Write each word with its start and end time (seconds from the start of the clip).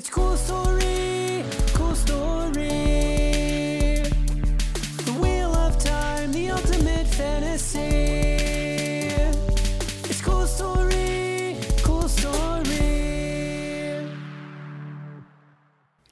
It's 0.00 0.08
cool 0.08 0.34
story, 0.34 1.44
cool 1.74 1.94
story. 1.94 2.68
The 5.04 5.12
wheel 5.20 5.54
of 5.54 5.78
time, 5.78 6.32
the 6.32 6.52
ultimate 6.52 7.06
fantasy. 7.06 7.80
It's 10.08 10.22
cool 10.22 10.46
story, 10.46 11.54
cool 11.82 12.08
story. 12.08 12.78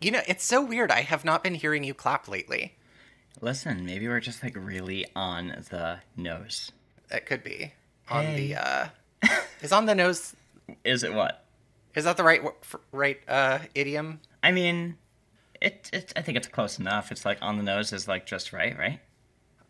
You 0.02 0.10
know, 0.10 0.20
it's 0.28 0.44
so 0.44 0.62
weird. 0.62 0.90
I 0.90 1.00
have 1.00 1.24
not 1.24 1.42
been 1.42 1.54
hearing 1.54 1.82
you 1.82 1.94
clap 1.94 2.28
lately. 2.28 2.74
Listen, 3.40 3.86
maybe 3.86 4.06
we're 4.06 4.20
just 4.20 4.42
like 4.42 4.54
really 4.54 5.06
on 5.16 5.64
the 5.70 6.00
nose. 6.14 6.72
It 7.10 7.24
could 7.24 7.42
be 7.42 7.72
on 8.10 8.26
Hey. 8.26 8.48
the. 8.48 8.56
uh 8.56 8.88
Is 9.62 9.72
on 9.72 9.86
the 9.86 9.94
nose? 9.94 10.36
Is 10.84 11.02
it 11.04 11.14
what? 11.14 11.42
Is 11.94 12.04
that 12.04 12.16
the 12.16 12.24
right 12.24 12.42
right 12.92 13.18
uh 13.28 13.58
idiom? 13.74 14.20
I 14.42 14.52
mean, 14.52 14.96
it, 15.60 15.90
it. 15.92 16.12
I 16.16 16.22
think 16.22 16.36
it's 16.38 16.46
close 16.48 16.78
enough. 16.78 17.10
It's 17.10 17.24
like 17.24 17.38
on 17.42 17.56
the 17.56 17.62
nose 17.62 17.92
is 17.92 18.06
like 18.06 18.26
just 18.26 18.52
right, 18.52 18.76
right? 18.78 19.00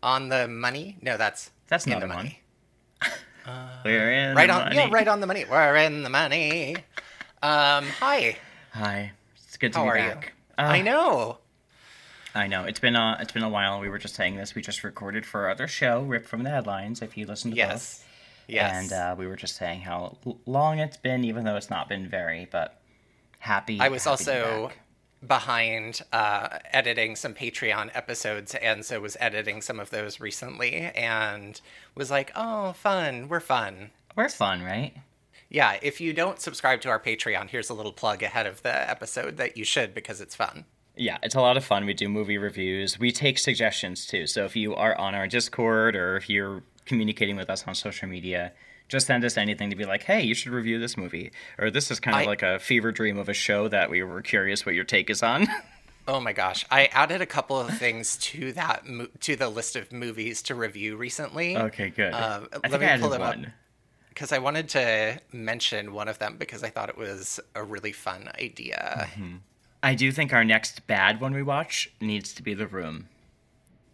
On 0.03 0.29
the 0.29 0.47
money? 0.47 0.97
No, 1.01 1.17
that's 1.17 1.51
That's 1.67 1.85
in 1.87 1.99
the 1.99 2.07
one. 2.07 2.09
money. 2.15 2.41
We're 3.83 4.11
in 4.11 4.35
Right 4.35 4.47
the 4.47 4.53
on. 4.53 4.73
Yeah, 4.73 4.89
right 4.91 5.07
on 5.07 5.21
the 5.21 5.27
money. 5.27 5.45
We're 5.49 5.75
in 5.77 6.03
the 6.03 6.09
money. 6.09 6.75
Um. 7.41 7.85
Hi. 7.99 8.37
Hi, 8.73 9.11
it's 9.35 9.57
good 9.57 9.73
to 9.73 9.79
How 9.79 9.85
be 9.85 9.89
are 9.89 9.97
you? 9.97 10.09
back. 10.09 10.33
Uh, 10.57 10.61
I 10.61 10.81
know. 10.81 11.39
I 12.35 12.45
know. 12.47 12.65
It's 12.65 12.79
been 12.79 12.95
uh, 12.95 13.17
it's 13.19 13.31
been 13.31 13.41
a 13.43 13.49
while. 13.49 13.79
We 13.79 13.89
were 13.89 13.97
just 13.97 14.13
saying 14.15 14.35
this. 14.35 14.53
We 14.53 14.61
just 14.61 14.83
recorded 14.83 15.25
for 15.25 15.45
our 15.45 15.49
other 15.49 15.67
show, 15.67 16.01
Rip 16.03 16.27
from 16.27 16.43
the 16.43 16.51
Headlines. 16.51 17.01
If 17.01 17.17
you 17.17 17.25
listen 17.25 17.51
to 17.51 17.57
Yes. 17.57 18.03
Yes. 18.49 18.91
And 18.91 18.93
uh, 18.93 19.15
we 19.17 19.27
were 19.27 19.35
just 19.35 19.55
saying 19.55 19.81
how 19.81 20.17
long 20.45 20.79
it's 20.79 20.97
been, 20.97 21.23
even 21.23 21.43
though 21.43 21.55
it's 21.55 21.69
not 21.69 21.87
been 21.87 22.07
very, 22.07 22.47
but 22.51 22.79
happy. 23.39 23.79
I 23.79 23.89
was 23.89 24.03
happy 24.03 24.11
also 24.11 24.71
behind 25.25 26.01
uh, 26.13 26.59
editing 26.71 27.15
some 27.15 27.33
Patreon 27.33 27.91
episodes, 27.93 28.55
and 28.55 28.85
so 28.85 29.01
was 29.01 29.17
editing 29.19 29.61
some 29.61 29.79
of 29.79 29.89
those 29.89 30.19
recently, 30.19 30.73
and 30.73 31.59
was 31.95 32.09
like, 32.09 32.31
"Oh, 32.35 32.73
fun! 32.73 33.29
We're 33.29 33.39
fun." 33.39 33.91
We're 34.15 34.29
fun, 34.29 34.63
right? 34.63 34.93
Yeah. 35.49 35.77
If 35.81 36.01
you 36.01 36.13
don't 36.13 36.39
subscribe 36.39 36.81
to 36.81 36.89
our 36.89 36.99
Patreon, 36.99 37.49
here's 37.49 37.69
a 37.69 37.73
little 37.73 37.93
plug 37.93 38.21
ahead 38.21 38.45
of 38.45 38.61
the 38.63 38.89
episode 38.89 39.37
that 39.37 39.55
you 39.55 39.63
should 39.63 39.93
because 39.93 40.19
it's 40.19 40.35
fun. 40.35 40.65
Yeah, 40.99 41.17
it's 41.23 41.35
a 41.35 41.39
lot 41.39 41.55
of 41.55 41.63
fun. 41.63 41.85
We 41.85 41.93
do 41.93 42.09
movie 42.09 42.37
reviews. 42.37 42.99
We 42.99 43.11
take 43.11 43.39
suggestions 43.39 44.05
too. 44.05 44.27
So 44.27 44.43
if 44.43 44.55
you 44.57 44.75
are 44.75 44.97
on 44.97 45.15
our 45.15 45.27
Discord 45.27 45.95
or 45.95 46.17
if 46.17 46.29
you're 46.29 46.63
communicating 46.89 47.37
with 47.37 47.49
us 47.49 47.65
on 47.65 47.73
social 47.75 48.09
media, 48.09 48.51
just 48.89 49.07
send 49.07 49.23
us 49.23 49.37
anything 49.37 49.69
to 49.69 49.75
be 49.77 49.85
like, 49.85 50.03
hey, 50.03 50.21
you 50.23 50.33
should 50.33 50.51
review 50.51 50.79
this 50.79 50.97
movie. 50.97 51.31
Or 51.57 51.69
this 51.71 51.89
is 51.91 51.99
kind 52.01 52.17
of 52.17 52.23
I- 52.23 52.25
like 52.25 52.41
a 52.41 52.59
fever 52.59 52.91
dream 52.91 53.17
of 53.17 53.29
a 53.29 53.33
show 53.33 53.69
that 53.69 53.89
we 53.89 54.03
were 54.03 54.21
curious 54.21 54.65
what 54.65 54.75
your 54.75 54.83
take 54.83 55.09
is 55.09 55.23
on. 55.23 55.47
Oh 56.07 56.19
my 56.19 56.33
gosh, 56.33 56.65
I 56.71 56.85
added 56.87 57.21
a 57.21 57.27
couple 57.27 57.59
of 57.59 57.69
things 57.77 58.17
to 58.17 58.51
that 58.53 58.83
mo- 58.87 59.09
to 59.19 59.35
the 59.35 59.47
list 59.47 59.75
of 59.75 59.91
movies 59.91 60.41
to 60.43 60.55
review 60.55 60.95
recently. 60.97 61.55
okay, 61.55 61.91
good. 61.91 62.11
I 62.13 62.39
let 62.67 62.81
me 62.81 62.87
I 62.87 62.97
pull 62.97 63.09
them 63.11 63.21
up. 63.21 63.35
because 64.09 64.31
I 64.31 64.39
wanted 64.39 64.69
to 64.69 65.19
mention 65.31 65.93
one 65.93 66.07
of 66.07 66.17
them 66.17 66.37
because 66.39 66.63
I 66.63 66.69
thought 66.71 66.89
it 66.89 66.97
was 66.97 67.39
a 67.53 67.63
really 67.63 67.91
fun 67.91 68.27
idea. 68.41 69.07
Mm-hmm. 69.11 69.35
I 69.83 69.93
do 69.93 70.11
think 70.11 70.33
our 70.33 70.43
next 70.43 70.87
bad 70.87 71.21
one 71.21 71.31
we 71.31 71.43
watch 71.43 71.91
needs 72.01 72.33
to 72.33 72.41
be 72.41 72.55
The 72.55 72.65
Room 72.65 73.07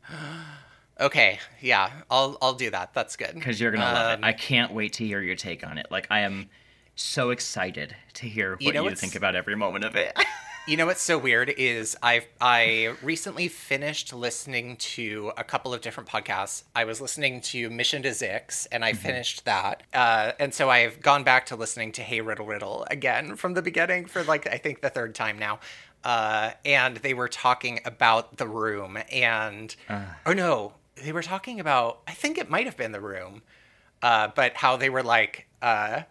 Okay, 1.00 1.40
yeah, 1.62 1.92
I'll 2.10 2.38
I'll 2.42 2.54
do 2.54 2.70
that. 2.70 2.94
That's 2.94 3.16
good. 3.16 3.34
because 3.34 3.60
you're 3.60 3.72
gonna 3.72 3.84
love 3.86 4.14
Um, 4.20 4.24
it. 4.24 4.28
I 4.28 4.34
can't 4.34 4.72
wait 4.74 4.94
to 4.94 5.06
hear 5.06 5.22
your 5.22 5.36
take 5.36 5.66
on 5.66 5.78
it. 5.78 5.88
Like 5.92 6.08
I 6.10 6.22
am 6.22 6.50
so 6.96 7.32
excited 7.32 7.96
to 8.14 8.26
hear 8.28 8.52
what 8.54 8.62
you, 8.62 8.72
know 8.74 8.84
what's- 8.84 9.02
think 9.02 9.16
about 9.16 9.36
every 9.36 9.56
moment 9.56 9.84
of 9.86 9.96
it. 9.96 10.18
You 10.68 10.78
know 10.78 10.88
what's 10.88 11.04
so 11.04 11.20
weird 11.20 11.54
is 11.60 11.96
I 12.02 12.26
I 12.42 12.96
recently 13.04 13.50
finished 13.50 14.12
listening 14.12 14.78
to 14.78 15.32
a 15.38 15.44
couple 15.44 15.76
of 15.76 15.82
different 15.82 16.10
podcasts. 16.10 16.64
I 16.76 16.86
was 16.86 17.00
listening 17.00 17.42
to 17.42 17.70
Mission 17.70 18.02
to 18.02 18.10
Zix, 18.10 18.66
and 18.72 18.84
I 18.84 18.94
finished 18.94 19.46
that. 19.46 19.84
Uh, 19.94 20.32
and 20.40 20.52
so 20.56 20.72
I've 20.72 21.02
gone 21.02 21.24
back 21.24 21.46
to 21.48 21.56
listening 21.56 21.92
to 21.92 22.02
Hey 22.02 22.20
Riddle 22.22 22.48
Riddle 22.48 22.88
again 22.90 23.36
from 23.36 23.54
the 23.54 23.62
beginning 23.62 24.08
for 24.08 24.24
like 24.24 24.48
I 24.48 24.58
think 24.58 24.82
the 24.82 24.90
third 24.90 25.14
time 25.14 25.38
now. 25.38 25.60
Uh, 26.04 26.54
and 26.66 26.98
they 26.98 27.14
were 27.14 27.28
talking 27.30 27.80
about 27.86 28.38
the 28.38 28.48
room, 28.48 28.98
and 29.12 29.76
oh 30.26 30.34
no, 30.34 30.74
they 31.04 31.12
were 31.12 31.24
talking 31.24 31.60
about 31.60 32.02
I 32.08 32.12
think 32.12 32.38
it 32.38 32.50
might 32.50 32.66
have 32.66 32.78
been 32.78 32.92
the 32.92 33.02
room, 33.02 33.42
uh, 34.02 34.30
but 34.36 34.54
how 34.56 34.78
they 34.78 34.90
were 34.90 35.04
like. 35.04 35.48
Uh, 35.62 36.04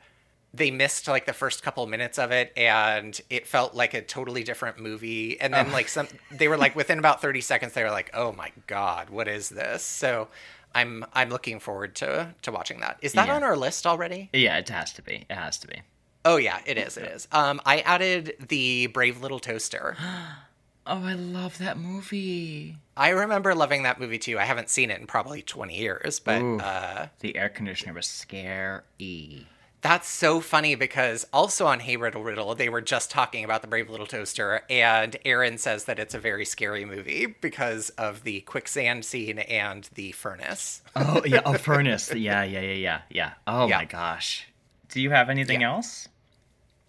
they 0.57 0.71
missed 0.71 1.09
like 1.09 1.27
the 1.27 1.33
first 1.33 1.65
couple 1.65 1.85
minutes 1.89 2.17
of 2.17 2.31
it 2.31 2.53
and 2.57 3.21
it 3.29 3.45
felt 3.45 3.75
like 3.75 3.93
a 3.93 4.01
totally 4.01 4.45
different 4.45 4.79
movie 4.79 5.41
and 5.41 5.53
then 5.53 5.73
like 5.73 5.89
some 5.89 6.07
they 6.31 6.47
were 6.47 6.57
like 6.57 6.77
within 6.77 7.01
about 7.01 7.21
30 7.21 7.41
seconds 7.41 7.73
they 7.73 7.83
were 7.83 7.91
like 7.91 8.09
oh 8.15 8.31
my 8.31 8.53
god 8.69 9.11
what 9.11 9.27
is 9.27 9.49
this 9.49 9.83
so 9.83 10.29
i'm 10.73 11.05
i'm 11.13 11.29
looking 11.29 11.59
forward 11.59 11.97
to 11.97 12.33
to 12.43 12.53
watching 12.53 12.79
that 12.79 12.99
is 13.03 13.15
that 13.15 13.27
Yeah. 13.27 13.35
on 13.35 13.43
our 13.43 13.57
list 13.57 13.85
already 13.85 14.31
yeah, 14.33 14.57
it 14.59 14.69
has 14.69 14.93
to 14.93 15.03
be. 15.03 15.27
It 15.29 15.35
has 15.35 15.59
to 15.59 15.67
be. 15.67 15.83
oh 16.25 16.37
yeah 16.37 16.61
it 16.67 16.79
is 16.79 16.97
it 16.97 17.07
is 17.11 17.27
um 17.33 17.61
i 17.67 17.81
added 17.81 18.37
the 18.49 18.87
brave 18.87 19.21
little 19.21 19.41
toaster 19.41 19.97
Oh, 20.87 21.03
I 21.05 21.15
love 21.15 21.59
that 21.59 21.79
movie. 21.79 22.77
i 22.97 23.09
remember 23.09 23.55
loving 23.55 23.83
that 23.85 23.99
movie 23.99 24.19
too 24.19 24.39
i 24.39 24.45
haven't 24.45 24.69
seen 24.69 24.91
it 24.91 25.01
in 25.01 25.07
probably 25.07 25.41
20 25.43 25.75
years 25.77 26.21
but 26.21 26.43
Ooh. 26.43 26.59
uh 26.61 27.09
The 27.21 27.37
air 27.37 27.49
conditioner 27.49 27.95
was 27.95 28.07
scary. 28.07 29.47
That's 29.81 30.09
so 30.09 30.41
funny 30.41 30.77
because 30.77 31.27
also 31.31 31.67
on 31.67 31.81
Hey 31.81 31.97
Riddle 31.99 32.23
Riddle, 32.25 32.55
they 32.55 32.71
were 32.71 32.81
just 32.81 33.11
talking 33.11 33.45
about 33.45 33.61
the 33.61 33.69
Brave 33.69 33.91
Little 33.91 34.07
Toaster, 34.07 34.63
and 34.71 35.15
Aaron 35.27 35.59
says 35.59 35.85
that 35.85 35.99
it's 35.99 36.15
a 36.15 36.19
very 36.19 36.47
scary 36.47 36.87
movie 36.87 37.27
because 37.27 37.91
of 37.91 38.23
the 38.25 38.41
quicksand 38.43 39.05
scene 39.05 39.39
and 39.41 39.87
the 39.95 40.13
furnace. 40.13 40.81
Oh 40.97 41.23
yeah, 41.27 41.43
oh 41.45 41.53
furnace. 41.59 42.15
Yeah, 42.15 42.45
yeah, 42.45 42.61
yeah, 42.63 42.73
yeah, 42.73 43.01
yeah. 43.11 43.33
Oh 43.47 43.69
Yeah. 43.69 43.77
my 43.77 43.85
gosh. 43.85 44.49
Do 44.89 45.03
you 45.03 45.11
have 45.11 45.29
anything 45.29 45.61
Yeah. 45.61 45.73
else? 45.75 46.09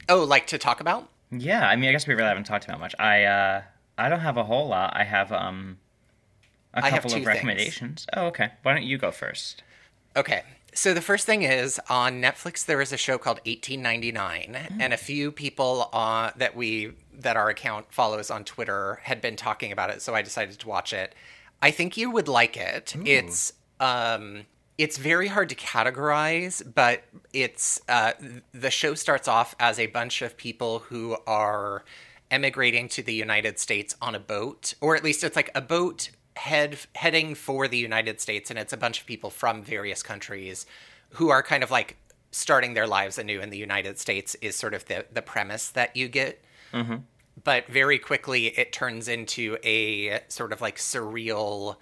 Oh, 0.08 0.24
like 0.24 0.48
to 0.48 0.58
talk 0.58 0.80
about? 0.80 1.10
Yeah, 1.32 1.68
I 1.68 1.76
mean, 1.76 1.90
I 1.90 1.92
guess 1.92 2.08
we 2.08 2.14
really 2.14 2.30
haven't 2.30 2.46
talked 2.46 2.64
about 2.64 2.80
much. 2.80 2.96
I 2.98 3.24
uh, 3.26 3.62
I 3.98 4.10
don't 4.10 4.20
have 4.20 4.38
a 4.38 4.44
whole 4.44 4.68
lot. 4.68 4.96
I 4.96 5.04
have 5.04 5.32
um, 5.32 5.78
a 6.74 6.80
I 6.80 6.90
have 6.90 7.02
couple 7.02 7.12
of 7.12 7.14
things. 7.14 7.26
recommendations. 7.26 8.06
Oh, 8.14 8.28
okay. 8.28 8.52
Why 8.64 8.74
don't 8.74 8.84
you 8.84 8.98
go 8.98 9.12
first? 9.12 9.64
Okay. 10.16 10.44
So 10.74 10.94
the 10.94 11.02
first 11.02 11.26
thing 11.26 11.44
is 11.44 11.80
on 11.90 12.22
Netflix 12.22 12.66
there 12.66 12.82
is 12.82 12.92
a 12.92 12.98
show 12.98 13.18
called 13.18 13.38
1899 13.46 14.78
and 14.80 14.94
a 14.94 14.98
few 14.98 15.32
people 15.32 15.90
uh, 15.94 16.32
that 16.36 16.54
we 16.56 16.92
that 17.14 17.38
our 17.38 17.48
account 17.50 17.94
follows 17.94 18.30
on 18.30 18.44
Twitter 18.44 19.00
had 19.04 19.22
been 19.22 19.38
talking 19.38 19.72
about 19.72 19.90
it 19.90 20.02
so 20.02 20.14
I 20.14 20.22
decided 20.22 20.60
to 20.60 20.68
watch 20.68 20.92
it. 20.92 21.16
I 21.62 21.72
think 21.72 21.96
you 21.96 22.12
would 22.12 22.28
like 22.28 22.58
it. 22.58 22.94
It's 23.06 23.54
um 23.80 24.46
it's 24.78 24.98
very 24.98 25.28
hard 25.28 25.50
to 25.50 25.56
categorize, 25.56 26.62
but 26.74 27.04
it's 27.32 27.80
uh, 27.88 28.12
the 28.54 28.70
show 28.70 28.94
starts 28.94 29.28
off 29.28 29.56
as 29.60 29.80
a 29.80 29.88
bunch 29.88 30.22
of 30.22 30.36
people 30.36 30.80
who 30.80 31.16
are 31.26 31.86
emigrating 32.32 32.90
to 32.90 33.04
the 33.04 33.14
United 33.14 33.60
States 33.60 33.96
on 34.02 34.16
a 34.16 34.20
boat, 34.20 34.74
or 34.82 34.96
at 34.96 35.04
least 35.04 35.24
it's 35.24 35.36
like 35.36 35.52
a 35.56 35.62
boat 35.62 36.10
head 36.36 36.78
heading 36.96 37.36
for 37.36 37.68
the 37.68 37.78
United 37.78 38.20
States, 38.20 38.50
and 38.50 38.60
it's 38.60 38.74
a 38.74 38.78
bunch 38.78 39.00
of 39.00 39.06
people 39.06 39.30
from 39.30 39.64
various 39.64 40.04
countries 40.04 40.66
who 41.12 41.30
are 41.30 41.44
kind 41.44 41.64
of 41.64 41.72
like 41.72 41.98
starting 42.32 42.74
their 42.74 42.88
lives 42.88 43.18
anew 43.18 43.40
in 43.40 43.50
the 43.50 43.58
United 43.58 43.98
States. 43.98 44.36
Is 44.42 44.56
sort 44.56 44.74
of 44.74 44.86
the 44.86 45.06
the 45.12 45.22
premise 45.22 45.70
that 45.70 45.96
you 45.96 46.08
get 46.08 46.44
mm-hmm. 46.76 46.98
but 47.44 47.68
very 47.68 47.98
quickly 47.98 48.48
it 48.48 48.74
turns 48.74 49.08
into 49.08 49.58
a 49.64 50.20
sort 50.28 50.54
of 50.54 50.62
like 50.62 50.78
surreal 50.78 51.78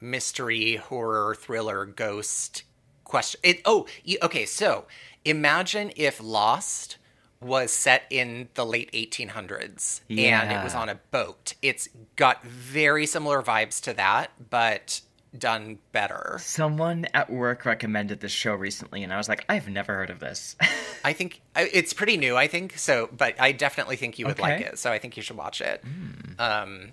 mystery 0.00 0.76
horror 0.76 1.34
thriller 1.34 1.84
ghost 1.84 2.62
question 3.04 3.40
it 3.42 3.60
oh 3.64 3.86
you, 4.04 4.18
okay 4.22 4.46
so 4.46 4.84
imagine 5.24 5.92
if 5.96 6.22
lost 6.22 6.97
was 7.40 7.72
set 7.72 8.04
in 8.10 8.48
the 8.54 8.66
late 8.66 8.90
1800s 8.92 10.00
and 10.10 10.50
it 10.50 10.64
was 10.64 10.74
on 10.74 10.88
a 10.88 10.96
boat. 11.10 11.54
It's 11.62 11.88
got 12.16 12.44
very 12.44 13.06
similar 13.06 13.42
vibes 13.42 13.80
to 13.82 13.92
that 13.94 14.30
but 14.50 15.00
done 15.36 15.78
better. 15.92 16.38
Someone 16.40 17.06
at 17.14 17.30
work 17.30 17.64
recommended 17.64 18.20
this 18.20 18.32
show 18.32 18.54
recently, 18.54 19.02
and 19.02 19.12
I 19.12 19.18
was 19.18 19.28
like, 19.28 19.44
I've 19.48 19.68
never 19.68 19.94
heard 19.94 20.10
of 20.10 20.20
this. 20.20 20.56
i 21.04 21.12
think 21.12 21.40
it's 21.54 21.92
pretty 21.92 22.16
new 22.16 22.36
i 22.36 22.48
think 22.48 22.76
so 22.76 23.08
but 23.16 23.40
i 23.40 23.52
definitely 23.52 23.94
think 23.94 24.18
you 24.18 24.26
would 24.26 24.40
like 24.40 24.60
it 24.60 24.78
so 24.78 24.90
i 24.90 24.98
think 24.98 25.16
you 25.16 25.22
should 25.22 25.36
watch 25.36 25.60
it. 25.60 25.82
Um 26.38 26.92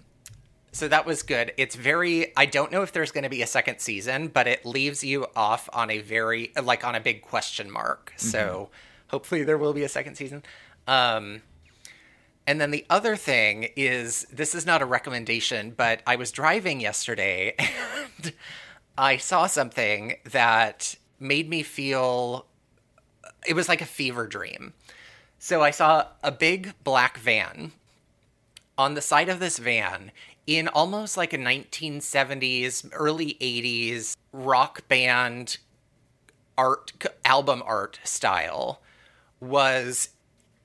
so 0.71 0.89
that 0.89 1.05
was 1.05 1.23
good. 1.23 1.53
It's 1.57 1.75
very 1.75 2.33
i 2.37 2.45
don't 2.45 2.71
know 2.71 2.81
if 2.81 2.91
there's 2.91 3.11
going 3.11 3.23
to 3.23 3.29
be 3.29 3.41
a 3.41 3.47
second 3.47 3.79
season 3.79 4.27
but 4.27 4.47
it 4.47 4.65
leaves 4.65 5.03
you 5.03 5.25
off 5.35 5.69
on 5.73 5.89
a 5.89 5.99
very 5.99 6.51
like 6.61 6.85
on 6.85 6.95
a 6.95 6.99
big 6.99 7.21
question 7.21 7.71
mark. 7.71 8.13
So 8.17 8.69
hopefully 9.09 9.43
there 9.43 9.57
will 9.57 9.73
be 9.73 9.83
a 9.83 9.89
second 9.89 10.15
season 10.15 10.43
um 10.87 11.41
and 12.47 12.61
then 12.61 12.71
the 12.71 12.85
other 12.89 13.15
thing 13.15 13.69
is 13.75 14.25
this 14.31 14.53
is 14.53 14.65
not 14.65 14.81
a 14.81 14.85
recommendation, 14.85 15.73
but 15.75 16.01
I 16.05 16.15
was 16.15 16.31
driving 16.31 16.79
yesterday 16.79 17.55
and 18.17 18.33
I 18.97 19.17
saw 19.17 19.47
something 19.47 20.17
that 20.25 20.95
made 21.19 21.49
me 21.49 21.63
feel 21.63 22.45
it 23.47 23.55
was 23.55 23.67
like 23.67 23.81
a 23.81 23.85
fever 23.85 24.27
dream. 24.27 24.73
So 25.39 25.61
I 25.61 25.71
saw 25.71 26.07
a 26.23 26.31
big 26.31 26.73
black 26.83 27.17
van 27.17 27.71
on 28.77 28.93
the 28.93 29.01
side 29.01 29.29
of 29.29 29.39
this 29.39 29.57
van 29.57 30.11
in 30.45 30.67
almost 30.67 31.17
like 31.17 31.33
a 31.33 31.37
1970s, 31.37 32.87
early 32.93 33.37
80s 33.41 34.15
rock 34.31 34.87
band 34.87 35.57
art 36.57 36.93
album 37.25 37.63
art 37.65 37.99
style 38.03 38.81
was 39.39 40.09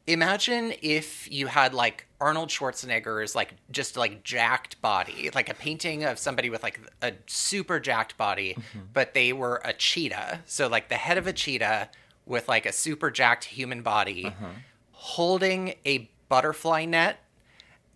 imagine 0.07 0.73
if 0.83 1.31
you 1.31 1.47
had 1.47 1.75
like 1.75 2.07
Arnold 2.21 2.49
Schwarzenegger's 2.49 3.35
like 3.35 3.55
just 3.71 3.97
like 3.97 4.25
jacked 4.25 4.81
body, 4.83 5.31
like 5.35 5.49
a 5.49 5.55
painting 5.55 6.05
of 6.05 6.19
somebody 6.19 6.51
with 6.51 6.63
like 6.63 6.81
a 7.03 7.13
super 7.27 7.81
jacked 7.81 8.17
body, 8.17 8.55
mm-hmm. 8.55 8.81
but 8.93 9.15
they 9.15 9.33
were 9.33 9.61
a 9.65 9.73
cheetah. 9.73 10.41
So 10.47 10.69
like 10.69 10.89
the 10.89 10.97
head 10.97 11.19
of 11.19 11.27
a 11.27 11.33
cheetah 11.33 11.91
with 12.27 12.49
like 12.49 12.67
a 12.67 12.73
super 12.73 13.11
jacked 13.11 13.45
human 13.45 13.83
body 13.83 14.27
uh-huh. 14.27 14.47
holding 14.93 15.75
a 15.87 16.11
butterfly 16.29 16.85
net 16.85 17.21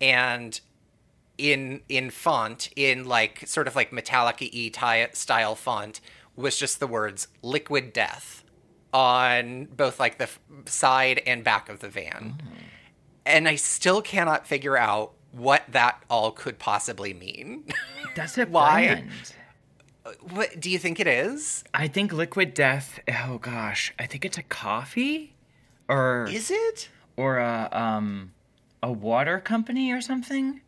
and 0.01 0.59
in 1.37 1.81
in 1.89 2.09
font 2.09 2.69
in 2.75 3.05
like 3.05 3.45
sort 3.45 3.67
of 3.67 3.75
like 3.75 3.91
metallic 3.91 4.41
e 4.41 4.71
style 5.13 5.55
font 5.55 5.99
was 6.35 6.57
just 6.57 6.79
the 6.79 6.87
words 6.87 7.27
liquid 7.41 7.91
death 7.93 8.43
on 8.95 9.65
both 9.65 9.99
like 9.99 10.17
the 10.17 10.23
f- 10.23 10.39
side 10.65 11.21
and 11.27 11.43
back 11.43 11.67
of 11.67 11.79
the 11.81 11.89
van 11.89 12.41
and 13.25 13.45
i 13.47 13.55
still 13.55 14.01
cannot 14.01 14.47
figure 14.47 14.77
out 14.77 15.11
what 15.33 15.63
that 15.69 16.01
all 16.09 16.31
could 16.31 16.57
possibly 16.57 17.13
mean 17.13 17.65
That's 18.15 18.37
a 18.37 18.45
Why? 18.45 18.85
brand. 18.87 19.09
what 20.31 20.57
do 20.61 20.69
you 20.71 20.79
think 20.79 21.01
it 21.01 21.07
is 21.07 21.65
I 21.73 21.89
think 21.89 22.13
Liquid 22.13 22.53
Death. 22.53 23.01
Oh 23.27 23.37
gosh, 23.39 23.93
I 23.99 24.05
think 24.05 24.23
it's 24.23 24.37
a 24.37 24.43
coffee, 24.43 25.35
or 25.89 26.25
is 26.31 26.49
it 26.49 26.87
or 27.17 27.39
a 27.39 27.67
um 27.73 28.31
a 28.81 28.89
water 28.91 29.39
company 29.41 29.91
or 29.91 29.99
something. 29.99 30.61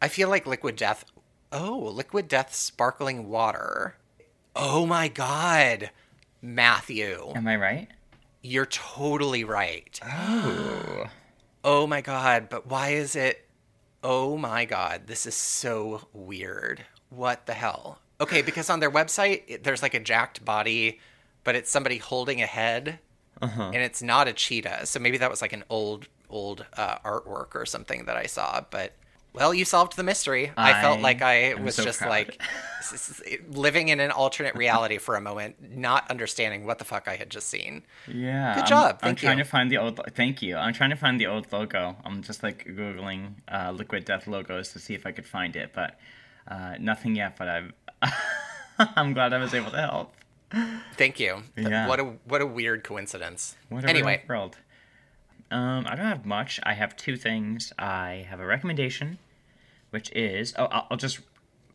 i 0.00 0.08
feel 0.08 0.30
like 0.30 0.46
liquid 0.46 0.76
death 0.76 1.04
oh 1.52 1.76
liquid 1.92 2.28
death 2.28 2.54
sparkling 2.54 3.28
water 3.28 3.96
oh 4.56 4.86
my 4.86 5.08
god 5.08 5.90
matthew 6.42 7.32
Am 7.34 7.46
I 7.46 7.56
right? 7.56 7.88
you're 8.42 8.66
totally 8.66 9.44
right 9.44 9.98
Oh, 10.06 11.06
Oh 11.64 11.86
my 11.86 12.00
god, 12.00 12.48
but 12.48 12.66
why 12.68 12.90
is 12.90 13.16
it 13.16 13.44
Oh 14.02 14.36
my 14.38 14.64
god, 14.64 15.08
this 15.08 15.26
is 15.26 15.34
so 15.34 16.06
weird. 16.12 16.84
What 17.10 17.46
the 17.46 17.52
hell? 17.54 17.98
Okay, 18.20 18.42
because 18.42 18.70
on 18.70 18.78
their 18.78 18.90
website 18.92 19.42
it- 19.48 19.64
there's 19.64 19.82
like 19.82 19.94
a 19.94 20.00
jacked 20.00 20.44
body, 20.44 21.00
but 21.42 21.56
it's 21.56 21.68
somebody 21.70 21.98
holding 21.98 22.40
a 22.40 22.46
head 22.46 23.00
and 23.40 23.76
it's 23.76 24.02
not 24.02 24.26
a 24.28 24.32
cheetah. 24.32 24.86
So 24.86 24.98
maybe 25.00 25.18
that 25.18 25.30
was 25.30 25.42
like 25.42 25.52
an 25.52 25.64
old 25.68 26.06
old 26.30 26.64
uh, 26.76 26.98
artwork 27.00 27.54
or 27.54 27.66
something 27.66 28.04
that 28.04 28.16
I 28.16 28.26
saw, 28.26 28.60
but 28.70 28.92
well, 29.32 29.52
you 29.54 29.64
solved 29.64 29.96
the 29.96 30.02
mystery. 30.02 30.50
I, 30.56 30.80
felt 30.80 31.00
like 31.00 31.22
I 31.22 31.54
was 31.54 31.74
so 31.76 31.84
just 31.84 32.00
proud. 32.00 32.10
like 32.10 32.42
living 33.50 33.88
in 33.88 34.00
an 34.00 34.10
alternate 34.10 34.54
reality 34.54 34.98
for 34.98 35.16
a 35.16 35.20
moment, 35.20 35.56
not 35.76 36.10
understanding 36.10 36.66
what 36.66 36.78
the 36.78 36.84
fuck 36.84 37.08
I 37.08 37.16
had 37.16 37.30
just 37.30 37.48
seen. 37.48 37.84
yeah. 38.06 38.54
Good 38.54 38.60
I'm- 38.60 38.68
job, 38.68 38.98
I'm 39.02 39.08
thank 39.08 39.18
trying 39.18 39.38
to 39.38 39.44
find 39.44 39.70
the 39.70 39.78
old. 39.78 40.00
Thank 40.14 40.42
you. 40.42 40.56
I'm 40.56 40.72
trying 40.72 40.90
to 40.90 40.96
find 40.96 41.20
the 41.20 41.26
old 41.26 41.52
logo. 41.52 41.96
I'm 42.04 42.22
just 42.22 42.42
like 42.42 42.66
googling 42.66 43.34
uh, 43.52 43.72
Liquid 43.72 44.04
Death 44.04 44.26
logos 44.26 44.72
to 44.72 44.78
see 44.78 44.94
if 44.94 45.06
I 45.06 45.12
could 45.12 45.26
find 45.26 45.54
it, 45.56 45.72
but 45.74 45.98
uh, 46.48 46.74
nothing 46.80 47.14
yet. 47.14 47.36
But 47.36 47.48
I've. 47.48 47.72
I'm 48.78 49.12
glad 49.12 49.32
I 49.32 49.38
was 49.38 49.54
able 49.54 49.72
to 49.72 49.76
help. 49.80 50.14
Thank 50.96 51.18
you. 51.20 51.42
Yeah. 51.56 51.88
What 51.88 52.00
a 52.00 52.04
what 52.24 52.40
a 52.40 52.46
weird 52.46 52.84
coincidence. 52.84 53.56
What 53.68 53.84
a 53.84 53.88
anyway, 53.88 54.22
world. 54.28 54.56
Um, 55.50 55.86
I 55.88 55.94
don't 55.96 56.06
have 56.06 56.26
much. 56.26 56.60
I 56.62 56.74
have 56.74 56.96
two 56.96 57.16
things. 57.16 57.72
I 57.78 58.26
have 58.28 58.40
a 58.40 58.46
recommendation, 58.46 59.18
which 59.90 60.10
is 60.14 60.54
oh, 60.58 60.66
I'll, 60.66 60.86
I'll 60.90 60.96
just 60.96 61.20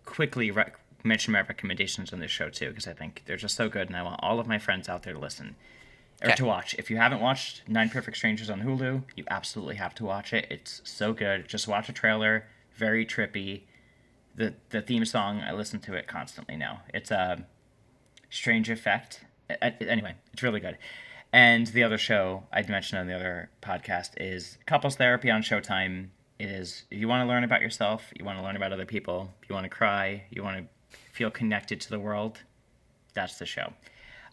quickly 0.06 0.52
rec- 0.52 0.80
mention 1.04 1.34
my 1.34 1.42
recommendations 1.42 2.14
on 2.14 2.20
this 2.20 2.31
show 2.31 2.50
too, 2.50 2.70
because 2.70 2.88
I 2.88 2.94
think 2.94 3.24
they're 3.25 3.38
just 3.38 3.56
so 3.56 3.70
good, 3.70 3.88
and 3.88 3.98
I 3.98 4.04
want 4.04 4.20
all 4.22 4.40
of 4.40 4.48
my 4.48 4.60
friends 4.60 4.88
out 4.90 5.04
there 5.04 5.14
to 5.14 5.20
listen 5.20 5.56
or 6.22 6.28
Okay. 6.28 6.36
to 6.36 6.46
watch. 6.46 6.75
If 6.78 6.90
you 6.92 6.98
haven't 6.98 7.20
watched 7.20 7.68
Nine 7.68 7.90
Perfect 7.90 8.16
Strangers 8.18 8.50
on 8.50 8.62
Hulu, 8.62 9.04
you 9.16 9.24
absolutely 9.30 9.76
have 9.76 9.96
to 9.96 10.06
watch 10.06 10.31
it. 10.34 10.46
It's 10.52 10.81
so 10.84 11.12
good. 11.12 11.48
Just 11.48 11.68
watch 11.68 11.90
a 11.90 11.94
trailer. 11.94 12.46
Very 12.76 13.06
trippy. 13.06 13.62
The 14.36 14.54
the 14.69 14.81
theme 14.81 15.06
song 15.06 15.42
I 15.42 15.52
listen 15.52 15.80
to 15.81 15.94
it 15.96 16.08
constantly 16.08 16.56
now. 16.56 16.81
It's 16.94 17.12
a 17.12 17.46
Strange 18.30 18.69
Effect. 18.69 19.26
Anyway, 19.62 20.16
it's 20.31 20.42
really 20.42 20.60
good. 20.60 20.78
And 21.33 21.65
the 21.68 21.83
other 21.83 21.97
show 21.97 22.44
I'd 22.53 22.69
mentioned 22.69 23.00
on 23.00 23.07
the 23.07 23.15
other 23.15 23.50
podcast 23.62 24.12
is 24.18 24.59
Couples 24.68 24.95
Therapy 24.95 25.31
on 25.31 25.41
Showtime. 25.41 26.09
It 26.38 26.47
is 26.50 26.83
if 26.91 27.00
you 27.00 27.07
want 27.07 27.25
to 27.25 27.27
learn 27.27 27.44
about 27.44 27.62
yourself, 27.62 28.03
you 28.15 28.24
want 28.24 28.38
to 28.38 28.44
learn 28.44 28.56
about 28.56 28.71
other 28.71 28.85
people, 28.85 29.33
you 29.50 29.56
want 29.56 29.65
to 29.65 29.69
cry, 29.69 30.24
you 30.30 30.44
want 30.44 30.57
to 30.57 30.97
feel 31.12 31.31
connected 31.31 31.81
to 31.81 31.89
the 31.89 32.00
world. 32.00 32.38
That's 33.15 33.39
the 33.39 33.47
show. 33.47 33.74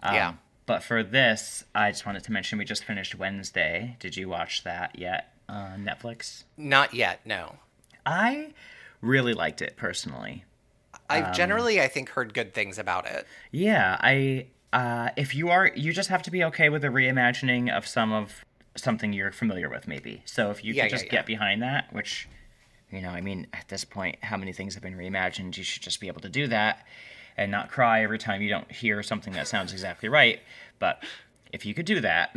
Um, 0.02 0.14
Yeah. 0.14 0.34
But 0.66 0.82
for 0.82 1.02
this, 1.02 1.64
I 1.74 1.90
just 1.90 2.06
wanted 2.06 2.22
to 2.24 2.32
mention 2.32 2.58
we 2.58 2.64
just 2.64 2.84
finished 2.84 3.14
Wednesday. 3.16 3.96
Did 3.98 4.16
you 4.16 4.28
watch 4.28 4.62
that 4.64 4.96
yet 4.98 5.34
on 5.48 5.84
Netflix? 5.84 6.44
not 6.56 6.94
yet. 6.94 7.20
No, 7.24 7.56
I 8.04 8.52
really 9.00 9.32
liked 9.34 9.62
it 9.62 9.76
personally. 9.76 10.44
I've 11.08 11.28
Um, 11.28 11.32
generally 11.32 11.80
I 11.80 11.88
think 11.88 12.10
heard 12.10 12.34
good 12.34 12.54
things 12.54 12.78
about 12.78 13.06
it. 13.06 13.26
Yeah, 13.50 13.96
I 14.00 14.46
uh 14.72 15.10
if 15.16 15.34
you 15.34 15.50
are 15.50 15.70
you 15.74 15.92
just 15.92 16.08
have 16.08 16.22
to 16.22 16.30
be 16.30 16.44
okay 16.44 16.68
with 16.68 16.84
a 16.84 16.88
reimagining 16.88 17.74
of 17.74 17.86
some 17.86 18.12
of 18.12 18.44
something 18.76 19.12
you're 19.12 19.32
familiar 19.32 19.68
with 19.68 19.88
maybe. 19.88 20.22
So 20.24 20.50
if 20.50 20.64
you 20.64 20.72
Yeah, 20.72 20.84
can 20.84 20.90
yeah, 20.90 20.96
just 20.96 21.04
yeah. 21.06 21.10
get 21.10 21.26
behind 21.26 21.62
that, 21.62 21.92
which 21.92 22.28
you 22.90 23.00
know, 23.00 23.10
I 23.10 23.20
mean, 23.20 23.46
at 23.52 23.68
this 23.68 23.84
point 23.84 24.16
how 24.22 24.36
many 24.36 24.52
things 24.52 24.74
have 24.74 24.82
been 24.82 24.96
reimagined, 24.96 25.56
you 25.56 25.64
should 25.64 25.82
just 25.82 26.00
be 26.00 26.08
able 26.08 26.20
to 26.22 26.28
do 26.28 26.46
that 26.48 26.86
and 27.36 27.50
not 27.50 27.70
cry 27.70 28.02
every 28.02 28.18
time 28.18 28.42
you 28.42 28.48
don't 28.48 28.70
hear 28.70 29.02
something 29.02 29.32
that 29.34 29.48
sounds 29.48 29.72
exactly 29.72 30.08
right. 30.08 30.40
But 30.78 31.02
if 31.52 31.64
you 31.64 31.74
could 31.74 31.86
do 31.86 32.00
that, 32.00 32.34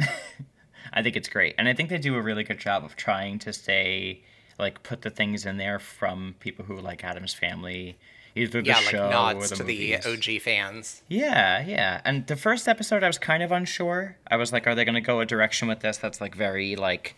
I 0.94 1.02
think 1.04 1.16
it's 1.16 1.28
great. 1.30 1.56
And 1.58 1.68
I 1.68 1.74
think 1.74 1.90
they 1.90 1.98
do 1.98 2.16
a 2.16 2.22
really 2.22 2.44
good 2.44 2.60
job 2.60 2.84
of 2.84 2.96
trying 2.96 3.40
to 3.40 3.54
stay 3.54 4.22
like 4.60 4.84
put 4.84 5.02
the 5.02 5.10
things 5.10 5.46
in 5.46 5.58
there 5.58 5.80
from 5.80 6.36
people 6.40 6.66
who 6.66 6.80
like 6.80 7.04
Addams 7.04 7.34
family, 7.34 7.98
either 8.36 8.62
the 8.62 8.68
Yeah, 8.68 8.76
like 8.76 8.84
show 8.86 9.08
or 9.08 9.10
nods 9.10 9.50
the 9.50 9.56
to 9.58 9.64
movies. 9.64 10.04
the 10.04 10.12
OG 10.36 10.42
fans. 10.42 11.04
Yeah, 11.08 11.66
yeah. 11.66 12.02
And 12.06 12.26
the 12.28 12.36
first 12.36 12.68
episode, 12.68 13.04
I 13.04 13.08
was 13.08 13.18
kind 13.18 13.44
of 13.44 13.52
unsure. 13.52 14.18
I 14.30 14.36
was 14.38 14.52
like, 14.52 14.68
are 14.68 14.76
they 14.76 14.86
going 14.86 14.96
to 14.96 15.02
go 15.02 15.20
a 15.20 15.26
direction 15.26 15.68
with 15.68 15.80
this 15.82 15.98
that's 15.98 16.20
like 16.22 16.36
very 16.36 16.76
like 16.76 17.16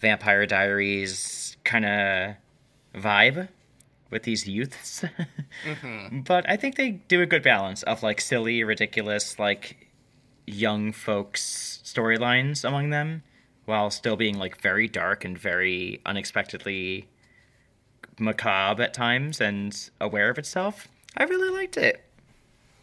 Vampire 0.00 0.46
Diaries 0.46 1.56
kind 1.64 1.84
of 1.84 2.34
vibe 2.94 3.48
with 4.10 4.22
these 4.24 4.46
youths? 4.46 5.04
Mm-hmm. 5.64 6.20
But 6.22 6.48
I 6.50 6.56
think 6.56 6.74
they 6.76 6.90
do 6.90 7.22
a 7.22 7.26
good 7.26 7.42
balance 7.42 7.82
of 7.84 8.02
like 8.02 8.20
silly, 8.20 8.64
ridiculous, 8.64 9.38
like 9.38 9.88
young 10.46 10.92
folks 10.92 11.80
storylines 11.84 12.64
among 12.68 12.90
them, 12.90 13.22
while 13.64 13.88
still 13.90 14.16
being 14.16 14.36
like 14.36 14.60
very 14.60 14.88
dark 14.88 15.24
and 15.24 15.38
very 15.38 16.00
unexpectedly 16.04 17.08
macabre 18.18 18.82
at 18.82 18.94
times 18.94 19.40
and 19.40 19.90
aware 20.00 20.30
of 20.30 20.38
itself. 20.38 20.88
I 21.16 21.24
really 21.24 21.50
liked 21.50 21.76
it. 21.76 22.04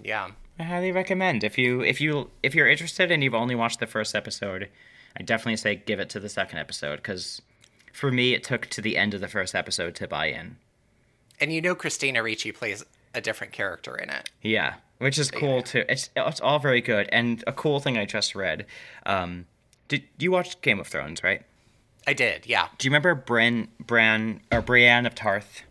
Yeah. 0.02 0.32
I 0.60 0.64
highly 0.64 0.92
recommend 0.92 1.44
if 1.44 1.58
you 1.58 1.82
if 1.82 2.00
you 2.00 2.30
if 2.44 2.54
you're 2.54 2.68
interested 2.70 3.12
and 3.12 3.24
you've 3.24 3.34
only 3.34 3.56
watched 3.56 3.80
the 3.80 3.88
first 3.88 4.14
episode, 4.16 4.70
I 5.18 5.24
definitely 5.24 5.58
say 5.58 5.76
give 5.76 6.00
it 6.00 6.10
to 6.12 6.20
the 6.20 6.30
second 6.30 6.60
episode 6.60 6.98
because 6.98 7.42
for 7.94 8.12
me 8.12 8.34
it 8.34 8.44
took 8.44 8.68
to 8.68 8.82
the 8.82 8.98
end 8.98 9.14
of 9.14 9.22
the 9.22 9.28
first 9.28 9.56
episode 9.56 9.96
to 9.96 10.08
buy 10.08 10.28
in. 10.28 10.58
And 11.40 11.52
you 11.52 11.62
know 11.62 11.74
Christina 11.76 12.22
Ricci 12.22 12.52
plays 12.52 12.84
a 13.16 13.22
different 13.22 13.54
character 13.54 13.96
in 13.96 14.10
it. 14.10 14.30
Yeah, 14.42 14.76
which 15.00 15.18
is 15.18 15.32
cool 15.32 15.58
Yeah. 15.58 15.62
too. 15.62 15.84
It's 15.90 16.10
it's 16.16 16.40
all 16.42 16.60
very 16.60 16.82
good 16.82 17.10
and 17.12 17.44
a 17.48 17.54
cool 17.54 17.80
thing 17.80 17.98
I 17.98 18.06
just 18.06 18.36
read. 18.36 18.66
Um, 19.06 19.48
did 19.88 20.04
you 20.20 20.32
watch 20.32 20.62
Game 20.62 20.80
of 20.80 20.88
Thrones? 20.88 21.24
Right? 21.24 21.42
I 22.08 22.13
did, 22.13 22.48
yeah. 22.48 22.67
Do 22.77 22.88
you 22.88 22.89
remember 22.89 23.15
Bran 23.15 23.67
Bran 23.79 24.41
or 24.51 24.62
Brienne 24.62 25.05
of 25.05 25.15
Tarth? 25.15 25.63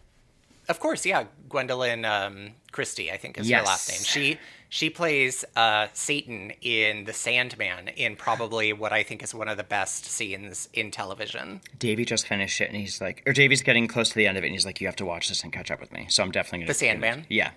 Of 0.69 0.79
course, 0.79 1.05
yeah. 1.05 1.25
Gwendoline 1.49 2.09
um, 2.09 2.51
Christie, 2.71 3.11
I 3.11 3.17
think 3.17 3.39
is 3.39 3.51
her 3.51 3.63
last 3.63 3.89
name. 3.89 4.01
She 4.05 4.39
she 4.69 4.89
plays 4.89 5.45
uh, 5.57 5.89
Satan 5.93 6.53
in 6.63 7.03
The 7.05 7.13
Sandman 7.13 7.89
in 7.89 8.15
probably 8.15 8.73
what 8.73 8.93
I 8.93 9.03
think 9.03 9.21
is 9.21 9.35
one 9.35 9.49
of 9.49 9.57
the 9.57 9.65
best 9.65 10.05
scenes 10.05 10.69
in 10.73 10.93
television. 10.93 11.61
Davey 11.77 12.05
just 12.05 12.29
finished 12.29 12.61
it 12.61 12.69
and 12.69 12.77
he's 12.77 13.01
like, 13.01 13.25
or 13.27 13.33
Davey's 13.33 13.63
getting 13.63 13.89
close 13.89 14.11
to 14.11 14.15
the 14.15 14.29
end 14.29 14.39
of 14.39 14.45
it 14.45 14.47
and 14.47 14.55
he's 14.55 14.65
like, 14.65 14.81
you 14.81 14.87
have 14.87 14.95
to 14.97 15.05
watch 15.05 15.29
this 15.29 15.43
and 15.43 15.53
catch 15.53 15.73
up 15.73 15.81
with 15.81 15.93
me. 15.93 16.07
So 16.09 16.23
I'm 16.23 16.31
definitely 16.31 16.61
gonna. 16.61 16.69
The 16.69 16.75
Sandman? 16.75 17.27
Yeah. 17.29 17.51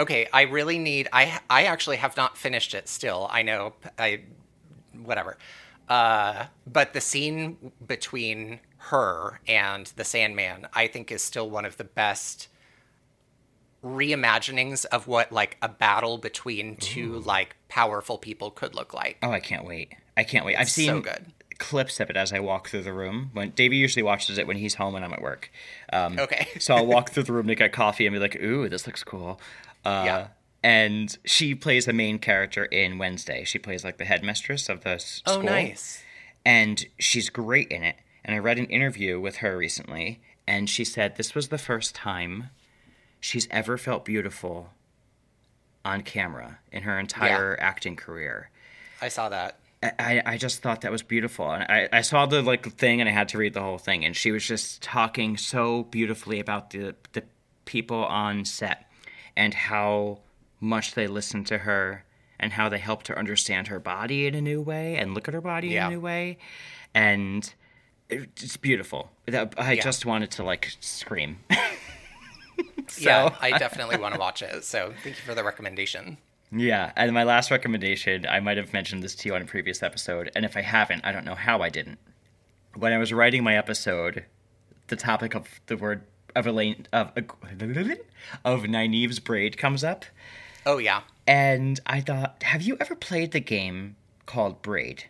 Okay, 0.00 0.26
I 0.32 0.42
really 0.42 0.78
need. 0.78 1.08
I 1.12 1.40
I 1.50 1.64
actually 1.64 1.96
have 1.96 2.16
not 2.16 2.38
finished 2.38 2.72
it 2.72 2.88
still. 2.88 3.28
I 3.30 3.42
know. 3.42 3.74
I 3.98 4.22
whatever. 5.04 5.36
Uh, 5.88 6.46
but 6.66 6.92
the 6.92 7.00
scene 7.00 7.72
between 7.86 8.60
her 8.78 9.40
and 9.46 9.86
the 9.96 10.04
Sandman, 10.04 10.66
I 10.74 10.86
think, 10.86 11.12
is 11.12 11.22
still 11.22 11.48
one 11.48 11.64
of 11.64 11.76
the 11.76 11.84
best 11.84 12.48
reimaginings 13.84 14.84
of 14.86 15.06
what 15.06 15.30
like 15.30 15.56
a 15.62 15.68
battle 15.68 16.18
between 16.18 16.76
two 16.76 17.20
like 17.20 17.56
powerful 17.68 18.18
people 18.18 18.50
could 18.50 18.74
look 18.74 18.92
like. 18.94 19.18
Oh, 19.22 19.30
I 19.30 19.40
can't 19.40 19.64
wait. 19.64 19.92
I 20.16 20.24
can't 20.24 20.44
wait. 20.44 20.56
I've 20.56 20.68
seen 20.68 20.88
so 20.88 21.00
good. 21.00 21.26
clips 21.58 22.00
of 22.00 22.10
it 22.10 22.16
as 22.16 22.32
I 22.32 22.40
walk 22.40 22.68
through 22.68 22.82
the 22.82 22.92
room. 22.92 23.30
When 23.32 23.50
Davey 23.50 23.76
usually 23.76 24.02
watches 24.02 24.38
it 24.38 24.46
when 24.46 24.56
he's 24.56 24.74
home 24.74 24.94
and 24.96 25.04
I'm 25.04 25.12
at 25.12 25.22
work. 25.22 25.50
Um, 25.92 26.18
Okay. 26.18 26.48
so 26.58 26.74
I'll 26.74 26.86
walk 26.86 27.10
through 27.12 27.24
the 27.24 27.32
room 27.32 27.46
to 27.46 27.54
get 27.54 27.72
coffee 27.72 28.06
and 28.06 28.14
be 28.14 28.18
like, 28.18 28.36
"Ooh, 28.42 28.68
this 28.68 28.86
looks 28.86 29.04
cool." 29.04 29.40
Uh, 29.84 30.02
Yeah. 30.04 30.26
And 30.66 31.16
she 31.24 31.54
plays 31.54 31.84
the 31.84 31.92
main 31.92 32.18
character 32.18 32.64
in 32.64 32.98
Wednesday. 32.98 33.44
She 33.44 33.58
plays 33.60 33.84
like 33.84 33.98
the 33.98 34.04
headmistress 34.04 34.68
of 34.68 34.82
the 34.82 34.94
s- 34.94 35.22
Oh, 35.24 35.34
school 35.34 35.44
nice. 35.44 36.02
and 36.44 36.84
she's 36.98 37.28
great 37.30 37.68
in 37.68 37.84
it. 37.84 37.96
And 38.24 38.34
I 38.34 38.38
read 38.40 38.58
an 38.58 38.66
interview 38.66 39.20
with 39.20 39.36
her 39.36 39.56
recently, 39.56 40.20
and 40.46 40.68
she 40.68 40.84
said 40.84 41.14
this 41.16 41.34
was 41.36 41.48
the 41.48 41.58
first 41.58 41.94
time 41.94 42.50
she's 43.20 43.46
ever 43.52 43.78
felt 43.78 44.04
beautiful 44.04 44.72
on 45.84 46.02
camera 46.02 46.58
in 46.72 46.82
her 46.82 46.98
entire 46.98 47.56
acting 47.60 47.94
career. 47.94 48.50
I 49.00 49.06
saw 49.08 49.28
that. 49.28 49.60
I, 49.82 50.20
I 50.26 50.36
just 50.36 50.62
thought 50.62 50.80
that 50.80 50.90
was 50.90 51.02
beautiful, 51.02 51.48
and 51.52 51.62
I, 51.62 51.88
I 51.92 52.00
saw 52.00 52.26
the 52.26 52.42
like 52.42 52.66
thing, 52.72 53.00
and 53.00 53.08
I 53.08 53.12
had 53.12 53.28
to 53.28 53.38
read 53.38 53.54
the 53.54 53.60
whole 53.62 53.78
thing, 53.78 54.04
and 54.04 54.16
she 54.16 54.32
was 54.32 54.44
just 54.44 54.82
talking 54.82 55.36
so 55.36 55.84
beautifully 55.84 56.40
about 56.40 56.70
the 56.70 56.96
the 57.12 57.22
people 57.66 58.04
on 58.04 58.44
set 58.44 58.90
and 59.36 59.54
how 59.54 60.18
much 60.60 60.94
they 60.94 61.06
listened 61.06 61.46
to 61.48 61.58
her 61.58 62.04
and 62.38 62.52
how 62.52 62.68
they 62.68 62.78
helped 62.78 63.08
her 63.08 63.18
understand 63.18 63.68
her 63.68 63.78
body 63.80 64.26
in 64.26 64.34
a 64.34 64.40
new 64.40 64.60
way 64.60 64.96
and 64.96 65.14
look 65.14 65.26
at 65.28 65.34
her 65.34 65.40
body 65.40 65.68
Yeah. 65.68 65.86
in 65.86 65.92
a 65.92 65.94
new 65.96 66.00
way, 66.00 66.38
and 66.94 67.52
it's 68.08 68.56
beautiful. 68.56 69.10
I 69.58 69.72
Yeah. 69.72 69.82
just 69.82 70.04
wanted 70.06 70.30
to 70.32 70.44
like 70.44 70.72
scream. 70.80 71.38
yeah, 72.98 73.34
I 73.40 73.50
definitely 73.58 73.96
want 73.98 74.14
to 74.14 74.20
watch 74.20 74.42
it. 74.42 74.64
So 74.64 74.92
thank 75.02 75.16
you 75.16 75.22
for 75.24 75.34
the 75.34 75.44
recommendation. 75.44 76.18
Yeah, 76.52 76.92
and 76.96 77.12
my 77.12 77.24
last 77.24 77.50
recommendation, 77.50 78.24
I 78.28 78.38
might 78.40 78.56
have 78.56 78.72
mentioned 78.72 79.02
this 79.02 79.14
to 79.16 79.28
you 79.28 79.34
on 79.34 79.42
a 79.42 79.46
previous 79.46 79.82
episode, 79.82 80.30
and 80.36 80.44
if 80.44 80.56
I 80.56 80.60
haven't, 80.62 81.04
I 81.04 81.10
don't 81.12 81.24
know 81.24 81.34
how 81.34 81.60
I 81.60 81.68
didn't. 81.70 81.98
When 82.74 82.92
I 82.92 82.98
was 82.98 83.12
writing 83.12 83.42
my 83.42 83.56
episode, 83.56 84.24
the 84.86 84.96
topic 84.96 85.34
of 85.34 85.60
the 85.66 85.76
word 85.76 86.02
of 86.36 86.44
Elayne 86.46 86.86
of 86.92 87.10
of 88.44 88.62
Nynaeve's 88.62 89.18
braid 89.18 89.58
comes 89.58 89.82
up, 89.82 90.04
Oh 90.66 90.78
yeah. 90.78 91.02
and 91.26 91.80
I 91.86 92.00
thought, 92.00 92.42
have 92.42 92.60
you 92.60 92.76
ever 92.80 92.94
played 92.94 93.32
the 93.32 93.40
game 93.40 93.96
called 94.26 94.60
Braid? 94.62 95.04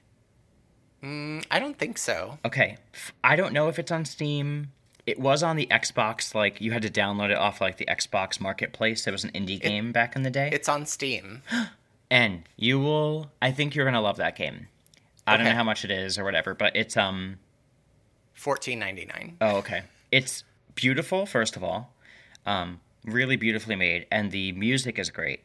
I 1.03 1.61
don't 1.61 1.79
think 1.79 1.99
so. 1.99 2.39
Okay, 2.45 2.79
I 3.23 3.37
don't 3.37 3.53
know 3.53 3.69
if 3.69 3.79
it's 3.79 3.93
on 3.93 4.05
Steam. 4.05 4.73
It 5.07 5.21
was 5.21 5.43
on 5.45 5.55
the 5.55 5.67
Xbox, 5.71 6.35
like 6.35 6.61
you 6.61 6.73
had 6.73 6.83
to 6.83 6.91
download 6.91 7.31
it 7.31 7.39
off 7.39 7.61
like 7.61 7.77
the 7.77 7.85
Xbox 7.87 8.41
Marketplace. 8.41 9.07
It 9.07 9.13
was 9.13 9.23
an 9.23 9.31
indie 9.31 9.61
game 9.61 9.93
back 9.93 10.17
in 10.17 10.23
the 10.23 10.31
day. 10.31 10.51
It's 10.53 10.69
on 10.69 10.85
Steam. 10.85 11.43
and 12.11 12.43
you 12.57 12.79
will 12.79 13.31
i 13.43 13.51
think 13.51 13.75
you're 13.75 13.85
gonna 13.85 14.01
love 14.01 14.19
that 14.19 14.37
game 14.37 14.69
i 15.27 15.37
don't 15.37 15.45
know 15.45 15.53
how 15.53 15.65
much 15.65 15.85
it 15.85 15.91
is 15.91 16.19
or 16.19 16.23
whatever 16.25 16.55
but 16.55 16.75
it's 16.77 16.97
um 16.97 17.37
Fourteen 18.33 18.79
ninety 18.79 19.07
nine. 19.07 19.37
oh 19.41 19.57
okay 19.57 19.83
it's 20.13 20.45
beautiful 20.77 21.27
first 21.27 21.57
of 21.57 21.65
all 21.65 21.93
um 22.47 22.79
really 23.05 23.35
beautifully 23.35 23.75
made 23.75 24.07
and 24.13 24.31
the 24.31 24.53
music 24.53 24.99
is 25.01 25.11
great 25.11 25.41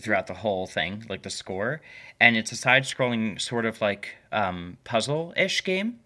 throughout 0.00 0.26
the 0.26 0.34
whole 0.34 0.66
thing 0.66 1.04
like 1.08 1.22
the 1.22 1.30
score. 1.30 1.80
And 2.20 2.36
it's 2.36 2.52
a 2.52 2.56
side 2.56 2.84
scrolling 2.84 3.40
sort 3.40 3.64
of 3.64 3.80
like 3.80 4.16
um 4.32 4.76
puzzle-ish 4.84 5.64
game. 5.64 6.00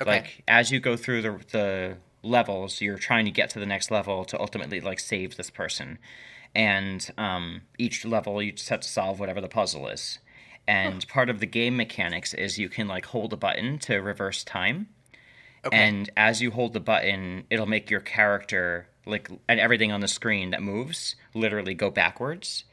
Okay. 0.00 0.10
like 0.10 0.42
as 0.46 0.70
you 0.70 0.80
go 0.80 0.96
through 0.96 1.22
the 1.22 1.40
the 1.52 1.96
levels 2.22 2.80
you're 2.80 2.98
trying 2.98 3.24
to 3.24 3.30
get 3.30 3.48
to 3.50 3.58
the 3.60 3.66
next 3.66 3.90
level 3.90 4.24
to 4.24 4.38
ultimately 4.40 4.80
like 4.80 5.00
save 5.00 5.36
this 5.36 5.50
person. 5.50 5.98
And 6.54 7.08
um, 7.18 7.62
each 7.78 8.04
level 8.06 8.42
you 8.42 8.52
just 8.52 8.70
have 8.70 8.80
to 8.80 8.88
solve 8.88 9.20
whatever 9.20 9.42
the 9.42 9.48
puzzle 9.48 9.88
is. 9.88 10.18
And 10.66 11.06
part 11.06 11.30
of 11.30 11.38
the 11.38 11.46
game 11.46 11.76
mechanics 11.76 12.34
is 12.34 12.58
you 12.58 12.68
can 12.68 12.88
like 12.88 13.06
hold 13.06 13.32
a 13.32 13.36
button 13.36 13.78
to 13.80 13.98
reverse 13.98 14.42
time. 14.42 14.88
Okay. 15.64 15.76
and 15.76 16.10
as 16.16 16.40
you 16.40 16.52
hold 16.52 16.74
the 16.74 16.80
button 16.80 17.44
it'll 17.50 17.66
make 17.66 17.90
your 17.90 18.00
character 18.00 18.86
like 19.04 19.28
and 19.48 19.58
everything 19.58 19.90
on 19.90 20.00
the 20.00 20.06
screen 20.06 20.50
that 20.50 20.62
moves 20.62 21.16
literally 21.34 21.74
go 21.74 21.90
backwards 21.90 22.64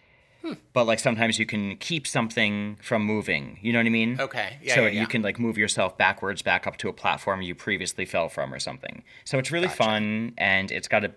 but 0.73 0.85
like 0.85 1.00
sometimes 1.00 1.39
you 1.39 1.45
can 1.45 1.77
keep 1.77 2.05
something 2.05 2.77
from 2.81 3.03
moving 3.03 3.57
you 3.62 3.71
know 3.71 3.79
what 3.79 3.85
i 3.85 3.89
mean 3.89 4.19
Okay. 4.19 4.57
Yeah, 4.62 4.75
so 4.75 4.81
yeah, 4.81 4.89
you 4.89 5.00
yeah. 5.00 5.05
can 5.05 5.21
like 5.21 5.39
move 5.39 5.57
yourself 5.57 5.97
backwards 5.97 6.41
back 6.41 6.67
up 6.67 6.77
to 6.77 6.89
a 6.89 6.93
platform 6.93 7.41
you 7.41 7.55
previously 7.55 8.05
fell 8.05 8.29
from 8.29 8.53
or 8.53 8.59
something 8.59 9.03
so 9.23 9.38
it's 9.39 9.51
really 9.51 9.67
fun 9.67 10.33
and 10.38 10.71
it's 10.71 10.88
got 10.88 11.03
a 11.03 11.12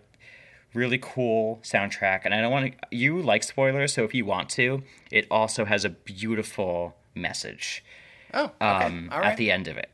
really 0.75 0.99
cool 1.01 1.59
soundtrack 1.63 2.21
and 2.25 2.35
i 2.35 2.41
don't 2.41 2.53
want 2.53 2.73
to 2.73 2.97
you 2.97 3.21
like 3.21 3.43
spoilers 3.43 3.93
so 3.93 4.05
if 4.05 4.15
you 4.15 4.25
want 4.25 4.49
to 4.49 4.83
it 5.11 5.27
also 5.31 5.65
has 5.65 5.85
a 5.85 5.91
beautiful 5.91 6.95
message 7.15 7.85
oh, 8.35 8.45
okay. 8.45 8.67
um, 8.67 9.09
All 9.13 9.21
right. 9.21 9.33
at 9.33 9.37
the 9.37 9.51
end 9.51 9.69
of 9.69 9.77
it 9.77 9.91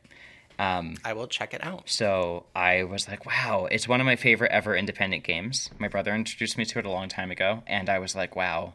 I 0.58 1.12
will 1.12 1.26
check 1.26 1.54
it 1.54 1.64
out. 1.64 1.88
so 1.88 2.46
I 2.54 2.84
was 2.84 3.08
like, 3.08 3.26
wow, 3.26 3.66
it's 3.68 3.88
one 3.88 4.00
of 4.00 4.06
my 4.06 4.14
favorite 4.14 4.52
ever 4.52 4.76
independent 4.76 5.24
games. 5.24 5.70
My 5.78 5.88
brother 5.88 6.14
introduced 6.14 6.56
me 6.56 6.64
to 6.66 6.78
it 6.78 6.84
a 6.84 6.90
long 6.90 7.08
time 7.08 7.32
ago, 7.32 7.64
and 7.66 7.88
I 7.88 7.98
was 7.98 8.14
like, 8.14 8.36
wow. 8.36 8.74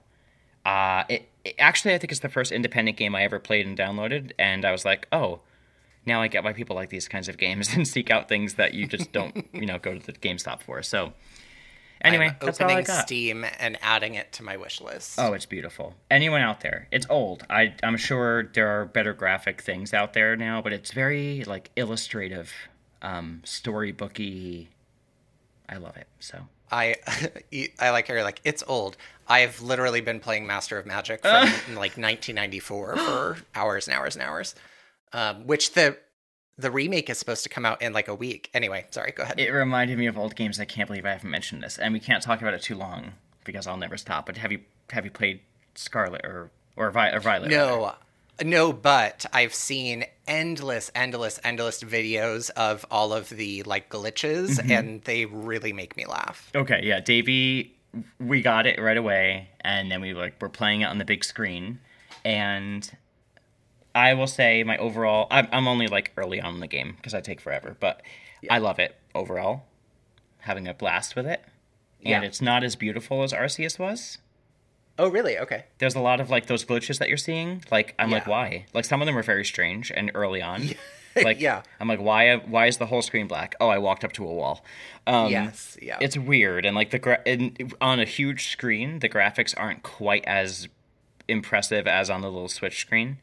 Uh, 0.67 1.05
it, 1.07 1.29
it 1.45 1.55
actually, 1.57 1.93
I 1.93 1.97
think 1.97 2.11
it's 2.11 2.19
the 2.19 2.27
first 2.27 2.51
independent 2.51 2.97
game 2.97 3.15
I 3.15 3.23
ever 3.23 3.39
played 3.39 3.65
and 3.65 3.77
downloaded, 3.77 4.33
and 4.37 4.65
I 4.65 4.73
was 4.73 4.83
like, 4.83 5.07
oh, 5.13 5.39
now 6.05 6.21
I 6.21 6.27
get 6.27 6.43
why 6.43 6.51
people 6.51 6.75
like 6.75 6.89
these 6.89 7.07
kinds 7.07 7.29
of 7.29 7.37
games 7.37 7.73
and 7.73 7.87
seek 7.87 8.11
out 8.11 8.27
things 8.27 8.55
that 8.55 8.73
you 8.73 8.85
just 8.85 9.13
don't, 9.13 9.47
you 9.53 9.65
know, 9.65 9.79
go 9.79 9.97
to 9.97 10.05
the 10.05 10.11
GameStop 10.11 10.61
for. 10.61 10.83
So, 10.83 11.13
anyway, 12.01 12.27
I'm 12.27 12.35
that's 12.45 12.59
all 12.59 12.67
I 12.67 12.71
opening 12.71 12.85
got. 12.85 13.07
Steam 13.07 13.45
and 13.59 13.77
adding 13.81 14.15
it 14.15 14.33
to 14.33 14.43
my 14.43 14.57
wish 14.57 14.81
list. 14.81 15.17
Oh, 15.17 15.31
it's 15.31 15.45
beautiful. 15.45 15.93
Anyone 16.11 16.41
out 16.41 16.59
there? 16.59 16.89
It's 16.91 17.07
old. 17.09 17.45
I 17.49 17.73
I'm 17.81 17.95
sure 17.95 18.43
there 18.43 18.67
are 18.67 18.83
better 18.83 19.13
graphic 19.13 19.61
things 19.61 19.93
out 19.93 20.11
there 20.11 20.35
now, 20.35 20.61
but 20.61 20.73
it's 20.73 20.91
very 20.91 21.45
like 21.45 21.71
illustrative, 21.77 22.51
um, 23.01 23.41
storybooky. 23.45 24.67
I 25.69 25.77
love 25.77 25.95
it. 25.95 26.07
So 26.19 26.47
I 26.71 26.95
I 27.79 27.89
like 27.91 28.07
how 28.07 28.13
you're 28.15 28.23
like 28.23 28.41
it's 28.43 28.63
old. 28.67 28.97
I've 29.27 29.61
literally 29.61 30.01
been 30.01 30.19
playing 30.19 30.47
Master 30.47 30.77
of 30.77 30.85
Magic 30.85 31.21
from 31.21 31.31
like 31.75 31.97
1994 31.97 32.97
for 32.97 33.37
hours 33.55 33.87
and 33.87 33.97
hours 33.97 34.15
and 34.15 34.23
hours. 34.23 34.55
Um, 35.13 35.47
which 35.47 35.73
the 35.73 35.97
the 36.57 36.71
remake 36.71 37.09
is 37.09 37.17
supposed 37.19 37.43
to 37.43 37.49
come 37.49 37.65
out 37.65 37.81
in 37.81 37.93
like 37.93 38.07
a 38.07 38.15
week. 38.15 38.49
Anyway, 38.53 38.85
sorry, 38.89 39.11
go 39.11 39.23
ahead. 39.23 39.39
it 39.39 39.51
reminded 39.51 39.97
me 39.97 40.07
of 40.07 40.17
old 40.17 40.35
games. 40.35 40.59
I 40.59 40.65
can't 40.65 40.87
believe 40.87 41.05
I 41.05 41.11
haven't 41.11 41.29
mentioned 41.29 41.61
this, 41.61 41.77
and 41.77 41.93
we 41.93 41.99
can't 41.99 42.23
talk 42.23 42.41
about 42.41 42.53
it 42.53 42.61
too 42.61 42.75
long 42.75 43.13
because 43.43 43.67
I'll 43.67 43.77
never 43.77 43.97
stop. 43.97 44.25
But 44.25 44.37
have 44.37 44.51
you 44.51 44.61
have 44.91 45.05
you 45.05 45.11
played 45.11 45.41
Scarlet 45.75 46.21
or 46.25 46.49
or, 46.75 46.91
Vi- 46.91 47.11
or 47.11 47.19
Violet? 47.19 47.49
rather? 47.69 47.95
No, 48.43 48.71
but 48.73 49.25
I've 49.33 49.53
seen 49.53 50.05
endless, 50.27 50.91
endless, 50.93 51.39
endless 51.43 51.81
videos 51.83 52.49
of 52.51 52.85
all 52.91 53.13
of 53.13 53.29
the 53.29 53.63
like 53.63 53.89
glitches, 53.89 54.57
Mm-hmm. 54.59 54.71
and 54.71 55.01
they 55.03 55.25
really 55.25 55.73
make 55.73 55.95
me 55.97 56.05
laugh. 56.05 56.51
Okay, 56.55 56.81
yeah, 56.83 56.99
Davey, 56.99 57.75
we 58.19 58.41
got 58.41 58.67
it 58.67 58.79
right 58.81 58.97
away, 58.97 59.49
and 59.61 59.91
then 59.91 60.01
we 60.01 60.13
like 60.13 60.35
we're 60.41 60.49
playing 60.49 60.81
it 60.81 60.85
on 60.85 60.97
the 60.97 61.05
big 61.05 61.23
screen, 61.23 61.79
and 62.25 62.89
I 63.95 64.13
will 64.13 64.27
say 64.27 64.63
my 64.63 64.77
overall, 64.77 65.27
I'm, 65.31 65.47
I'm 65.51 65.67
only 65.67 65.87
like 65.87 66.11
early 66.17 66.39
on 66.39 66.53
in 66.55 66.59
the 66.59 66.67
game 66.67 66.93
because 66.97 67.13
I 67.15 67.21
take 67.21 67.41
forever, 67.41 67.75
but 67.79 68.01
I 68.49 68.59
love 68.59 68.77
it 68.79 68.95
overall, 69.15 69.63
having 70.39 70.67
a 70.67 70.73
blast 70.73 71.15
with 71.15 71.25
it, 71.25 71.41
and 72.05 72.09
Yeah. 72.09 72.21
it's 72.21 72.41
not 72.41 72.63
as 72.63 72.75
beautiful 72.75 73.23
as 73.23 73.33
Arceus 73.33 73.79
was. 73.79 74.19
Oh, 74.99 75.09
really? 75.09 75.37
Okay. 75.37 75.65
There's 75.77 75.95
a 75.95 75.99
lot 75.99 76.19
of 76.19 76.29
like 76.29 76.47
those 76.47 76.65
glitches 76.65 76.97
that 76.99 77.07
you're 77.07 77.17
seeing. 77.17 77.63
Like 77.71 77.93
I'm 77.99 78.09
like, 78.09 78.25
why? 78.27 78.65
Like 78.73 78.85
some 78.85 79.01
of 79.01 79.05
them 79.05 79.17
are 79.17 79.23
very 79.23 79.45
strange 79.45 79.91
and 79.95 80.11
early 80.15 80.41
on. 80.41 80.69
Like 81.23 81.41
Yeah. 81.41 81.63
I'm 81.79 81.87
like, 81.87 81.99
why? 81.99 82.35
Why 82.35 82.67
is 82.67 82.77
the 82.77 82.85
whole 82.85 83.01
screen 83.01 83.25
black? 83.27 83.55
Oh, 83.59 83.69
I 83.69 83.79
walked 83.79 84.03
up 84.03 84.11
to 84.13 84.23
a 84.23 84.31
wall. 84.31 84.63
Um, 85.07 85.31
yes. 85.31 85.75
Yeah. 85.81 85.97
it's 85.99 86.15
weird 86.15 86.63
and 86.63 86.75
like 86.75 86.91
the 86.91 86.99
gra- 86.99 87.21
and 87.25 87.73
on 87.81 87.99
a 87.99 88.05
huge 88.05 88.49
screen 88.49 88.99
the 88.99 89.09
graphics 89.09 89.55
aren't 89.57 89.81
quite 89.81 90.23
as 90.27 90.67
impressive 91.27 91.87
as 91.87 92.11
on 92.11 92.21
the 92.21 92.29
little 92.29 92.47
switch 92.47 92.79
screen 92.79 93.17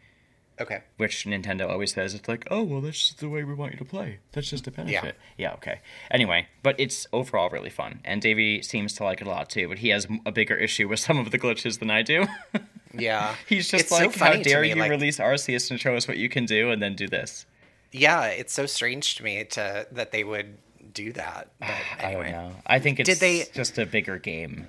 okay. 0.60 0.82
which 0.96 1.24
nintendo 1.24 1.68
always 1.68 1.92
says 1.94 2.14
it's 2.14 2.28
like 2.28 2.46
oh 2.50 2.62
well 2.62 2.80
that's 2.80 2.98
just 3.08 3.18
the 3.20 3.28
way 3.28 3.42
we 3.44 3.54
want 3.54 3.72
you 3.72 3.78
to 3.78 3.84
play 3.84 4.18
that's 4.32 4.50
just 4.50 4.66
a 4.66 4.70
benefit 4.70 4.92
yeah, 5.36 5.48
yeah. 5.48 5.52
okay 5.54 5.80
anyway 6.10 6.46
but 6.62 6.74
it's 6.78 7.06
overall 7.12 7.48
really 7.50 7.70
fun 7.70 8.00
and 8.04 8.20
davey 8.22 8.62
seems 8.62 8.92
to 8.94 9.04
like 9.04 9.20
it 9.20 9.26
a 9.26 9.30
lot 9.30 9.48
too 9.50 9.68
but 9.68 9.78
he 9.78 9.88
has 9.90 10.06
a 10.26 10.32
bigger 10.32 10.54
issue 10.56 10.88
with 10.88 11.00
some 11.06 11.18
of 11.18 11.30
the 11.30 11.38
glitches 11.38 11.78
than 11.78 11.90
i 11.90 12.02
do 12.02 12.26
Yeah. 12.96 13.34
he's 13.48 13.68
just 13.68 13.82
It's 13.84 13.90
so 13.90 14.04
like 14.06 14.14
how 14.16 14.32
dare 14.36 14.62
me, 14.62 14.68
you 14.68 14.74
like- 14.76 14.90
release 14.90 15.18
arceus 15.18 15.70
and 15.70 15.80
show 15.80 15.96
us 15.96 16.06
what 16.06 16.16
you 16.16 16.28
can 16.28 16.44
do 16.46 16.70
and 16.70 16.80
then 16.80 16.94
do 16.94 17.08
this 17.08 17.44
Yeah, 17.90 18.26
it's 18.26 18.52
so 18.52 18.66
strange 18.66 19.16
to 19.16 19.24
me 19.24 19.44
to 19.44 19.86
that 19.90 20.12
they 20.12 20.22
would 20.22 20.58
do 20.92 21.12
that. 21.14 21.48
But 21.58 21.68
anyway. 21.98 22.28
i 22.28 22.30
don't 22.30 22.32
know 22.50 22.52
i 22.66 22.78
think 22.78 23.00
it's 23.00 23.08
Did 23.08 23.18
they- 23.18 23.46
just 23.52 23.78
a 23.78 23.86
bigger 23.86 24.18
game 24.18 24.68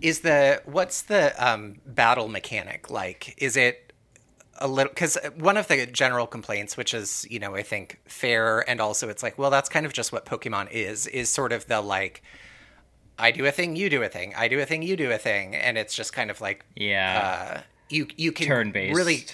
Is 0.00 0.20
the 0.20 0.62
what's 0.64 1.02
the 1.02 1.34
um, 1.38 1.76
battle 1.86 2.28
mechanic 2.28 2.90
like? 2.90 3.34
Is 3.36 3.56
it 3.56 3.89
a 4.60 4.68
little 4.68 4.90
because 4.90 5.16
one 5.36 5.56
of 5.56 5.68
the 5.68 5.86
general 5.86 6.26
complaints, 6.26 6.76
which 6.76 6.94
is 6.94 7.26
you 7.30 7.38
know 7.38 7.54
I 7.54 7.62
think 7.62 8.00
fair, 8.06 8.68
and 8.68 8.80
also 8.80 9.08
it's 9.08 9.22
like 9.22 9.38
well 9.38 9.50
that's 9.50 9.68
kind 9.68 9.86
of 9.86 9.92
just 9.92 10.12
what 10.12 10.26
Pokemon 10.26 10.70
is 10.70 11.06
is 11.06 11.28
sort 11.28 11.52
of 11.52 11.66
the 11.66 11.80
like 11.80 12.22
I 13.18 13.30
do 13.30 13.44
a 13.46 13.52
thing, 13.52 13.76
you 13.76 13.90
do 13.90 14.02
a 14.02 14.08
thing, 14.08 14.34
I 14.36 14.48
do 14.48 14.60
a 14.60 14.66
thing, 14.66 14.82
you 14.82 14.96
do 14.96 15.10
a 15.10 15.18
thing, 15.18 15.54
and 15.54 15.76
it's 15.76 15.94
just 15.94 16.12
kind 16.12 16.30
of 16.30 16.40
like 16.40 16.64
yeah 16.76 17.54
uh, 17.58 17.60
you 17.88 18.06
you 18.16 18.32
can 18.32 18.46
turn 18.46 18.72
based 18.72 18.96
really 18.96 19.24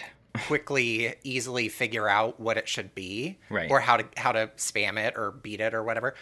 quickly, 0.46 1.14
easily 1.24 1.68
figure 1.68 2.08
out 2.08 2.38
what 2.38 2.56
it 2.56 2.68
should 2.68 2.94
be, 2.94 3.38
Right. 3.48 3.70
Or 3.70 3.80
how 3.80 3.96
to 3.96 4.06
how 4.16 4.32
to 4.32 4.48
spam 4.56 4.98
it 4.98 5.14
or 5.16 5.30
beat 5.30 5.60
it 5.60 5.74
or 5.74 5.82
whatever. 5.82 6.14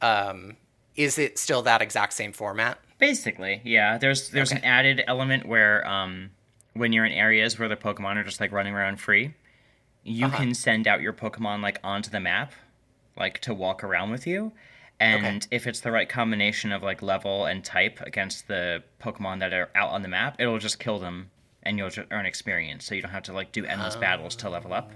Um, 0.00 0.56
is 0.94 1.18
it 1.18 1.38
still 1.38 1.62
that 1.62 1.82
exact 1.82 2.12
same 2.14 2.32
format? 2.32 2.78
Basically, 2.98 3.60
yeah. 3.64 3.98
There's 3.98 4.30
there's 4.30 4.52
an 4.52 4.64
added 4.64 5.02
element 5.06 5.46
where 5.46 5.86
um, 5.86 6.30
when 6.78 6.92
you're 6.92 7.04
in 7.04 7.12
areas 7.12 7.58
where 7.58 7.68
the 7.68 7.76
Pokemon 7.76 8.16
are 8.16 8.24
just 8.24 8.40
like 8.40 8.52
running 8.52 8.74
around 8.74 9.00
free, 9.00 9.34
you 10.02 10.26
Uh-huh. 10.26 10.36
can 10.36 10.54
send 10.54 10.86
out 10.86 11.00
your 11.00 11.12
Pokemon 11.12 11.62
like 11.62 11.78
onto 11.82 12.10
the 12.10 12.20
map, 12.20 12.52
like 13.16 13.40
to 13.40 13.54
walk 13.54 13.82
around 13.82 14.10
with 14.10 14.26
you. 14.26 14.52
And 14.98 15.46
if 15.50 15.66
it's 15.66 15.80
the 15.80 15.90
right 15.90 16.08
combination 16.08 16.72
of 16.72 16.82
like 16.82 17.02
level 17.02 17.44
and 17.44 17.62
type 17.64 18.00
against 18.00 18.48
the 18.48 18.82
Pokemon 19.00 19.40
that 19.40 19.52
are 19.52 19.68
out 19.74 19.90
on 19.90 20.02
the 20.02 20.08
map, 20.08 20.36
it'll 20.38 20.58
just 20.58 20.78
kill 20.78 20.98
them, 20.98 21.30
and 21.62 21.76
you'll 21.76 21.90
just 21.90 22.08
earn 22.10 22.24
experience. 22.24 22.86
So 22.86 22.94
you 22.94 23.02
don't 23.02 23.10
have 23.10 23.24
to 23.24 23.32
like 23.34 23.52
do 23.52 23.64
endless 23.66 23.96
battles 23.96 24.34
to 24.36 24.48
level 24.48 24.72
up 24.72 24.90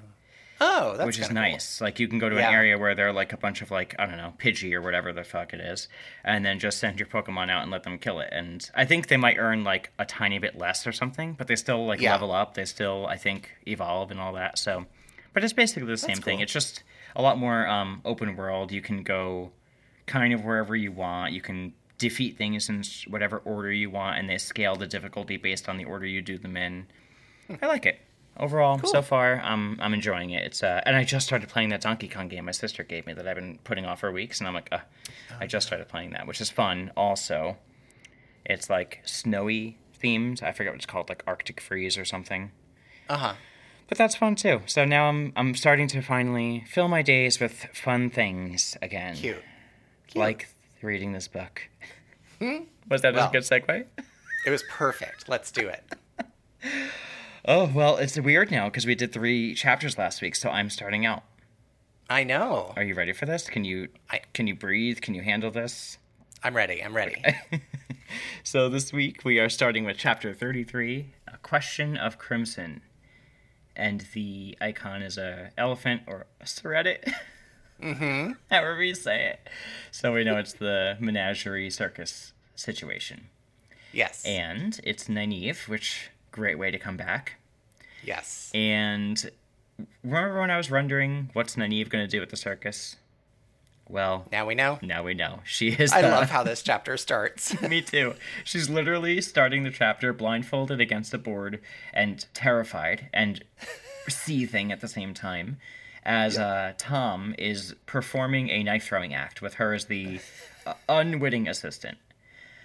Oh, 0.62 0.94
that's 0.96 1.06
which 1.06 1.18
is 1.18 1.26
kinda 1.28 1.40
cool. 1.40 1.50
nice. 1.52 1.80
Like 1.80 1.98
you 1.98 2.06
can 2.06 2.18
go 2.18 2.28
to 2.28 2.36
Yeah. 2.36 2.48
an 2.48 2.54
area 2.54 2.76
where 2.78 2.94
there 2.94 3.08
are 3.08 3.12
like 3.12 3.32
a 3.32 3.36
bunch 3.38 3.62
of 3.62 3.70
like 3.70 3.94
I 3.98 4.04
don't 4.06 4.18
know 4.18 4.34
Pidgey 4.38 4.72
or 4.74 4.82
whatever 4.82 5.12
the 5.12 5.24
fuck 5.24 5.54
it 5.54 5.60
is, 5.60 5.88
and 6.22 6.44
then 6.44 6.58
just 6.58 6.78
send 6.78 6.98
your 7.00 7.06
Pokemon 7.08 7.50
out 7.50 7.62
and 7.62 7.70
let 7.70 7.82
them 7.84 7.98
kill 7.98 8.20
it. 8.20 8.28
And 8.32 8.68
I 8.74 8.84
think 8.84 9.06
they 9.08 9.16
might 9.16 9.38
earn 9.38 9.64
like 9.64 9.90
a 9.98 10.04
tiny 10.04 10.38
bit 10.38 10.58
less 10.58 10.86
or 10.86 10.92
something, 10.92 11.32
but 11.32 11.46
they 11.46 11.56
still 11.56 11.86
like 11.86 12.00
Yeah. 12.00 12.12
level 12.12 12.32
up. 12.32 12.54
They 12.54 12.64
still 12.66 13.06
I 13.06 13.16
think 13.16 13.50
evolve 13.66 14.10
and 14.10 14.20
all 14.20 14.34
that. 14.34 14.58
So, 14.58 14.84
but 15.32 15.42
it's 15.44 15.52
basically 15.54 15.86
the 15.88 15.96
same 15.96 16.18
thing. 16.18 16.40
It's 16.40 16.52
just 16.52 16.82
a 17.16 17.22
lot 17.22 17.38
more 17.38 17.66
um, 17.66 18.02
open 18.04 18.36
world. 18.36 18.70
You 18.70 18.82
can 18.82 19.02
go 19.02 19.52
kind 20.06 20.32
of 20.34 20.44
wherever 20.44 20.76
you 20.76 20.92
want. 20.92 21.32
You 21.32 21.40
can 21.40 21.72
defeat 21.98 22.36
things 22.36 22.68
in 22.68 22.82
whatever 23.10 23.38
order 23.38 23.72
you 23.72 23.90
want, 23.90 24.18
and 24.18 24.28
they 24.28 24.38
scale 24.38 24.74
the 24.76 24.86
difficulty 24.86 25.36
based 25.36 25.68
on 25.68 25.76
the 25.76 25.84
order 25.84 26.06
you 26.06 26.20
do 26.22 26.36
them 26.38 26.56
in. 26.56 26.86
I 27.62 27.66
like 27.66 27.84
it. 27.86 27.98
Overall, 28.40 28.80
so 28.84 29.02
far, 29.02 29.38
I'm 29.40 29.78
I'm 29.82 29.92
enjoying 29.92 30.30
it. 30.30 30.42
It's 30.44 30.62
uh, 30.62 30.80
and 30.86 30.96
I 30.96 31.04
just 31.04 31.26
started 31.26 31.48
playing 31.50 31.68
that 31.68 31.82
Donkey 31.82 32.08
Kong 32.08 32.26
game 32.28 32.46
my 32.46 32.52
sister 32.52 32.82
gave 32.82 33.06
me 33.06 33.12
that 33.12 33.28
I've 33.28 33.36
been 33.36 33.58
putting 33.64 33.84
off 33.84 34.00
for 34.00 34.10
weeks, 34.10 34.38
and 34.40 34.48
I'm 34.48 34.54
like, 34.54 34.70
uh, 34.72 34.78
I 35.38 35.46
just 35.46 35.66
started 35.66 35.88
playing 35.88 36.12
that, 36.12 36.26
which 36.26 36.40
is 36.40 36.48
fun. 36.50 36.90
Also, 36.96 37.58
it's 38.46 38.70
like 38.70 39.02
snowy 39.04 39.76
themed. 40.02 40.42
I 40.42 40.52
forget 40.52 40.72
what 40.72 40.76
it's 40.78 40.86
called, 40.86 41.10
like 41.10 41.22
Arctic 41.26 41.60
Freeze 41.60 41.98
or 41.98 42.06
something. 42.06 42.50
Uh 43.10 43.16
huh. 43.18 43.34
But 43.88 43.98
that's 43.98 44.16
fun 44.16 44.36
too. 44.36 44.62
So 44.64 44.86
now 44.86 45.10
I'm 45.10 45.34
I'm 45.36 45.54
starting 45.54 45.86
to 45.88 46.00
finally 46.00 46.64
fill 46.66 46.88
my 46.88 47.02
days 47.02 47.40
with 47.40 47.66
fun 47.74 48.08
things 48.08 48.74
again, 48.80 49.16
Cute. 49.16 49.42
like 50.14 50.48
reading 50.80 51.12
this 51.12 51.28
book. 51.28 51.68
Hmm? 52.40 52.60
Was 52.88 53.02
that 53.02 53.12
Well. 53.14 53.28
a 53.28 53.32
good 53.32 53.42
segue? 53.42 53.84
It 54.46 54.50
was 54.50 54.62
perfect. 54.70 55.28
Let's 55.28 55.50
do 55.52 55.68
it. 55.68 55.84
Oh 57.52 57.68
well, 57.74 57.96
it's 57.96 58.16
weird 58.16 58.52
now 58.52 58.66
because 58.66 58.86
we 58.86 58.94
did 58.94 59.12
three 59.12 59.54
chapters 59.54 59.98
last 59.98 60.22
week, 60.22 60.36
so 60.36 60.50
I'm 60.50 60.70
starting 60.70 61.04
out. 61.04 61.24
I 62.08 62.22
know. 62.22 62.72
Are 62.76 62.84
you 62.84 62.94
ready 62.94 63.12
for 63.12 63.26
this? 63.26 63.48
Can 63.48 63.64
you 63.64 63.88
I- 64.08 64.20
can 64.34 64.46
you 64.46 64.54
breathe? 64.54 65.00
Can 65.00 65.14
you 65.14 65.22
handle 65.22 65.50
this? 65.50 65.98
I'm 66.44 66.54
ready. 66.54 66.82
I'm 66.82 66.94
ready. 66.94 67.22
So 68.42 68.68
this 68.68 68.92
week 68.92 69.24
we 69.24 69.38
are 69.38 69.48
starting 69.48 69.84
with 69.84 69.96
chapter 69.96 70.32
33, 70.34 71.06
A 71.28 71.36
Question 71.38 71.96
of 71.96 72.18
Crimson. 72.18 72.80
And 73.76 74.04
the 74.14 74.56
icon 74.60 75.02
is 75.02 75.16
a 75.16 75.50
elephant 75.56 76.02
or 76.06 76.26
a 76.40 76.46
s'redit. 76.46 77.08
Mm-hmm. 77.80 78.32
However 78.50 78.82
you 78.82 78.94
say 78.94 79.26
it. 79.28 79.48
So 79.92 80.12
we 80.12 80.24
know 80.24 80.36
it's 80.38 80.54
the 80.54 80.96
menagerie 80.98 81.70
circus 81.70 82.32
situation. 82.56 83.28
Yes. 83.92 84.24
And 84.24 84.80
it's 84.82 85.04
Nynaeve, 85.04 85.68
which 85.68 86.10
great 86.32 86.58
way 86.58 86.70
to 86.70 86.78
come 86.78 86.96
back. 86.96 87.34
Yes. 88.04 88.50
And 88.54 89.30
remember 90.02 90.40
when 90.40 90.50
I 90.50 90.56
was 90.56 90.70
wondering 90.70 91.30
what's 91.32 91.56
Nynaeve 91.56 91.88
going 91.88 92.04
to 92.04 92.10
do 92.10 92.20
with 92.20 92.30
the 92.30 92.36
circus? 92.36 92.96
Well, 93.88 94.26
Now 94.30 94.46
we 94.46 94.54
know. 94.54 94.78
now 94.82 95.02
we 95.02 95.14
know. 95.14 95.40
She 95.44 95.70
is 95.70 95.92
I 95.92 96.02
the- 96.02 96.08
love 96.10 96.30
how 96.30 96.44
this 96.44 96.62
chapter 96.62 96.96
starts. 96.96 97.60
Me 97.68 97.82
too. 97.82 98.14
She's 98.44 98.70
literally 98.70 99.20
starting 99.20 99.64
the 99.64 99.70
chapter 99.72 100.12
blindfolded 100.12 100.80
against 100.80 101.12
a 101.12 101.18
board 101.18 101.60
and 101.92 102.24
terrified 102.32 103.08
and 103.12 103.42
seething 104.08 104.70
at 104.70 104.80
the 104.80 104.86
same 104.88 105.12
time 105.12 105.58
as 106.04 106.38
uh, 106.38 106.72
Tom 106.78 107.34
is 107.36 107.74
performing 107.86 108.48
a 108.48 108.62
knife 108.62 108.84
throwing 108.84 109.12
act 109.12 109.42
with 109.42 109.54
her 109.54 109.74
as 109.74 109.86
the 109.86 110.20
uh, 110.66 110.74
unwitting 110.88 111.48
assistant. 111.48 111.98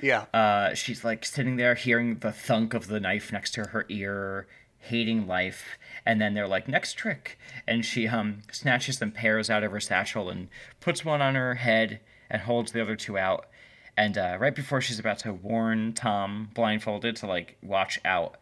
yeah. 0.02 0.26
Uh, 0.34 0.74
she's 0.76 1.04
like 1.04 1.26
sitting 1.26 1.56
there 1.56 1.74
hearing 1.76 2.20
the 2.20 2.32
thunk 2.32 2.74
of 2.76 2.88
the 2.88 3.00
knife 3.00 3.32
next 3.34 3.52
to 3.56 3.64
her 3.70 3.86
ear, 3.90 4.46
hating 4.86 5.28
life. 5.28 5.78
And 6.06 6.20
then 6.22 6.34
they're 6.34 6.48
like, 6.48 6.68
next 6.68 6.94
trick. 6.94 7.38
And 7.68 7.86
she 7.86 8.08
um, 8.08 8.42
snatches 8.52 8.98
some 8.98 9.12
pears 9.12 9.50
out 9.50 9.64
of 9.64 9.72
her 9.72 9.80
satchel 9.80 10.30
and 10.30 10.50
puts 10.80 11.06
one 11.06 11.22
on 11.22 11.36
her 11.36 11.56
head 11.56 12.00
and 12.30 12.42
holds 12.42 12.72
the 12.72 12.82
other 12.82 12.96
two 12.96 13.18
out. 13.18 13.48
And 13.98 14.18
uh, 14.18 14.38
right 14.40 14.56
before 14.56 14.82
she's 14.82 15.00
about 15.00 15.20
to 15.20 15.34
warn 15.34 15.94
Tom, 15.94 16.50
blindfolded, 16.54 17.16
to 17.18 17.28
like 17.28 17.58
watch 17.62 18.00
out, 18.04 18.38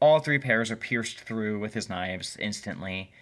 all 0.00 0.20
three 0.20 0.38
pears 0.38 0.70
are 0.70 0.76
pierced 0.76 1.20
through 1.20 1.58
with 1.58 1.74
his 1.74 1.88
knives 1.88 2.36
instantly. 2.38 3.12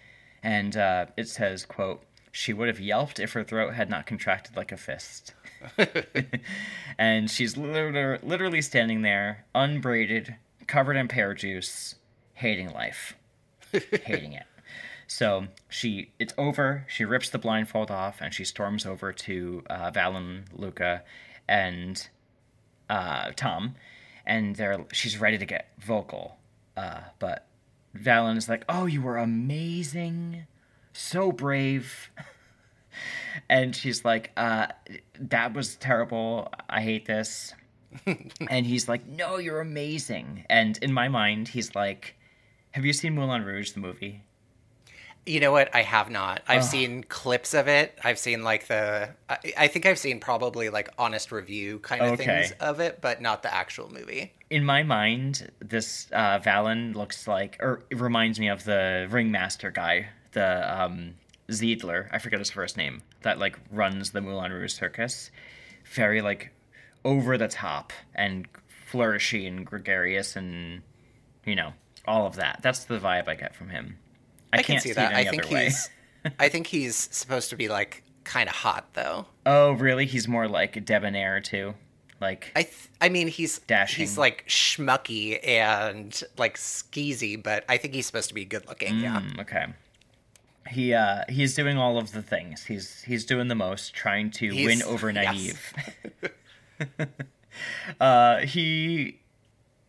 And 0.43 0.75
uh, 0.77 1.07
it 1.17 1.27
says, 1.27 1.65
quote, 1.65 2.03
she 2.31 2.53
would 2.53 2.67
have 2.67 2.79
yelped 2.79 3.19
if 3.19 3.33
her 3.33 3.43
throat 3.43 3.73
had 3.73 3.89
not 3.89 4.05
contracted 4.05 4.55
like 4.55 4.71
a 4.71 4.77
fist 4.77 5.33
and 6.97 7.29
she's 7.29 7.57
liter- 7.57 8.19
literally 8.23 8.61
standing 8.61 9.01
there, 9.01 9.45
unbraided, 9.53 10.35
covered 10.67 10.95
in 10.95 11.07
pear 11.07 11.33
juice, 11.33 11.95
hating 12.41 12.71
life, 12.73 13.15
hating 14.03 14.33
it. 14.33 14.45
So 15.07 15.47
she, 15.69 16.11
it's 16.19 16.33
over. 16.37 16.85
She 16.87 17.05
rips 17.05 17.29
the 17.29 17.37
blindfold 17.37 17.91
off 17.91 18.21
and 18.21 18.33
she 18.33 18.45
storms 18.45 18.85
over 18.85 19.11
to 19.11 19.63
uh, 19.69 19.91
Valan, 19.91 20.43
Luca, 20.53 21.03
and 21.47 22.07
uh, 22.89 23.31
Tom, 23.35 23.75
and 24.25 24.55
they're 24.55 24.85
she's 24.91 25.19
ready 25.19 25.37
to 25.37 25.45
get 25.45 25.69
vocal, 25.79 26.37
uh, 26.75 26.99
but 27.19 27.47
Valan 27.95 28.37
is 28.37 28.49
like, 28.49 28.65
"Oh, 28.69 28.85
you 28.85 29.01
were 29.01 29.17
amazing, 29.17 30.45
so 30.93 31.31
brave." 31.31 32.11
and 33.49 33.75
she's 33.75 34.03
like, 34.03 34.31
uh, 34.35 34.67
"That 35.19 35.53
was 35.53 35.75
terrible. 35.77 36.51
I 36.69 36.81
hate 36.81 37.05
this." 37.05 37.53
and 38.49 38.65
he's 38.65 38.87
like, 38.89 39.07
"No, 39.07 39.37
you're 39.37 39.61
amazing." 39.61 40.45
And 40.49 40.77
in 40.81 40.91
my 40.93 41.07
mind, 41.07 41.47
he's 41.47 41.73
like, 41.75 42.15
"Have 42.71 42.85
you 42.85 42.93
seen 42.93 43.15
Moulin 43.15 43.43
Rouge, 43.43 43.71
the 43.71 43.79
movie?" 43.79 44.23
You 45.23 45.39
know 45.39 45.51
what? 45.51 45.73
I 45.75 45.83
have 45.83 46.09
not. 46.09 46.41
I've 46.47 46.63
seen 46.63 47.03
clips 47.03 47.53
of 47.53 47.67
it. 47.67 47.95
I've 48.03 48.17
seen 48.17 48.43
like 48.43 48.65
the. 48.65 49.09
I, 49.29 49.37
I 49.55 49.67
think 49.67 49.85
I've 49.85 49.99
seen 49.99 50.19
probably 50.19 50.69
like 50.69 50.89
honest 50.97 51.31
review 51.31 51.77
kind 51.79 52.01
of 52.01 52.13
Okay. 52.13 52.25
things 52.25 52.53
of 52.59 52.79
it, 52.79 53.01
but 53.01 53.21
not 53.21 53.43
the 53.43 53.53
actual 53.53 53.91
movie. 53.93 54.33
in 54.49 54.65
my 54.65 54.81
mind, 54.81 55.51
this 55.59 56.07
uh, 56.11 56.39
Valan 56.39 56.95
looks 56.95 57.27
like, 57.27 57.57
or 57.59 57.83
it 57.91 57.99
reminds 57.99 58.39
me 58.39 58.47
of 58.47 58.63
the 58.63 59.07
ringmaster 59.11 59.69
guy, 59.69 60.07
the 60.31 60.81
um, 60.81 61.13
Zidler. 61.49 62.09
I 62.11 62.17
forget 62.17 62.39
his 62.39 62.49
first 62.49 62.75
name. 62.75 63.03
That 63.21 63.37
like 63.37 63.59
runs 63.71 64.11
the 64.11 64.21
Moulin 64.21 64.51
Rouge 64.51 64.73
circus. 64.73 65.29
Very 65.93 66.21
like 66.21 66.49
over 67.05 67.37
the 67.37 67.47
top 67.47 67.93
and 68.15 68.47
flourishy 68.91 69.47
and 69.47 69.65
gregarious 69.67 70.35
and 70.35 70.81
you 71.45 71.55
know 71.55 71.73
all 72.07 72.25
of 72.25 72.35
that. 72.35 72.59
That's 72.61 72.85
the 72.85 72.99
vibe 72.99 73.27
I 73.27 73.35
get 73.35 73.55
from 73.55 73.69
him. 73.69 73.97
I, 74.53 74.57
I, 74.59 74.63
can 74.63 74.73
can't 74.73 74.83
see 74.83 74.89
it 74.91 74.95
that. 74.95 75.13
I 75.13 75.21
any 75.21 75.29
think 75.29 75.45
other 75.45 75.53
way. 75.53 75.63
he's. 75.65 75.89
I 76.39 76.49
think 76.49 76.67
he's 76.67 76.95
supposed 76.95 77.49
to 77.49 77.55
be 77.55 77.67
like 77.67 78.03
kind 78.23 78.47
of 78.49 78.55
hot 78.55 78.93
though. 78.93 79.25
Oh, 79.45 79.71
really? 79.71 80.05
He's 80.05 80.27
more 80.27 80.47
like 80.47 80.85
debonair 80.85 81.39
too. 81.41 81.73
Like 82.19 82.51
I. 82.55 82.63
Th- 82.63 82.89
I 83.01 83.09
mean, 83.09 83.27
he's 83.27 83.57
Dashing. 83.59 84.01
He's 84.03 84.17
like 84.17 84.45
schmucky 84.47 85.39
and 85.47 86.21
like 86.37 86.57
skeezy, 86.57 87.41
but 87.41 87.65
I 87.67 87.77
think 87.77 87.95
he's 87.95 88.05
supposed 88.05 88.29
to 88.29 88.35
be 88.35 88.45
good 88.45 88.67
looking. 88.67 88.99
Yeah. 88.99 89.21
Mm, 89.21 89.39
okay. 89.41 89.65
He 90.69 90.93
uh 90.93 91.23
he's 91.27 91.55
doing 91.55 91.77
all 91.79 91.97
of 91.97 92.11
the 92.11 92.21
things. 92.21 92.65
He's 92.65 93.01
he's 93.01 93.25
doing 93.25 93.47
the 93.47 93.55
most, 93.55 93.95
trying 93.95 94.29
to 94.31 94.49
He's- 94.49 94.65
win 94.67 94.83
over 94.83 95.09
yes. 95.09 95.63
Nynaeve. 96.21 97.07
uh 97.99 98.37
he 98.39 99.20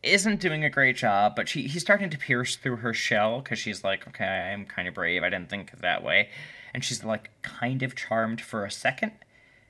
isn't 0.03 0.41
doing 0.41 0.65
a 0.65 0.71
great 0.71 0.97
job, 0.97 1.35
but 1.37 1.49
she 1.49 1.63
he's 1.69 1.83
starting 1.83 2.11
to 2.11 2.19
pierce 2.19 2.57
through 2.57 2.77
her 2.77 2.93
shell 2.95 3.41
because 3.41 3.59
she's 3.59 3.85
like, 3.85 4.07
okay, 4.09 4.25
I'm 4.53 4.65
kind 4.65 4.89
of 4.89 4.95
brave. 4.95 5.23
I 5.23 5.29
didn't 5.31 5.49
think 5.51 5.73
of 5.73 5.81
that 5.83 6.03
way, 6.03 6.29
and 6.75 6.85
she's 6.85 7.05
like 7.05 7.31
kind 7.43 7.83
of 7.83 7.95
charmed 7.95 8.41
for 8.41 8.65
a 8.65 8.71
second, 8.71 9.13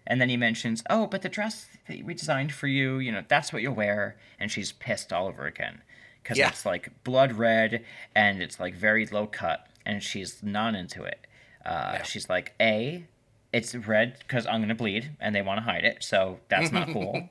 and 0.07 0.21
then 0.21 0.29
he 0.29 0.37
mentions, 0.37 0.83
oh, 0.88 1.07
but 1.07 1.23
the 1.23 1.29
dress 1.29 1.66
that 1.88 2.03
we 2.05 2.14
designed 2.14 2.53
for 2.53 2.66
you, 2.66 2.99
you 2.99 3.12
know, 3.12 3.23
that's 3.29 3.53
what 3.53 3.62
you'll 3.62 3.75
wear, 3.75 4.16
and 4.40 4.51
she's 4.51 4.73
pissed 4.73 5.12
all 5.12 5.27
over 5.27 5.47
again 5.47 5.83
because 6.23 6.38
Yeah. 6.38 6.49
it's 6.49 6.64
like 6.64 7.03
blood 7.05 7.33
red 7.33 7.85
and 8.14 8.40
it's 8.42 8.59
like 8.61 8.75
very 8.75 9.05
low 9.07 9.27
cut, 9.27 9.66
and 9.85 10.03
she's 10.03 10.42
not 10.42 10.75
into 10.75 11.03
it. 11.05 11.27
Uh, 11.66 11.97
No. 11.99 12.05
She's 12.05 12.29
like, 12.29 12.55
a, 12.61 13.05
it's 13.53 13.75
red 13.75 14.17
because 14.21 14.47
I'm 14.47 14.61
gonna 14.61 14.75
bleed, 14.75 15.11
and 15.21 15.35
they 15.35 15.43
want 15.43 15.59
to 15.59 15.62
hide 15.62 15.85
it, 15.85 16.03
so 16.03 16.38
that's 16.49 16.73
not 16.73 16.88
cool. 16.93 17.29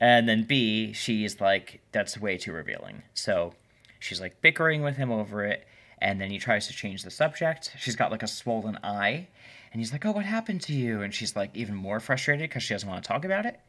and 0.00 0.28
then 0.28 0.44
B, 0.44 0.92
she's 0.92 1.40
like, 1.40 1.80
that's 1.92 2.18
way 2.18 2.38
too 2.38 2.52
revealing. 2.52 3.02
So 3.14 3.54
she's 3.98 4.20
like 4.20 4.40
bickering 4.40 4.82
with 4.82 4.96
him 4.96 5.10
over 5.10 5.44
it, 5.44 5.66
And 6.00 6.20
then 6.20 6.30
he 6.30 6.38
tries 6.38 6.66
to 6.68 6.72
change 6.72 7.02
the 7.02 7.10
subject. 7.10 7.72
She's 7.78 7.96
got 7.96 8.10
like 8.10 8.22
a 8.22 8.28
swollen 8.28 8.78
eye. 8.84 9.28
And 9.72 9.80
he's 9.80 9.92
like, 9.92 10.06
Oh, 10.06 10.12
what 10.12 10.24
happened 10.24 10.62
to 10.62 10.72
you? 10.72 11.02
And 11.02 11.12
she's 11.12 11.34
like 11.36 11.50
even 11.54 11.74
more 11.74 12.00
frustrated 12.00 12.48
because 12.48 12.62
she 12.62 12.72
doesn't 12.74 12.88
want 12.88 13.02
to 13.02 13.08
talk 13.08 13.24
about 13.24 13.44
it. 13.46 13.60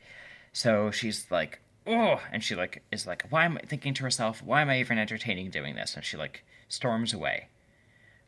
So 0.53 0.91
she's 0.91 1.25
like, 1.31 1.59
Oh, 1.87 2.21
and 2.31 2.43
she 2.43 2.55
like 2.55 2.83
is 2.91 3.07
like, 3.07 3.25
Why 3.29 3.45
am 3.45 3.57
I 3.57 3.65
thinking 3.65 3.93
to 3.95 4.03
herself, 4.03 4.41
why 4.43 4.61
am 4.61 4.69
I 4.69 4.79
even 4.79 4.97
entertaining 4.99 5.49
doing 5.49 5.75
this? 5.75 5.95
And 5.95 6.05
she 6.05 6.15
like 6.17 6.43
storms 6.67 7.13
away. 7.13 7.47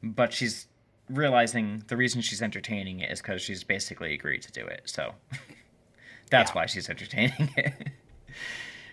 But 0.03 0.33
she's 0.33 0.65
realizing 1.11 1.83
the 1.87 1.97
reason 1.97 2.21
she's 2.21 2.41
entertaining 2.41 2.99
it 2.99 3.11
is 3.11 3.21
because 3.21 3.41
she's 3.41 3.63
basically 3.63 4.13
agreed 4.13 4.41
to 4.43 4.51
do 4.51 4.65
it. 4.65 4.81
So 4.85 5.13
that's 6.29 6.51
Yeah. 6.51 6.55
why 6.55 6.65
she's 6.65 6.89
entertaining 6.89 7.49
it. 7.57 7.73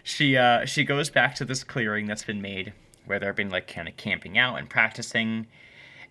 she 0.03 0.37
uh 0.37 0.65
she 0.65 0.85
goes 0.85 1.11
back 1.11 1.35
to 1.37 1.45
this 1.45 1.65
clearing 1.65 2.07
that's 2.07 2.25
been 2.25 2.43
made 2.43 2.73
where 3.07 3.19
they've 3.19 3.35
been 3.37 3.51
like 3.51 3.67
kind 3.73 3.89
of 3.89 3.97
camping 3.97 4.37
out 4.39 4.57
and 4.59 4.69
practicing 4.69 5.47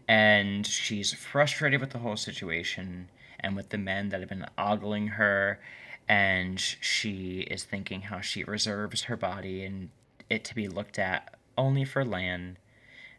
and 0.07 0.65
she's 0.65 1.13
frustrated 1.13 1.81
with 1.81 1.91
the 1.91 1.99
whole 1.99 2.15
situation 2.15 3.09
and 3.39 3.55
with 3.55 3.69
the 3.69 3.77
men 3.77 4.09
that 4.09 4.19
have 4.19 4.29
been 4.29 4.45
ogling 4.57 5.07
her 5.09 5.59
and 6.07 6.59
she 6.59 7.41
is 7.51 7.63
thinking 7.65 8.01
how 8.03 8.21
she 8.21 8.43
reserves 8.45 9.03
her 9.03 9.17
body 9.17 9.63
and 9.65 9.89
it 10.29 10.43
to 10.45 10.55
be 10.55 10.67
looked 10.67 10.97
at 10.97 11.35
only 11.57 11.83
for 11.83 12.05
Lan 12.05 12.57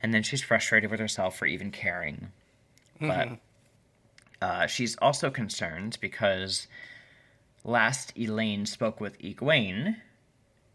and 0.03 0.15
then 0.15 0.23
she's 0.23 0.43
frustrated 0.43 0.91
with 0.91 1.01
herself 1.01 1.37
for 1.37 1.47
even 1.47 1.71
caring 1.71 2.29
but 3.01 3.39
uh, 4.41 4.67
she's 4.67 4.97
also 4.97 5.31
concerned 5.31 5.99
because 6.01 6.67
last 7.65 8.15
Elayne 8.17 8.67
spoke 8.67 9.01
with 9.01 9.19
Egwene, 9.21 9.97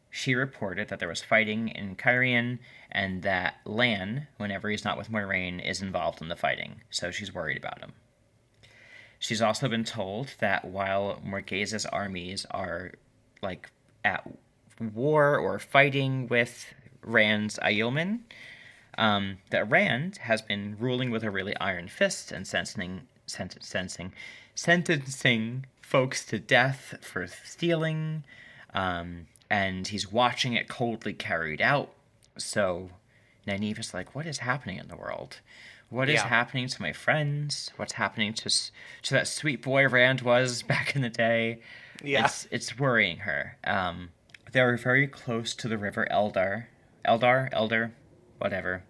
she 0.10 0.36
reported 0.36 0.90
that 0.90 1.00
there 1.00 1.10
was 1.10 1.24
fighting 1.24 1.70
in 1.70 1.96
Cairhien 1.96 2.60
and 2.92 3.24
that 3.24 3.56
Lan, 3.66 4.28
whenever 4.38 4.70
he's 4.70 4.86
not 4.86 4.98
with 4.98 5.12
Moiraine, 5.12 5.60
is 5.60 5.82
involved 5.82 6.22
in 6.22 6.28
the 6.28 6.36
fighting, 6.36 6.82
so 6.92 7.10
she's 7.10 7.34
worried 7.34 7.58
about 7.58 7.80
him. 7.80 7.94
She's 9.18 9.42
also 9.42 9.70
been 9.70 9.86
told 9.86 10.36
that 10.40 10.66
while 10.66 11.20
Morghese's 11.24 11.86
armies 11.86 12.46
are 12.52 12.92
like 13.42 13.72
at 14.04 14.30
war 14.94 15.38
or 15.38 15.58
fighting 15.60 16.28
with 16.28 16.74
Rand's 17.02 17.58
Aielman, 17.60 18.20
um, 18.98 19.38
that 19.50 19.70
Rand 19.70 20.18
has 20.18 20.42
been 20.42 20.76
ruling 20.80 21.10
with 21.12 21.24
a 21.24 21.32
really 21.32 21.56
iron 21.58 21.88
fist 21.88 22.32
and 22.32 22.46
sentencing, 22.48 23.08
sentencing, 23.26 24.14
sentencing 24.56 25.66
folks 25.82 26.26
to 26.26 26.40
death 26.40 26.96
for 27.02 27.28
stealing, 27.28 28.24
um, 28.74 29.28
and 29.50 29.88
he's 29.88 30.12
watching 30.12 30.54
it 30.54 30.68
coldly 30.68 31.14
carried 31.14 31.62
out. 31.62 31.92
So 32.38 32.90
Nynaeve 33.48 33.80
is 33.80 33.94
like, 33.94 34.16
"What 34.16 34.26
is 34.26 34.40
happening 34.40 34.78
in 34.78 34.88
the 34.88 34.96
world? 34.96 35.40
What 35.90 36.10
is 36.10 36.16
Yeah. 36.16 36.28
happening 36.28 36.68
to 36.68 36.82
my 36.82 36.92
friends? 36.94 37.72
What's 37.76 37.94
happening 37.94 38.34
to 38.36 38.50
to 38.50 39.14
that 39.14 39.28
sweet 39.28 39.62
boy 39.62 39.88
Rand 39.88 40.22
was 40.22 40.64
back 40.74 40.96
in 40.96 41.02
the 41.02 41.10
day?" 41.10 41.60
Yeah. 42.04 42.26
It's 42.26 42.48
it's 42.52 42.80
worrying 42.80 43.18
her. 43.20 43.58
Um, 43.64 44.12
they're 44.52 44.78
very 44.78 45.08
close 45.08 45.54
to 45.56 45.68
the 45.68 45.78
river 45.78 46.08
Eldar, 46.12 46.66
Eldar, 47.06 47.50
Elder, 47.52 47.92
whatever. 48.38 48.84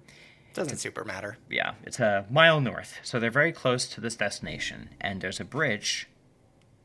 Doesn't 0.53 0.77
super 0.77 1.03
matter. 1.03 1.37
Yeah, 1.49 1.73
it's 1.83 1.99
a 1.99 2.25
mile 2.29 2.61
north, 2.61 2.99
so 3.01 3.19
they're 3.19 3.31
very 3.31 3.51
close 3.51 3.87
to 3.87 4.01
this 4.01 4.15
destination. 4.15 4.89
And 5.01 5.19
there's 5.19 5.39
a 5.39 5.45
bridge 5.45 6.07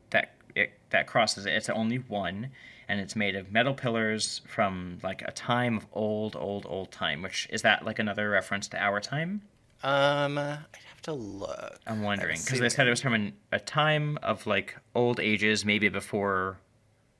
that 0.09 0.33
it, 0.55 0.71
that 0.89 1.05
crosses 1.05 1.45
it. 1.45 1.53
It's 1.53 1.69
only 1.69 1.97
one, 1.97 2.49
and 2.87 2.99
it's 2.99 3.15
made 3.15 3.35
of 3.35 3.51
metal 3.51 3.75
pillars 3.75 4.41
from 4.47 4.97
like 5.03 5.21
a 5.21 5.31
time 5.31 5.77
of 5.77 5.85
old, 5.93 6.35
old, 6.35 6.65
old 6.67 6.91
time. 6.91 7.21
Which 7.21 7.47
is 7.51 7.61
that 7.61 7.85
like 7.85 7.99
another 7.99 8.29
reference 8.29 8.67
to 8.69 8.81
our 8.81 8.99
time? 8.99 9.43
Um, 9.83 10.37
I'd 10.37 10.57
have 10.87 11.01
to 11.03 11.13
look. 11.13 11.79
I'm 11.85 12.01
wondering 12.01 12.39
because 12.43 12.59
they 12.59 12.69
said 12.69 12.87
it 12.87 12.89
was 12.89 13.01
from 13.01 13.13
an, 13.13 13.33
a 13.51 13.59
time 13.59 14.17
of 14.23 14.47
like 14.47 14.77
old 14.95 15.19
ages, 15.19 15.63
maybe 15.63 15.89
before 15.89 16.57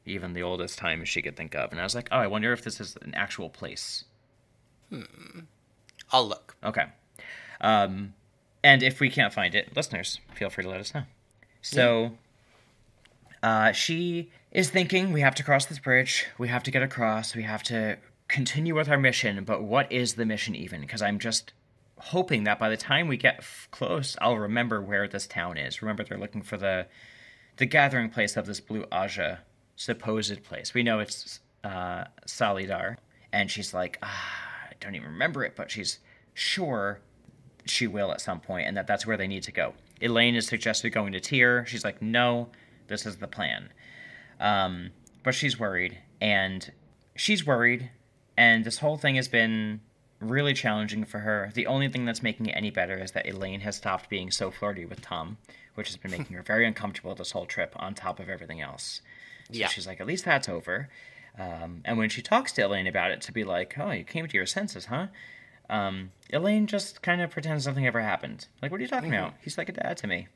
even 0.05 0.33
the 0.33 0.41
oldest 0.41 0.79
time 0.79 1.05
she 1.05 1.21
could 1.21 1.37
think 1.37 1.55
of. 1.55 1.71
And 1.71 1.79
I 1.79 1.83
was 1.83 1.95
like, 1.95 2.09
oh, 2.11 2.17
I 2.17 2.27
wonder 2.27 2.51
if 2.51 2.63
this 2.63 2.81
is 2.81 2.97
an 3.01 3.13
actual 3.13 3.49
place. 3.49 4.03
I'll 6.11 6.27
look. 6.27 6.55
Okay. 6.63 6.85
Um, 7.61 8.13
and 8.63 8.83
if 8.83 8.99
we 8.99 9.09
can't 9.09 9.33
find 9.33 9.55
it, 9.55 9.75
listeners, 9.75 10.19
feel 10.33 10.49
free 10.49 10.63
to 10.63 10.69
let 10.69 10.79
us 10.79 10.93
know. 10.93 11.03
So, 11.61 12.11
uh, 13.43 13.71
she 13.71 14.31
is 14.51 14.69
thinking 14.69 15.11
we 15.11 15.21
have 15.21 15.35
to 15.35 15.43
cross 15.43 15.65
this 15.65 15.79
bridge. 15.79 16.25
We 16.37 16.47
have 16.47 16.63
to 16.63 16.71
get 16.71 16.81
across. 16.81 17.35
We 17.35 17.43
have 17.43 17.63
to 17.63 17.97
continue 18.27 18.75
with 18.75 18.89
our 18.89 18.97
mission. 18.97 19.43
But 19.43 19.63
what 19.63 19.91
is 19.91 20.15
the 20.15 20.25
mission 20.25 20.55
even? 20.55 20.81
Because 20.81 21.01
I'm 21.01 21.19
just 21.19 21.53
hoping 21.97 22.45
that 22.45 22.59
by 22.59 22.69
the 22.69 22.77
time 22.77 23.07
we 23.07 23.17
get 23.17 23.35
f- 23.39 23.67
close, 23.71 24.17
I'll 24.21 24.37
remember 24.37 24.81
where 24.81 25.07
this 25.07 25.27
town 25.27 25.57
is. 25.57 25.81
Remember, 25.81 26.03
they're 26.03 26.17
looking 26.17 26.41
for 26.41 26.57
the 26.57 26.87
the 27.57 27.65
gathering 27.65 28.09
place 28.09 28.37
of 28.37 28.45
this 28.45 28.61
Blue 28.61 28.85
Ajah 28.85 29.39
supposed 29.75 30.43
place. 30.43 30.73
We 30.73 30.81
know 30.81 30.99
it's 30.99 31.41
uh, 31.63 32.05
Salidar, 32.25 32.95
and 33.33 33.51
she's 33.51 33.73
like, 33.73 33.99
ah, 34.01 34.48
don't 34.79 34.95
even 34.95 35.07
remember 35.09 35.43
it, 35.43 35.55
but 35.55 35.71
she's 35.71 35.99
sure 36.33 36.99
she 37.65 37.87
will 37.87 38.11
at 38.11 38.21
some 38.21 38.39
point, 38.39 38.67
and 38.67 38.75
that 38.77 38.87
that's 38.87 39.05
where 39.05 39.17
they 39.17 39.27
need 39.27 39.43
to 39.43 39.51
go. 39.51 39.73
Elayne 40.01 40.35
has 40.35 40.47
suggested 40.47 40.91
going 40.91 41.11
to 41.13 41.19
Tyr. 41.19 41.65
She's 41.67 41.83
like, 41.83 42.01
no, 42.01 42.49
this 42.87 43.05
is 43.05 43.17
the 43.17 43.27
plan. 43.27 43.69
Um, 44.39 44.91
but 45.23 45.35
she's 45.35 45.59
worried, 45.59 45.97
and 46.21 46.71
she's 47.15 47.45
worried, 47.45 47.91
and 48.37 48.63
this 48.63 48.79
whole 48.79 48.97
thing 48.97 49.15
has 49.15 49.27
been 49.27 49.81
really 50.21 50.53
challenging 50.53 51.05
for 51.05 51.19
her. 51.19 51.51
The 51.53 51.67
only 51.67 51.89
thing 51.89 52.05
that's 52.05 52.23
making 52.23 52.47
it 52.47 52.51
any 52.55 52.71
better 52.71 52.97
is 52.97 53.11
that 53.11 53.25
Elayne 53.25 53.61
has 53.61 53.75
stopped 53.77 54.09
being 54.09 54.31
so 54.31 54.51
flirty 54.51 54.85
with 54.85 55.01
Tom, 55.01 55.37
which 55.75 55.87
has 55.87 55.97
been 55.97 56.11
making 56.11 56.35
her 56.35 56.41
very 56.43 56.65
uncomfortable 56.65 57.15
this 57.15 57.31
whole 57.31 57.45
trip, 57.45 57.73
on 57.77 57.93
top 57.93 58.19
of 58.19 58.29
everything 58.29 58.61
else. 58.61 59.01
So 59.51 59.53
Yeah. 59.59 59.67
she's 59.67 59.87
like, 59.87 59.99
at 60.01 60.07
least 60.07 60.25
that's 60.25 60.49
over. 60.49 60.89
Um, 61.37 61.81
and 61.85 61.97
when 61.97 62.09
she 62.09 62.21
talks 62.21 62.51
to 62.53 62.61
Elayne 62.61 62.87
about 62.87 63.11
it, 63.11 63.21
to 63.21 63.31
be 63.31 63.43
like, 63.43 63.75
oh, 63.77 63.91
you 63.91 64.03
came 64.03 64.27
to 64.27 64.35
your 64.35 64.45
senses, 64.45 64.85
huh? 64.85 65.07
Um, 65.69 66.11
Elayne 66.33 66.65
just 66.65 67.01
kind 67.01 67.21
of 67.21 67.29
pretends 67.29 67.67
nothing 67.67 67.85
ever 67.85 68.01
happened. 68.01 68.47
Like, 68.61 68.71
what 68.71 68.79
are 68.79 68.83
you 68.83 68.89
talking 68.89 69.13
about? 69.13 69.35
He's 69.41 69.57
like 69.57 69.69
a 69.69 69.73
dad 69.73 69.97
to 69.97 70.07
me. 70.07 70.27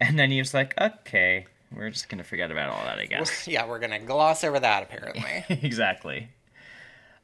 And 0.00 0.18
then 0.18 0.30
he 0.30 0.38
was 0.38 0.54
like, 0.54 0.78
okay, 0.80 1.46
we're 1.74 1.90
just 1.90 2.08
going 2.08 2.18
to 2.18 2.24
forget 2.24 2.50
about 2.50 2.68
all 2.68 2.84
that, 2.84 2.98
I 2.98 3.06
guess. 3.06 3.48
Yeah, 3.48 3.66
we're 3.66 3.78
gonna 3.78 3.98
gloss 3.98 4.44
over 4.44 4.60
that 4.60 4.82
apparently. 4.84 5.44
exactly. 5.62 6.28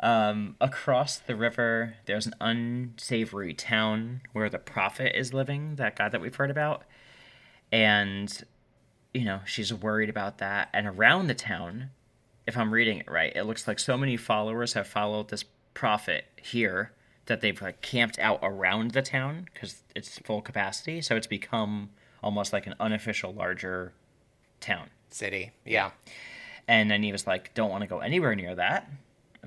Um, 0.01 0.57
across 0.61 1.19
the 1.19 1.37
river, 1.37 1.95
there's 2.07 2.27
an 2.27 2.35
unsavory 2.41 3.55
town 3.55 4.23
where 4.33 4.51
the 4.51 4.59
prophet 4.59 5.17
is 5.17 5.33
living, 5.33 5.77
that 5.77 5.95
guy 5.95 6.09
that 6.09 6.21
we've 6.21 6.35
heard 6.35 6.51
about. 6.51 6.83
And, 7.71 8.43
you 9.15 9.25
know, 9.25 9.41
she's 9.47 9.73
worried 9.73 10.11
about 10.11 10.39
that. 10.39 10.71
And 10.73 10.89
around 10.89 11.29
the 11.29 11.35
town, 11.35 11.91
if 12.47 12.57
I'm 12.57 12.73
reading 12.73 12.99
it 12.99 13.11
right, 13.11 13.33
it 13.35 13.45
looks 13.45 13.67
like 13.69 13.79
so 13.79 13.97
many 13.97 14.17
followers 14.17 14.73
have 14.73 14.87
followed 14.87 15.29
this 15.29 15.45
prophet 15.75 16.25
here 16.43 16.93
that 17.27 17.41
they've 17.41 17.61
like 17.61 17.81
camped 17.83 18.19
out 18.19 18.41
around 18.43 18.93
the 18.93 19.03
town 19.03 19.47
because 19.53 19.83
it's 19.95 20.19
full 20.19 20.43
capacity. 20.43 21.01
So 21.01 21.17
it's 21.17 21.27
become 21.27 21.91
almost 22.23 22.53
like 22.53 22.67
an 22.67 22.75
unofficial 22.81 23.33
larger 23.33 23.93
town. 24.61 24.91
City. 25.11 25.53
Yeah. 25.65 25.91
And 26.67 26.91
then 26.91 27.03
he 27.03 27.13
was 27.13 27.27
like, 27.27 27.53
don't 27.55 27.71
want 27.71 27.83
to 27.83 27.89
go 27.89 27.99
anywhere 27.99 28.35
near 28.35 28.55
that. 28.55 28.91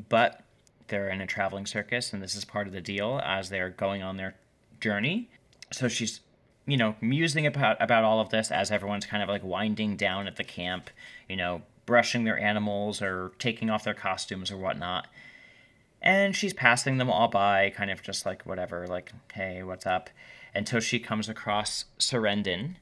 But 0.10 0.42
they're 0.88 1.10
in 1.10 1.22
a 1.22 1.28
traveling 1.28 1.66
circus, 1.66 2.14
and 2.14 2.22
this 2.22 2.36
is 2.36 2.46
part 2.46 2.68
of 2.68 2.74
the 2.74 2.82
deal 2.82 3.22
as 3.24 3.50
they're 3.50 3.70
going 3.70 4.04
on 4.04 4.18
their 4.18 4.36
journey. 4.80 5.30
So 5.72 5.88
she's, 5.88 6.20
you 6.68 6.78
know, 6.78 6.96
musing 7.02 7.48
about, 7.48 7.82
about 7.82 8.04
all 8.04 8.20
of 8.20 8.30
this 8.30 8.52
as 8.52 8.72
everyone's 8.72 9.06
kind 9.06 9.24
of 9.24 9.30
like 9.30 9.44
winding 9.44 9.96
down 9.96 10.28
at 10.28 10.36
the 10.36 10.44
camp, 10.44 10.90
you 11.28 11.36
know, 11.36 11.62
brushing 11.86 12.24
their 12.24 12.40
animals 12.40 13.02
or 13.02 13.32
taking 13.40 13.70
off 13.70 13.84
their 13.84 13.94
costumes 13.94 14.52
or 14.52 14.58
whatnot. 14.58 15.08
And 16.02 16.36
she's 16.36 16.54
passing 16.54 16.98
them 16.98 17.10
all 17.10 17.28
by, 17.28 17.72
kind 17.72 17.90
of 17.90 18.02
just 18.02 18.26
like 18.26 18.44
whatever, 18.44 18.86
like, 18.88 19.12
hey, 19.34 19.64
what's 19.64 19.86
up? 19.86 20.10
Until 20.54 20.80
she 20.80 21.00
comes 21.00 21.28
across 21.28 21.86
Cerandin, 22.00 22.76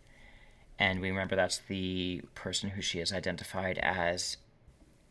and 0.77 0.99
we 0.99 1.09
remember 1.09 1.35
that's 1.35 1.59
the 1.59 2.21
person 2.35 2.71
who 2.71 2.81
she 2.81 2.99
has 2.99 3.13
identified 3.13 3.77
as 3.77 4.37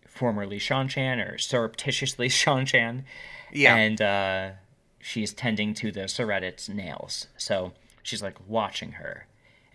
formerly 0.07 0.59
Seanchan 0.59 1.27
or 1.27 1.39
surreptitiously 1.39 2.29
Seanchan. 2.29 3.05
Yeah. 3.53 3.77
And 3.77 4.03
uh, 4.03 4.51
she's 4.99 5.33
tending 5.33 5.75
to 5.75 5.91
the 5.91 6.03
s'redit's 6.03 6.69
nails. 6.69 7.29
So 7.37 7.73
she's 8.03 8.23
like 8.23 8.37
watching 8.47 8.93
her. 8.93 9.27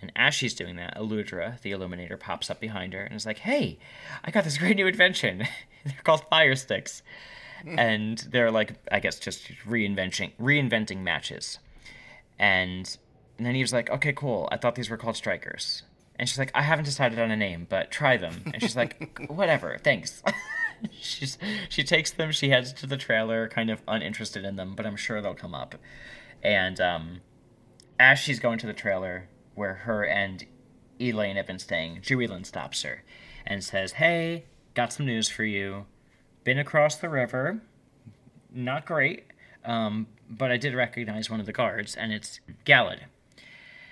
And 0.02 0.12
as 0.16 0.36
she's 0.36 0.54
doing 0.54 0.76
that, 0.76 0.96
Aludra, 0.96 1.60
the 1.62 1.72
Illuminator, 1.72 2.18
pops 2.18 2.50
up 2.50 2.60
behind 2.60 2.94
her 2.94 3.02
and 3.02 3.16
is 3.16 3.26
like, 3.26 3.40
Hey, 3.40 3.80
I 4.24 4.32
got 4.32 4.44
this 4.44 4.58
great 4.60 4.76
new 4.76 4.88
invention. 4.88 5.40
they're 5.86 5.96
called 6.04 6.24
fire 6.30 6.56
sticks. 6.56 7.02
and 7.66 8.18
they're 8.30 8.52
like, 8.52 8.76
I 8.92 9.00
guess, 9.00 9.20
just 9.20 9.52
reinventing 9.68 10.32
reinventing 10.40 11.00
matches. 11.00 11.60
And, 12.40 12.98
and 13.38 13.46
then 13.46 13.56
he 13.56 13.62
was 13.62 13.74
like, 13.74 13.90
okay, 13.90 14.14
cool. 14.14 14.48
I 14.52 14.58
thought 14.58 14.76
these 14.76 14.90
were 14.90 14.98
called 14.98 15.16
strikers. 15.16 15.84
And 16.20 16.28
she's 16.28 16.38
like, 16.38 16.52
I 16.54 16.62
haven't 16.62 16.86
decided 16.86 17.20
on 17.20 17.32
a 17.32 17.36
name, 17.36 17.68
but 17.70 17.92
try 17.92 18.18
them. 18.18 18.44
And 18.46 18.62
she's 18.62 18.76
like, 18.76 19.28
whatever, 19.28 19.78
thanks. 19.84 20.22
she's 21.00 21.38
she 21.70 21.84
takes 21.84 22.12
them. 22.12 22.32
She 22.32 22.50
heads 22.50 22.74
to 22.74 22.88
the 22.88 22.98
trailer, 22.98 23.48
kind 23.48 23.70
of 23.70 23.82
uninterested 23.88 24.44
in 24.46 24.56
them, 24.56 24.76
but 24.76 24.86
I'm 24.86 24.96
sure 24.96 25.22
they'll 25.22 25.36
come 25.36 25.54
up. 25.54 25.76
And 26.44 26.80
um, 26.80 27.22
as 28.00 28.20
she's 28.20 28.40
going 28.40 28.58
to 28.60 28.68
the 28.68 28.74
trailer 28.74 29.30
where 29.58 29.74
her 29.74 30.04
and 30.06 30.46
Elayne 31.00 31.36
have 31.36 31.48
been 31.48 31.60
staying, 31.60 32.02
Juilin 32.02 32.46
stops 32.46 32.84
her 32.84 33.04
and 33.46 33.64
says, 33.64 33.94
Hey, 33.94 34.46
got 34.74 34.94
some 34.94 35.06
news 35.06 35.30
for 35.30 35.44
you. 35.44 35.86
Been 36.44 36.60
across 36.60 36.96
the 36.96 37.10
river. 37.10 37.62
Not 38.54 38.86
great, 38.86 39.26
um, 39.66 40.08
but 40.30 40.52
I 40.52 40.58
did 40.58 40.74
recognize 40.74 41.30
one 41.30 41.40
of 41.40 41.46
the 41.46 41.54
guards, 41.54 41.96
and 41.96 42.14
it's 42.14 42.40
Galad. 42.66 43.02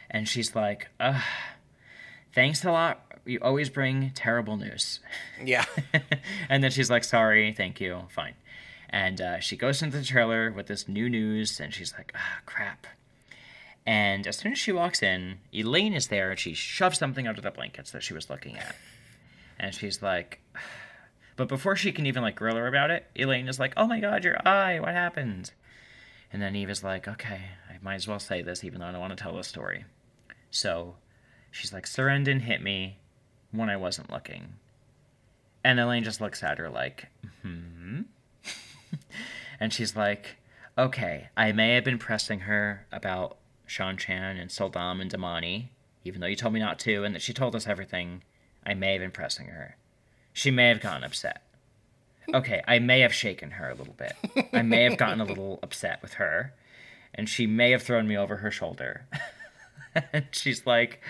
And 0.10 0.28
she's 0.28 0.56
like, 0.56 0.89
Ugh, 0.99 1.21
Thanks 2.34 2.65
a 2.65 2.71
lot. 2.71 3.01
You 3.25 3.39
always 3.41 3.69
bring 3.69 4.12
terrible 4.13 4.58
news. 4.58 4.99
Yeah. 5.43 5.65
and 6.49 6.63
then 6.63 6.71
she's 6.71 6.89
like, 6.89 7.04
Sorry, 7.04 7.54
thank 7.54 7.82
you, 7.82 8.04
fine. 8.10 8.36
And 8.89 9.19
uh, 9.19 9.39
she 9.39 9.58
goes 9.58 9.82
into 9.82 9.97
the 9.97 10.04
trailer 10.04 10.51
with 10.51 10.67
this 10.67 10.88
new 10.88 11.10
news, 11.10 11.60
and 11.60 11.73
she's 11.73 11.93
like, 11.97 12.13
Ah, 12.15 12.39
crap. 12.45 12.88
And 13.86 14.26
as 14.26 14.38
soon 14.38 14.54
as 14.54 14.58
she 14.58 14.71
walks 14.71 15.04
in, 15.04 15.39
Elayne 15.54 15.95
is 15.95 16.08
there 16.08 16.32
and 16.32 16.39
she 16.39 16.54
shoves 16.54 16.98
something 16.98 17.28
under 17.28 17.41
the 17.41 17.52
blankets 17.52 17.91
that 17.91 18.04
she 18.04 18.13
was 18.13 18.30
looking 18.30 18.58
at. 18.58 18.76
And 19.60 19.76
she's 19.76 20.02
like, 20.02 20.41
but 21.36 21.48
before 21.48 21.76
she 21.76 21.91
can 21.91 22.06
even 22.06 22.24
like 22.24 22.36
grill 22.36 22.56
her 22.56 22.67
about 22.67 22.89
it, 22.89 23.06
Elayne 23.15 23.48
is 23.48 23.60
like, 23.60 23.74
oh 23.78 23.88
my 23.88 24.00
god, 24.00 24.24
your 24.24 24.38
eye, 24.48 24.80
what 24.80 24.93
happened? 24.93 25.52
And 26.34 26.41
then 26.41 26.56
Eve 26.56 26.69
is 26.69 26.84
like, 26.84 27.08
okay, 27.08 27.41
I 27.69 27.78
might 27.82 27.95
as 27.95 28.08
well 28.08 28.19
say 28.19 28.41
this 28.41 28.63
even 28.63 28.80
though 28.80 28.88
I 28.88 28.91
don't 28.91 29.02
want 29.02 29.15
to 29.15 29.21
tell 29.21 29.36
the 29.36 29.43
story. 29.43 29.86
So 30.50 30.95
she's 31.52 31.71
like, 31.71 31.86
Cerandin 31.86 32.41
hit 32.41 32.62
me 32.62 32.98
when 33.52 33.69
I 33.69 33.78
wasn't 33.78 34.12
looking. 34.12 34.54
And 35.63 35.80
Elayne 35.80 36.04
just 36.04 36.21
looks 36.21 36.43
at 36.43 36.58
her 36.58 36.69
like, 36.69 37.08
hmm. 37.41 38.02
and 39.60 39.71
she's 39.71 39.95
like, 39.95 40.38
okay, 40.78 41.30
I 41.38 41.52
may 41.52 41.76
have 41.76 41.84
been 41.84 41.98
pressing 41.98 42.41
her 42.41 42.86
about 42.91 43.38
Seanchan 43.67 44.39
and 44.39 44.49
sul'dam 44.49 45.01
and 45.01 45.12
damane, 45.12 45.67
even 46.04 46.21
though 46.21 46.28
you 46.28 46.36
told 46.36 46.54
me 46.54 46.60
not 46.60 46.80
to, 46.80 47.04
and 47.04 47.15
that 47.15 47.21
she 47.21 47.34
told 47.34 47.56
us 47.56 47.67
everything. 47.67 48.23
I 48.65 48.73
may 48.73 48.93
have 48.93 49.01
been 49.01 49.12
pressing 49.12 49.47
her. 49.47 49.78
She 50.34 50.51
may 50.51 50.69
have 50.69 50.82
gotten 50.82 51.04
upset. 51.04 51.43
Okay, 52.34 52.63
I 52.67 52.80
may 52.80 53.01
have 53.01 53.13
shaken 53.13 53.51
her 53.51 53.69
a 53.69 53.75
little 53.75 53.93
bit. 53.93 54.13
I 54.51 54.63
may 54.63 54.84
have 54.84 54.97
gotten 54.97 55.21
a 55.21 55.25
little 55.25 55.60
upset 55.62 56.01
with 56.01 56.15
her, 56.15 56.54
and 57.13 57.30
she 57.30 57.45
may 57.45 57.71
have 57.71 57.84
thrown 57.84 58.08
me 58.08 58.17
over 58.17 58.38
her 58.38 58.49
shoulder. 58.49 59.06
and 60.13 60.25
she's 60.32 60.65
like, 60.65 61.01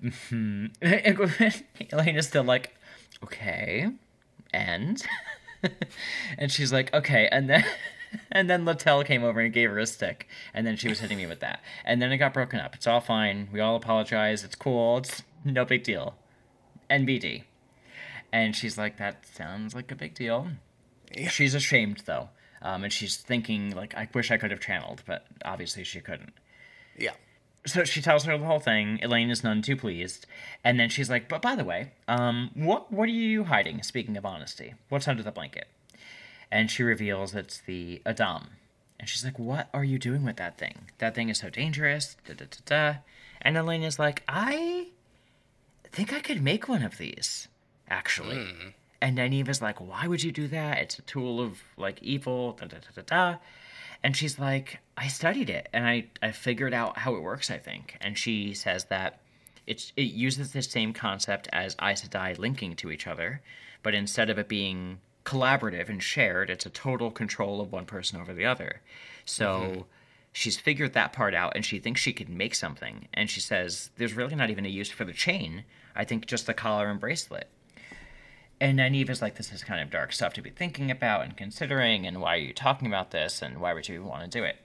hmm. 0.00 0.66
Elayne 0.82 2.16
is 2.16 2.26
still 2.26 2.44
like, 2.44 2.76
okay, 3.24 3.88
and 4.52 5.02
and 6.38 6.52
she's 6.52 6.72
like, 6.72 6.92
okay, 6.92 7.28
and 7.32 7.48
then 7.48 7.64
and 8.32 8.48
then 8.48 8.64
Latelle 8.64 9.04
came 9.04 9.24
over 9.24 9.40
and 9.40 9.52
gave 9.52 9.70
her 9.70 9.78
a 9.78 9.86
stick, 9.86 10.28
and 10.54 10.66
then 10.66 10.76
she 10.76 10.88
was 10.88 11.00
hitting 11.00 11.18
me 11.18 11.26
with 11.26 11.40
that, 11.40 11.60
and 11.84 12.00
then 12.00 12.12
it 12.12 12.18
got 12.18 12.34
broken 12.34 12.60
up. 12.60 12.74
It's 12.74 12.86
all 12.86 13.00
fine. 13.00 13.48
We 13.52 13.60
all 13.60 13.76
apologize. 13.76 14.44
It's 14.44 14.54
cool. 14.54 14.98
It's 14.98 15.22
no 15.44 15.64
big 15.64 15.82
deal. 15.82 16.14
NBD. 16.90 17.44
And 18.32 18.56
she's 18.56 18.78
like, 18.78 18.96
that 18.96 19.26
sounds 19.26 19.74
like 19.74 19.90
a 19.90 19.94
big 19.94 20.14
deal. 20.14 20.48
Yeah. 21.14 21.28
She's 21.28 21.54
ashamed 21.54 22.02
though, 22.06 22.30
um, 22.62 22.84
and 22.84 22.92
she's 22.92 23.16
thinking 23.16 23.74
like, 23.74 23.94
I 23.94 24.08
wish 24.14 24.30
I 24.30 24.38
could 24.38 24.50
have 24.50 24.60
channeled, 24.60 25.02
but 25.06 25.26
obviously 25.44 25.84
she 25.84 26.00
couldn't. 26.00 26.32
Yeah. 26.96 27.12
So 27.66 27.84
she 27.84 28.02
tells 28.02 28.24
her 28.24 28.36
the 28.36 28.44
whole 28.44 28.58
thing. 28.58 28.98
Elayne 29.02 29.30
is 29.30 29.44
none 29.44 29.62
too 29.62 29.76
pleased, 29.76 30.26
and 30.64 30.80
then 30.80 30.88
she's 30.88 31.08
like, 31.08 31.28
"But 31.28 31.42
by 31.42 31.54
the 31.54 31.62
way, 31.62 31.92
um, 32.08 32.50
what 32.54 32.90
what 32.90 33.08
are 33.08 33.12
you 33.12 33.44
hiding? 33.44 33.84
Speaking 33.84 34.16
of 34.16 34.26
honesty, 34.26 34.74
what's 34.88 35.06
under 35.06 35.22
the 35.22 35.30
blanket?" 35.30 35.68
And 36.52 36.70
she 36.70 36.82
reveals 36.82 37.34
it's 37.34 37.60
the 37.60 38.02
a'dam, 38.04 38.48
and 39.00 39.08
she's 39.08 39.24
like, 39.24 39.38
"What 39.38 39.70
are 39.72 39.82
you 39.82 39.98
doing 39.98 40.22
with 40.22 40.36
that 40.36 40.58
thing? 40.58 40.90
That 40.98 41.14
thing 41.14 41.30
is 41.30 41.38
so 41.38 41.48
dangerous." 41.48 42.16
Da 42.26 42.34
da 42.34 42.44
da 42.44 42.58
da. 42.66 42.98
And 43.40 43.56
Elayne 43.56 43.82
is 43.82 43.98
like, 43.98 44.22
"I 44.28 44.88
think 45.90 46.12
I 46.12 46.20
could 46.20 46.42
make 46.42 46.68
one 46.68 46.82
of 46.82 46.98
these, 46.98 47.48
actually." 47.88 48.44
Hmm. 48.44 48.68
And 49.00 49.16
Nynaeve 49.16 49.48
is 49.48 49.62
like, 49.62 49.80
"Why 49.80 50.06
would 50.06 50.22
you 50.22 50.30
do 50.30 50.46
that? 50.48 50.78
It's 50.78 50.98
a 50.98 51.02
tool 51.02 51.40
of 51.40 51.62
like 51.78 52.02
evil." 52.02 52.52
Da 52.52 52.66
da 52.66 52.76
da 52.76 53.02
da 53.02 53.02
da. 53.06 53.38
And 54.02 54.16
she's 54.16 54.38
like, 54.38 54.80
I 54.96 55.08
studied 55.08 55.48
it 55.48 55.68
and 55.72 55.86
I, 55.86 56.06
I 56.20 56.32
figured 56.32 56.74
out 56.74 56.98
how 56.98 57.14
it 57.14 57.22
works, 57.22 57.50
I 57.50 57.58
think. 57.58 57.96
And 58.00 58.18
she 58.18 58.52
says 58.52 58.86
that 58.86 59.20
it's, 59.66 59.92
it 59.96 60.12
uses 60.12 60.52
the 60.52 60.62
same 60.62 60.92
concept 60.92 61.48
as 61.52 61.76
Aes 61.80 62.02
Sedai 62.02 62.36
linking 62.38 62.74
to 62.76 62.90
each 62.90 63.06
other, 63.06 63.42
but 63.82 63.94
instead 63.94 64.28
of 64.28 64.38
it 64.38 64.48
being 64.48 64.98
collaborative 65.24 65.88
and 65.88 66.02
shared, 66.02 66.50
it's 66.50 66.66
a 66.66 66.70
total 66.70 67.10
control 67.10 67.60
of 67.60 67.72
one 67.72 67.86
person 67.86 68.20
over 68.20 68.32
the 68.32 68.44
other. 68.44 68.80
So 69.24 69.46
mm-hmm. 69.46 69.80
she's 70.32 70.58
figured 70.58 70.92
that 70.94 71.12
part 71.12 71.34
out 71.34 71.52
and 71.54 71.64
she 71.64 71.78
thinks 71.78 72.00
she 72.00 72.12
could 72.12 72.28
make 72.28 72.54
something. 72.54 73.08
And 73.14 73.30
she 73.30 73.40
says, 73.40 73.90
There's 73.96 74.14
really 74.14 74.34
not 74.34 74.50
even 74.50 74.66
a 74.66 74.70
use 74.70 74.90
for 74.90 75.04
the 75.04 75.12
chain. 75.12 75.64
I 75.94 76.04
think 76.04 76.26
just 76.26 76.46
the 76.46 76.54
collar 76.54 76.88
and 76.88 77.00
bracelet. 77.00 77.48
And 78.60 78.78
Nynaeve 78.78 79.10
is 79.10 79.20
like, 79.20 79.34
this 79.34 79.52
is 79.52 79.64
kind 79.64 79.80
of 79.80 79.90
dark 79.90 80.12
stuff 80.12 80.34
to 80.34 80.40
be 80.40 80.50
thinking 80.50 80.88
about 80.88 81.24
and 81.24 81.36
considering, 81.36 82.06
and 82.06 82.20
why 82.20 82.36
are 82.36 82.38
you 82.38 82.52
talking 82.54 82.86
about 82.86 83.10
this, 83.10 83.42
and 83.42 83.60
why 83.60 83.72
would 83.72 83.88
you 83.88 84.04
want 84.04 84.22
to 84.22 84.38
do 84.38 84.44
it? 84.44 84.56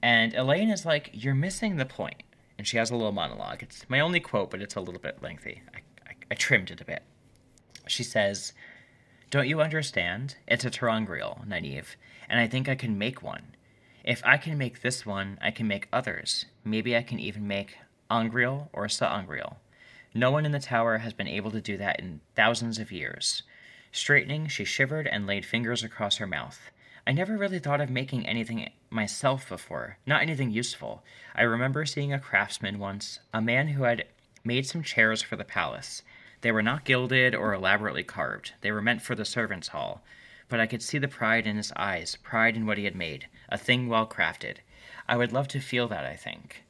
And 0.00 0.32
Elayne 0.34 0.72
is 0.72 0.86
like, 0.86 1.10
you're 1.12 1.34
missing 1.34 1.76
the 1.76 1.84
point. 1.84 2.22
And 2.56 2.66
she 2.66 2.76
has 2.76 2.90
a 2.90 2.96
little 2.96 3.10
monologue. 3.10 3.62
It's 3.64 3.88
my 3.88 3.98
only 3.98 4.20
quote, 4.20 4.52
but 4.52 4.62
it's 4.62 4.76
a 4.76 4.80
little 4.80 5.00
bit 5.00 5.20
lengthy. 5.20 5.62
I, 5.74 5.78
I, 6.08 6.14
I 6.30 6.34
trimmed 6.34 6.70
it 6.70 6.80
a 6.80 6.84
bit. 6.84 7.02
She 7.88 8.04
says, 8.04 8.52
Don't 9.30 9.48
you 9.48 9.60
understand? 9.60 10.36
It's 10.46 10.64
a 10.64 10.70
ter'angreal, 10.70 11.46
Nynaeve, 11.46 11.96
and 12.30 12.40
I 12.40 12.46
think 12.46 12.66
I 12.66 12.74
can 12.74 12.96
make 12.96 13.22
one. 13.22 13.54
If 14.02 14.22
I 14.24 14.38
can 14.38 14.56
make 14.56 14.80
this 14.80 15.04
one, 15.04 15.38
I 15.42 15.50
can 15.50 15.68
make 15.68 15.86
others. 15.92 16.46
Maybe 16.64 16.96
I 16.96 17.02
can 17.02 17.18
even 17.18 17.46
make 17.46 17.76
angreal 18.10 18.70
or 18.72 18.88
sa'angreal. 18.88 19.58
No 20.14 20.30
one 20.30 20.46
in 20.46 20.52
the 20.52 20.58
tower 20.58 20.98
has 20.98 21.12
been 21.12 21.28
able 21.28 21.50
to 21.50 21.60
do 21.60 21.76
that 21.76 22.00
in 22.00 22.22
thousands 22.36 22.78
of 22.78 22.90
years. 22.90 23.42
Straightening, 23.92 24.48
she 24.48 24.64
shivered 24.64 25.06
and 25.06 25.26
laid 25.26 25.44
fingers 25.44 25.82
across 25.82 26.16
her 26.16 26.26
mouth. 26.26 26.70
I 27.06 27.12
never 27.12 27.36
really 27.36 27.58
thought 27.58 27.82
of 27.82 27.90
making 27.90 28.26
anything 28.26 28.70
myself 28.88 29.46
before, 29.46 29.98
not 30.06 30.22
anything 30.22 30.50
useful. 30.50 31.04
I 31.34 31.42
remember 31.42 31.84
seeing 31.84 32.14
a 32.14 32.18
craftsman 32.18 32.78
once, 32.78 33.20
a 33.34 33.42
man 33.42 33.68
who 33.68 33.82
had 33.82 34.06
made 34.42 34.66
some 34.66 34.82
chairs 34.82 35.20
for 35.20 35.36
the 35.36 35.44
palace. 35.44 36.02
They 36.40 36.52
were 36.52 36.62
not 36.62 36.84
gilded 36.84 37.34
or 37.34 37.52
elaborately 37.52 38.04
carved, 38.04 38.52
they 38.60 38.70
were 38.70 38.82
meant 38.82 39.02
for 39.02 39.14
the 39.14 39.24
servants' 39.24 39.68
hall. 39.68 40.02
But 40.48 40.60
I 40.60 40.66
could 40.66 40.82
see 40.82 40.98
the 40.98 41.08
pride 41.08 41.46
in 41.46 41.56
his 41.56 41.72
eyes, 41.76 42.16
pride 42.22 42.56
in 42.56 42.64
what 42.64 42.78
he 42.78 42.84
had 42.84 42.96
made, 42.96 43.26
a 43.48 43.58
thing 43.58 43.88
well 43.88 44.06
crafted. 44.06 44.58
I 45.08 45.16
would 45.16 45.32
love 45.32 45.48
to 45.48 45.60
feel 45.60 45.88
that, 45.88 46.04
I 46.04 46.16
think. 46.16 46.64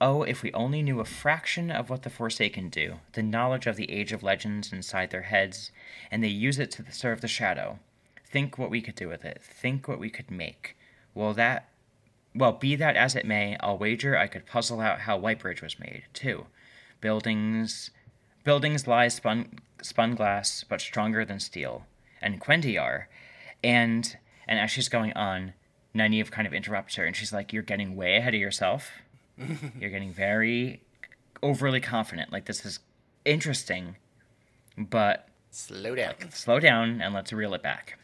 Oh, 0.00 0.22
if 0.22 0.42
we 0.42 0.52
only 0.52 0.82
knew 0.82 1.00
a 1.00 1.06
fraction 1.06 1.70
of 1.70 1.88
what 1.88 2.02
the 2.02 2.10
Forsaken 2.10 2.68
do, 2.68 3.00
the 3.14 3.22
knowledge 3.22 3.66
of 3.66 3.76
the 3.76 3.90
Age 3.90 4.12
of 4.12 4.22
Legends 4.22 4.70
inside 4.72 5.10
their 5.10 5.22
heads, 5.22 5.72
and 6.10 6.22
they 6.22 6.28
use 6.28 6.58
it 6.58 6.70
to 6.72 6.84
serve 6.92 7.22
the 7.22 7.28
Shadow. 7.28 7.78
Think 8.26 8.58
what 8.58 8.70
we 8.70 8.82
could 8.82 8.94
do 8.94 9.08
with 9.08 9.24
it. 9.24 9.40
Think 9.42 9.88
what 9.88 9.98
we 9.98 10.10
could 10.10 10.30
make. 10.30 10.76
Well, 11.14 11.32
that. 11.34 11.68
Well, 12.34 12.52
be 12.52 12.76
that 12.76 12.96
as 12.96 13.16
it 13.16 13.24
may, 13.24 13.56
I'll 13.60 13.78
wager 13.78 14.18
I 14.18 14.26
could 14.26 14.44
puzzle 14.44 14.80
out 14.80 15.00
how 15.00 15.18
Whitebridge 15.18 15.62
was 15.62 15.78
made, 15.78 16.02
too. 16.12 16.46
Buildings. 17.00 17.90
Buildings 18.46 18.86
lie 18.86 19.08
spun, 19.08 19.58
spun 19.82 20.14
glass, 20.14 20.64
but 20.66 20.80
stronger 20.80 21.24
than 21.24 21.40
steel. 21.40 21.84
And 22.22 22.40
cuendillar. 22.40 23.08
And. 23.62 24.16
And 24.48 24.60
as 24.60 24.70
she's 24.70 24.88
going 24.88 25.12
on, 25.14 25.54
Nynaeve 25.92 26.30
kind 26.30 26.46
of 26.46 26.54
interrupts 26.54 26.94
her, 26.94 27.04
and 27.04 27.16
she's 27.16 27.32
like, 27.32 27.52
You're 27.52 27.64
getting 27.64 27.96
way 27.96 28.16
ahead 28.16 28.32
of 28.32 28.40
yourself. 28.40 28.90
You're 29.80 29.90
getting 29.90 30.12
very 30.12 30.82
overly 31.42 31.80
confident. 31.80 32.30
Like, 32.32 32.46
this 32.46 32.64
is 32.64 32.78
interesting, 33.24 33.96
but 34.78 35.28
Slow 35.50 35.96
down. 35.96 36.14
slow 36.30 36.60
down 36.60 37.00
and 37.00 37.12
let's 37.12 37.32
reel 37.32 37.54
it 37.54 37.62
back. 37.64 37.98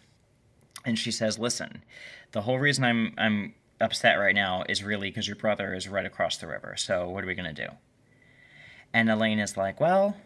And 0.84 0.98
she 0.98 1.12
says, 1.12 1.38
"Listen, 1.38 1.84
the 2.32 2.42
whole 2.42 2.58
reason 2.58 2.82
I'm 2.82 3.14
I'm 3.16 3.54
upset 3.80 4.18
right 4.18 4.34
now 4.34 4.64
is 4.68 4.82
really 4.82 5.10
because 5.10 5.28
your 5.28 5.36
brother 5.36 5.74
is 5.74 5.86
right 5.86 6.06
across 6.06 6.38
the 6.38 6.48
river. 6.48 6.74
So 6.76 7.08
what 7.08 7.22
are 7.22 7.26
we 7.28 7.36
gonna 7.36 7.52
do?" 7.52 7.68
And 8.92 9.08
Elayne 9.08 9.38
is 9.40 9.56
like, 9.56 9.80
"Well, 9.80 10.16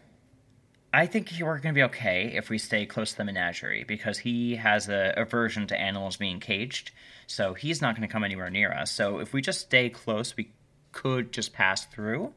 I 0.93 1.07
think 1.07 1.31
we're 1.41 1.59
gonna 1.59 1.75
be 1.75 1.83
okay 1.85 2.33
if 2.35 2.49
we 2.49 2.59
stay 2.59 2.87
close 2.87 3.13
to 3.13 3.19
the 3.19 3.25
menagerie 3.25 3.85
because 3.85 4.19
he 4.19 4.57
has 4.57 4.89
a 4.89 5.13
aversion 5.17 5.67
to 5.69 5.79
animals 5.79 6.17
being 6.17 6.41
caged, 6.41 6.91
so 7.27 7.55
he's 7.55 7.83
not 7.83 7.95
gonna 7.95 8.09
come 8.09 8.25
anywhere 8.25 8.51
near 8.51 8.73
us. 8.73 8.91
So 8.91 9.19
if 9.19 9.33
we 9.33 9.43
just 9.43 9.61
stay 9.61 9.91
close, 9.91 10.37
we 10.37 10.53
could 10.93 11.33
just 11.33 11.53
pass 11.53 11.85
through." 11.87 12.33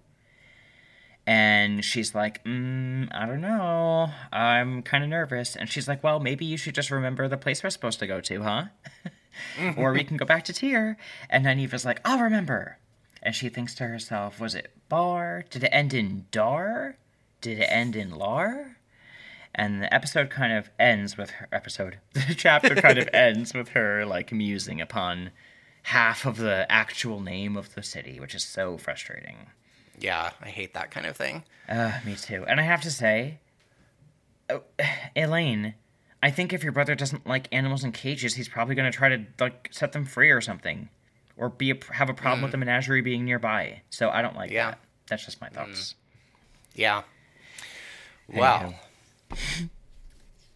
And 1.29 1.85
she's 1.85 2.15
like, 2.15 2.43
mm, 2.43 3.07
I 3.13 3.27
don't 3.27 3.41
know. 3.41 4.09
I'm 4.33 4.81
kind 4.81 5.03
of 5.03 5.11
nervous. 5.11 5.55
And 5.55 5.69
she's 5.69 5.87
like, 5.87 6.03
Well, 6.03 6.19
maybe 6.19 6.43
you 6.43 6.57
should 6.57 6.73
just 6.73 6.89
remember 6.89 7.27
the 7.27 7.37
place 7.37 7.63
we're 7.63 7.69
supposed 7.69 7.99
to 7.99 8.07
go 8.07 8.19
to, 8.19 8.41
huh? 8.41 8.63
or 9.77 9.93
we 9.93 10.03
can 10.03 10.17
go 10.17 10.25
back 10.25 10.45
to 10.45 10.53
Tyr. 10.53 10.97
And 11.29 11.45
Nynaeve's 11.45 11.85
like, 11.85 12.01
I'll 12.03 12.19
remember. 12.19 12.79
And 13.21 13.35
she 13.35 13.49
thinks 13.49 13.75
to 13.75 13.85
herself, 13.85 14.39
Was 14.39 14.55
it 14.55 14.71
Bar? 14.89 15.45
Did 15.51 15.63
it 15.65 15.69
end 15.71 15.93
in 15.93 16.25
Dar? 16.31 16.97
Did 17.41 17.59
it 17.59 17.65
end 17.71 17.95
in 17.95 18.11
Lar? 18.11 18.77
And 19.55 19.81
the 19.81 19.93
episode 19.93 20.29
kind 20.29 20.53
of 20.53 20.69
ends 20.79 21.17
with 21.17 21.31
her 21.31 21.47
episode. 21.51 21.99
The 22.13 22.35
chapter 22.35 22.75
kind 22.75 22.97
of 22.97 23.09
ends 23.13 23.53
with 23.53 23.69
her 23.69 24.05
like 24.05 24.31
musing 24.31 24.79
upon 24.81 25.31
half 25.83 26.25
of 26.25 26.37
the 26.37 26.65
actual 26.69 27.19
name 27.19 27.57
of 27.57 27.73
the 27.75 27.83
city, 27.83 28.19
which 28.19 28.35
is 28.35 28.43
so 28.43 28.77
frustrating. 28.77 29.47
Yeah, 29.99 30.31
I 30.41 30.49
hate 30.49 30.73
that 30.75 30.91
kind 30.91 31.05
of 31.05 31.17
thing. 31.17 31.43
Uh, 31.67 31.91
me 32.05 32.15
too. 32.15 32.45
And 32.47 32.59
I 32.59 32.63
have 32.63 32.81
to 32.81 32.91
say, 32.91 33.39
oh, 34.49 34.61
Elayne, 35.15 35.73
I 36.21 36.31
think 36.31 36.53
if 36.53 36.63
your 36.63 36.71
brother 36.71 36.95
doesn't 36.95 37.25
like 37.27 37.47
animals 37.51 37.83
in 37.83 37.91
cages, 37.91 38.35
he's 38.35 38.49
probably 38.49 38.75
going 38.75 38.89
to 38.91 38.95
try 38.97 39.09
to 39.09 39.25
like 39.39 39.69
set 39.71 39.93
them 39.93 40.05
free 40.05 40.29
or 40.31 40.41
something, 40.41 40.89
or 41.37 41.49
be 41.49 41.71
a, 41.71 41.77
have 41.93 42.09
a 42.09 42.13
problem 42.13 42.41
with 42.43 42.51
the 42.51 42.57
menagerie 42.57 43.01
being 43.01 43.25
nearby. 43.25 43.81
So 43.89 44.09
I 44.09 44.21
don't 44.21 44.35
like 44.35 44.51
Yeah. 44.51 44.71
that. 44.71 44.79
That's 45.07 45.25
just 45.25 45.41
my 45.41 45.49
thoughts. 45.49 45.95
Yeah. 46.75 47.01
Well, 48.33 48.75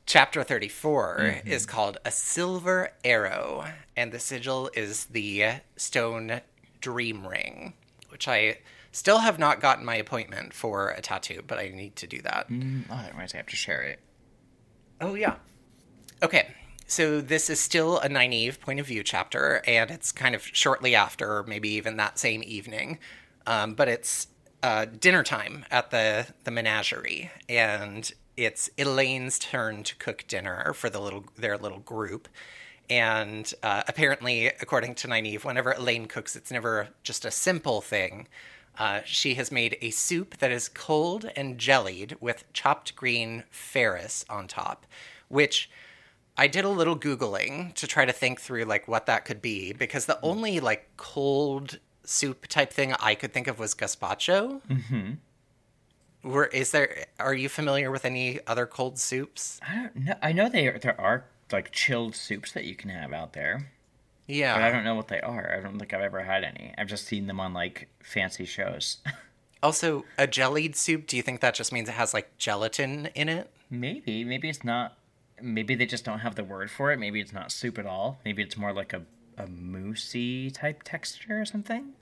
chapter 0.05 0.43
34 0.43 1.41
is 1.45 1.65
called 1.65 1.97
A 2.05 2.11
Silver 2.11 2.91
Arrow, 3.03 3.65
and 3.95 4.11
the 4.11 4.19
sigil 4.19 4.69
is 4.75 5.05
the 5.05 5.45
stone 5.75 6.41
dream 6.81 7.27
ring, 7.27 7.73
which 8.09 8.27
I 8.27 8.59
still 8.91 9.19
have 9.19 9.39
not 9.39 9.59
gotten 9.59 9.85
my 9.85 9.95
appointment 9.95 10.53
for 10.53 10.89
a 10.91 11.01
tattoo, 11.01 11.41
but 11.45 11.57
I 11.57 11.69
need 11.69 11.95
to 11.97 12.07
do 12.07 12.21
that. 12.21 12.49
Mm, 12.49 12.83
oh, 12.89 12.95
that 12.95 13.11
reminds 13.11 13.33
me, 13.33 13.37
I 13.37 13.41
have 13.41 13.47
to 13.47 13.55
share 13.55 13.81
it. 13.81 13.99
Oh, 15.01 15.15
yeah. 15.15 15.35
Okay. 16.21 16.47
So 16.85 17.21
this 17.21 17.49
is 17.49 17.59
still 17.59 17.97
a 17.99 18.07
Nynaeve 18.07 18.59
point 18.59 18.79
of 18.79 18.85
view 18.85 19.03
chapter, 19.03 19.63
and 19.65 19.89
it's 19.89 20.11
kind 20.11 20.35
of 20.35 20.45
shortly 20.45 20.93
after, 20.93 21.43
maybe 21.43 21.69
even 21.69 21.97
that 21.97 22.19
same 22.19 22.43
evening. 22.45 22.99
Um, 23.47 23.73
but 23.73 23.87
it's 23.87 24.27
uh, 24.63 24.85
dinner 24.85 25.23
time 25.23 25.65
at 25.69 25.91
the, 25.91 26.25
the 26.45 26.51
menagerie, 26.51 27.29
and 27.49 28.11
it's 28.37 28.69
Elayne's 28.77 29.37
turn 29.37 29.83
to 29.83 29.95
cook 29.97 30.23
dinner 30.27 30.73
for 30.73 30.89
the 30.89 30.99
little 30.99 31.25
their 31.37 31.57
little 31.57 31.79
group. 31.79 32.27
And 32.89 33.53
uh, 33.61 33.83
apparently, 33.87 34.47
according 34.47 34.95
to 34.95 35.07
Nynaeve, 35.07 35.43
whenever 35.43 35.73
Elayne 35.73 36.07
cooks, 36.07 36.35
it's 36.35 36.51
never 36.51 36.89
just 37.03 37.25
a 37.25 37.31
simple 37.31 37.81
thing. 37.81 38.27
Uh, 38.77 39.01
she 39.05 39.35
has 39.35 39.51
made 39.51 39.77
a 39.81 39.91
soup 39.91 40.37
that 40.37 40.51
is 40.51 40.67
cold 40.69 41.29
and 41.35 41.59
jellied 41.59 42.17
with 42.19 42.51
chopped 42.53 42.95
green 42.95 43.43
Ferris 43.51 44.25
on 44.29 44.47
top, 44.47 44.85
which 45.27 45.69
I 46.37 46.47
did 46.47 46.65
a 46.65 46.69
little 46.69 46.97
googling 46.97 47.73
to 47.75 47.85
try 47.85 48.05
to 48.05 48.11
think 48.11 48.41
through 48.41 48.63
like 48.63 48.87
what 48.87 49.05
that 49.05 49.25
could 49.25 49.41
be 49.41 49.73
because 49.73 50.05
the 50.05 50.19
only 50.23 50.59
like 50.59 50.89
cold 50.97 51.79
soup 52.03 52.47
type 52.47 52.71
thing 52.73 52.93
I 52.99 53.15
could 53.15 53.33
think 53.33 53.47
of 53.47 53.59
was 53.59 53.73
gazpacho. 53.73 54.61
Mm-hmm. 54.69 55.13
Were 56.29 56.45
is 56.47 56.71
there? 56.71 57.05
Are 57.19 57.33
you 57.33 57.49
familiar 57.49 57.91
with 57.91 58.05
any 58.05 58.39
other 58.47 58.65
cold 58.65 58.97
soups? 58.97 59.59
I 59.67 59.75
don't 59.75 59.95
know. 59.97 60.15
I 60.21 60.31
know 60.31 60.47
they 60.49 60.67
are, 60.67 60.79
there 60.79 60.99
are 60.99 61.25
like 61.51 61.71
chilled 61.71 62.15
soups 62.15 62.51
that 62.53 62.63
you 62.63 62.75
can 62.75 62.89
have 62.89 63.11
out 63.13 63.33
there, 63.33 63.71
Yeah, 64.27 64.55
but 64.55 64.63
I 64.63 64.71
don't 64.71 64.85
know 64.85 64.95
what 64.95 65.09
they 65.09 65.19
are. 65.19 65.53
I 65.55 65.61
don't 65.61 65.77
think 65.77 65.93
I've 65.93 66.01
ever 66.01 66.21
had 66.23 66.43
any. 66.43 66.73
I've 66.77 66.87
just 66.87 67.05
seen 67.05 67.27
them 67.27 67.39
on 67.39 67.53
like 67.53 67.89
fancy 68.01 68.45
shows. 68.45 68.97
Also, 69.61 70.03
a 70.17 70.27
jellied 70.27 70.75
soup. 70.75 71.07
Do 71.07 71.15
you 71.15 71.23
think 71.23 71.39
that 71.39 71.53
just 71.55 71.71
means 71.71 71.87
it 71.87 71.93
has 71.93 72.13
like 72.13 72.37
gelatin 72.37 73.05
in 73.15 73.29
it? 73.29 73.49
maybe, 73.69 74.25
maybe 74.25 74.49
it's 74.49 74.65
not. 74.65 74.97
Maybe 75.41 75.73
they 75.73 75.85
just 75.85 76.03
don't 76.03 76.19
have 76.19 76.35
the 76.35 76.43
word 76.43 76.69
for 76.69 76.91
it. 76.91 76.99
Maybe 76.99 77.21
it's 77.21 77.31
not 77.31 77.49
soup 77.49 77.77
at 77.79 77.85
all. 77.85 78.19
Maybe 78.25 78.43
it's 78.43 78.57
more 78.57 78.73
like 78.73 78.91
a 78.91 79.03
a 79.37 79.47
moussey 79.47 80.51
type 80.51 80.83
texture 80.83 81.41
or 81.41 81.45
something. 81.45 81.93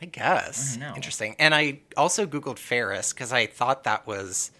I 0.00 0.06
guess. 0.06 0.76
I 0.76 0.80
don't 0.80 0.88
know. 0.88 0.96
Interesting. 0.96 1.36
And 1.38 1.54
I 1.54 1.80
also 1.96 2.26
googled 2.26 2.58
Ferris 2.58 3.12
because 3.12 3.32
I 3.32 3.46
thought 3.46 3.84
that 3.84 4.06
was. 4.06 4.52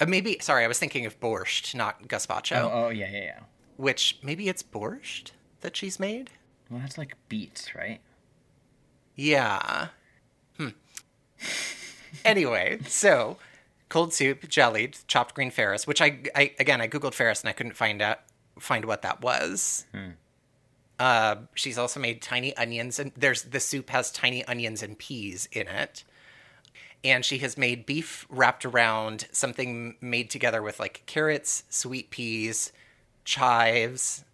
Uh, 0.00 0.06
maybe 0.06 0.38
sorry, 0.40 0.64
I 0.64 0.68
was 0.68 0.78
thinking 0.78 1.06
of 1.06 1.20
borscht, 1.20 1.74
not 1.74 2.08
gazpacho. 2.08 2.56
Oh, 2.56 2.86
oh 2.86 2.88
yeah, 2.88 3.08
yeah, 3.10 3.20
yeah. 3.20 3.40
Which 3.76 4.18
maybe 4.22 4.48
it's 4.48 4.62
borscht 4.62 5.30
that 5.60 5.76
she's 5.76 6.00
made. 6.00 6.30
Well, 6.70 6.80
that's 6.80 6.98
like 6.98 7.16
beets, 7.28 7.74
right? 7.74 8.00
Yeah. 9.14 9.88
Hmm. 10.56 10.68
anyway, 12.24 12.80
so 12.86 13.36
cold 13.88 14.12
soup, 14.12 14.48
jellied, 14.48 14.98
chopped 15.06 15.34
green 15.34 15.50
Ferris, 15.50 15.86
which 15.86 16.00
I, 16.00 16.20
I 16.34 16.54
again 16.58 16.80
I 16.80 16.88
googled 16.88 17.14
Ferris 17.14 17.42
and 17.42 17.48
I 17.48 17.52
couldn't 17.52 17.76
find 17.76 18.02
out 18.02 18.20
find 18.58 18.84
what 18.84 19.02
that 19.02 19.20
was. 19.20 19.86
Uh, 20.98 21.36
she's 21.54 21.78
also 21.78 21.98
made 21.98 22.22
tiny 22.22 22.56
onions 22.56 22.98
and 22.98 23.10
there's 23.16 23.42
the 23.42 23.58
soup 23.60 23.90
has 23.90 24.10
tiny 24.12 24.44
onions 24.44 24.82
and 24.82 24.98
peas 24.98 25.48
in 25.52 25.66
it. 25.68 26.04
And 27.04 27.24
she 27.24 27.38
has 27.38 27.58
made 27.58 27.84
beef 27.86 28.26
wrapped 28.28 28.64
around 28.64 29.26
something 29.32 29.96
made 30.00 30.30
together 30.30 30.62
with 30.62 30.78
like 30.78 31.02
carrots, 31.06 31.64
sweet 31.68 32.10
peas, 32.10 32.72
chives, 33.24 34.24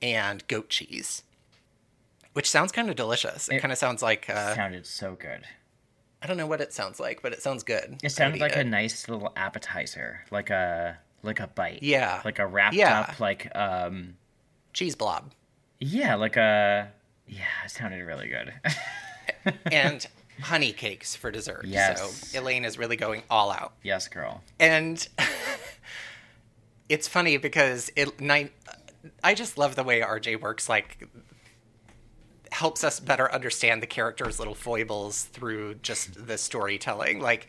and 0.00 0.46
goat 0.48 0.70
cheese. 0.70 1.22
Which 2.32 2.48
sounds 2.48 2.72
kind 2.72 2.88
of 2.88 2.96
delicious. 2.96 3.48
It, 3.48 3.56
It- 3.56 3.60
kind 3.60 3.72
of 3.72 3.78
sounds 3.78 4.02
like 4.02 4.30
uh, 4.30 4.54
Sounded 4.54 4.86
so 4.86 5.16
good. 5.16 5.42
I 6.22 6.26
don't 6.26 6.36
know 6.36 6.46
what 6.46 6.60
it 6.60 6.72
sounds 6.72 6.98
like, 6.98 7.20
but 7.22 7.32
it 7.32 7.42
sounds 7.42 7.62
good. 7.62 7.98
It 8.02 8.10
sounds 8.10 8.40
like 8.40 8.52
eat 8.52 8.58
a 8.58 8.64
nice 8.64 9.08
little 9.08 9.32
appetizer, 9.36 10.24
like 10.30 10.50
a 10.50 10.98
like 11.22 11.40
a 11.40 11.46
bite. 11.46 11.82
Yeah. 11.82 12.22
Like 12.24 12.38
a 12.38 12.46
wrapped 12.46 12.74
Yeah. 12.74 13.00
up 13.00 13.20
like 13.20 13.54
um 13.56 14.16
cheese 14.72 14.96
blob 14.96 15.32
yeah, 15.80 16.14
like 16.14 16.36
a 16.36 16.90
yeah, 17.26 17.44
it 17.64 17.70
sounded 17.70 18.04
really 18.04 18.28
good. 18.28 18.54
and 19.72 20.06
honey 20.42 20.72
cakes 20.72 21.14
for 21.16 21.30
dessert. 21.30 21.64
Yes. 21.64 22.00
So 22.00 22.38
Elayne 22.38 22.64
is 22.64 22.78
really 22.78 22.96
going 22.96 23.22
all 23.30 23.50
out. 23.50 23.74
yes, 23.82 24.08
girl. 24.08 24.42
And 24.58 25.06
it's 26.88 27.08
funny 27.08 27.36
because 27.36 27.90
it 27.96 28.20
nine 28.20 28.50
I 29.22 29.34
just 29.34 29.58
love 29.58 29.76
the 29.76 29.84
way 29.84 30.00
RJ 30.00 30.40
works 30.40 30.68
like 30.68 31.08
helps 32.50 32.82
us 32.82 32.98
better 32.98 33.32
understand 33.32 33.82
the 33.82 33.86
characters' 33.86 34.38
little 34.38 34.54
foibles 34.54 35.24
through 35.24 35.74
just 35.76 36.26
the 36.26 36.38
storytelling. 36.38 37.20
Like 37.20 37.46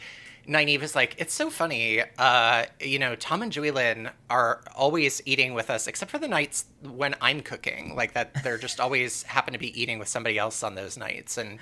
Nynaeve 0.49 0.81
is 0.81 0.95
like, 0.95 1.15
it's 1.19 1.33
so 1.33 1.49
funny. 1.51 2.01
Uh, 2.17 2.65
you 2.81 2.97
know, 2.97 3.15
Tom 3.15 3.41
and 3.43 3.51
Juilin 3.51 4.11
are 4.29 4.61
always 4.75 5.21
eating 5.25 5.53
with 5.53 5.69
us, 5.69 5.85
except 5.87 6.09
for 6.09 6.17
the 6.17 6.27
nights 6.27 6.65
when 6.81 7.15
I'm 7.21 7.41
cooking. 7.41 7.95
Like 7.95 8.13
that, 8.13 8.43
they're 8.43 8.57
just 8.57 8.79
always 8.85 9.23
happen 9.23 9.53
to 9.53 9.59
be 9.59 9.79
eating 9.79 9.99
with 9.99 10.07
somebody 10.07 10.37
else 10.39 10.63
on 10.63 10.73
those 10.75 10.97
nights. 10.97 11.37
And 11.37 11.59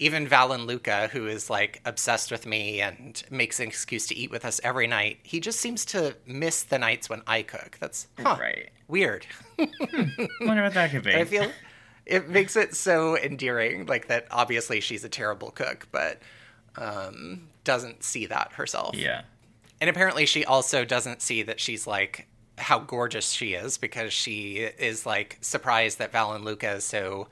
even 0.00 0.26
Valan 0.26 0.66
Luca, 0.66 1.08
who 1.12 1.26
is 1.26 1.48
like 1.48 1.80
obsessed 1.84 2.30
with 2.30 2.46
me 2.46 2.80
and 2.80 3.22
makes 3.30 3.60
an 3.60 3.68
excuse 3.68 4.06
to 4.08 4.14
eat 4.16 4.30
with 4.30 4.44
us 4.44 4.60
every 4.64 4.86
night, 4.88 5.18
he 5.22 5.38
just 5.40 5.60
seems 5.60 5.84
to 5.86 6.16
miss 6.26 6.64
the 6.64 6.78
nights 6.78 7.08
when 7.08 7.22
I 7.28 7.42
cook. 7.42 7.78
That's 7.80 8.08
huh, 8.18 8.36
Right. 8.40 8.70
weird. 8.88 9.24
Wonder 10.40 10.64
what 10.64 10.74
that 10.74 10.90
could 10.90 11.04
be. 11.04 11.14
I 11.14 11.24
feel 11.24 11.50
it 12.04 12.28
makes 12.28 12.56
it 12.56 12.74
so 12.74 13.16
endearing, 13.16 13.86
like 13.86 14.08
that. 14.08 14.26
Obviously, 14.30 14.80
she's 14.80 15.04
a 15.04 15.08
terrible 15.08 15.50
cook, 15.50 15.88
but 15.92 16.20
um, 16.76 17.48
doesn't 17.66 18.02
see 18.02 18.24
that 18.26 18.52
herself. 18.54 18.96
yeah. 18.96 19.22
And 19.78 19.90
apparently, 19.90 20.24
she 20.24 20.42
also 20.42 20.86
doesn't 20.86 21.20
see 21.20 21.42
that 21.42 21.60
she's 21.60 21.86
like 21.86 22.26
how 22.56 22.78
gorgeous 22.78 23.30
she 23.30 23.52
is 23.52 23.76
because 23.76 24.10
she 24.12 24.56
is 24.56 25.04
like 25.04 25.36
surprised 25.42 25.98
that 25.98 26.12
Valan 26.12 26.44
Luca 26.44 26.70
is 26.72 26.84
so 26.84 27.28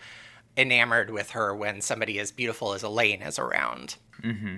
enamored 0.56 1.10
with 1.10 1.30
her 1.30 1.54
when 1.56 1.80
somebody 1.80 2.18
as 2.18 2.30
beautiful 2.30 2.74
as 2.74 2.82
Elayne 2.82 3.26
is 3.26 3.38
around. 3.38 3.96
Mm-hmm. 4.22 4.56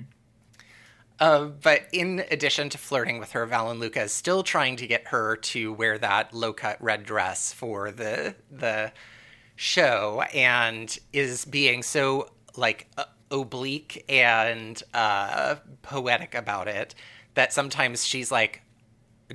Uh, 1.19 1.45
but 1.45 1.83
in 1.93 2.25
addition 2.31 2.69
to 2.71 2.79
flirting 2.79 3.19
with 3.19 3.33
her, 3.33 3.47
Valan 3.47 3.79
Luca 3.79 4.03
is 4.03 4.12
still 4.12 4.43
trying 4.43 4.77
to 4.77 4.87
get 4.87 5.07
her 5.09 5.37
to 5.37 5.73
wear 5.73 5.97
that 5.99 6.35
low 6.35 6.53
cut 6.53 6.83
red 6.83 7.05
dress 7.05 7.53
for 7.53 7.91
the 7.91 8.35
the 8.51 8.93
show, 9.55 10.23
and 10.35 10.99
is 11.12 11.45
being 11.45 11.83
so 11.83 12.29
like 12.57 12.89
uh, 12.99 13.05
oblique 13.31 14.05
and 14.09 14.83
uh, 14.95 15.57
poetic 15.83 16.35
about 16.35 16.69
it 16.69 16.95
that 17.35 17.53
sometimes 17.53 18.05
she's 18.05 18.31
like 18.31 18.62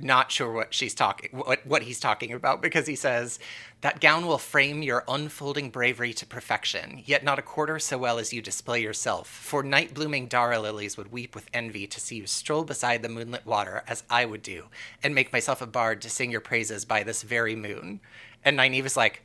not 0.00 0.32
sure 0.32 0.50
what 0.50 0.72
she's 0.72 0.94
talking 0.94 1.28
what 1.32 1.66
what 1.66 1.82
he's 1.82 2.00
talking 2.00 2.32
about 2.32 2.62
because 2.62 2.86
he 2.86 2.96
says 2.96 3.38
that 3.82 4.00
gown 4.00 4.26
will 4.26 4.38
frame 4.38 4.82
your 4.82 5.04
unfolding 5.06 5.68
bravery 5.68 6.14
to 6.14 6.24
perfection 6.24 7.02
yet 7.04 7.22
not 7.22 7.38
a 7.38 7.42
quarter 7.42 7.78
so 7.78 7.98
well 7.98 8.18
as 8.18 8.32
you 8.32 8.40
display 8.40 8.80
yourself. 8.80 9.28
For 9.28 9.62
night 9.62 9.92
blooming 9.92 10.28
dara 10.28 10.58
lilies 10.58 10.96
would 10.96 11.12
weep 11.12 11.34
with 11.34 11.50
envy 11.52 11.86
to 11.86 12.00
see 12.00 12.16
you 12.16 12.26
stroll 12.26 12.64
beside 12.64 13.02
the 13.02 13.10
moonlit 13.10 13.44
water 13.44 13.84
as 13.86 14.02
i 14.08 14.24
would 14.24 14.42
do 14.42 14.64
and 15.02 15.14
make 15.14 15.32
myself 15.32 15.60
a 15.60 15.66
bard 15.66 16.00
to 16.02 16.10
sing 16.10 16.30
your 16.30 16.40
praises 16.40 16.86
by 16.86 17.02
this 17.02 17.22
very 17.22 17.54
moon. 17.54 18.00
And 18.44 18.58
Nynaeve 18.58 18.86
is 18.86 18.96
like 18.96 19.22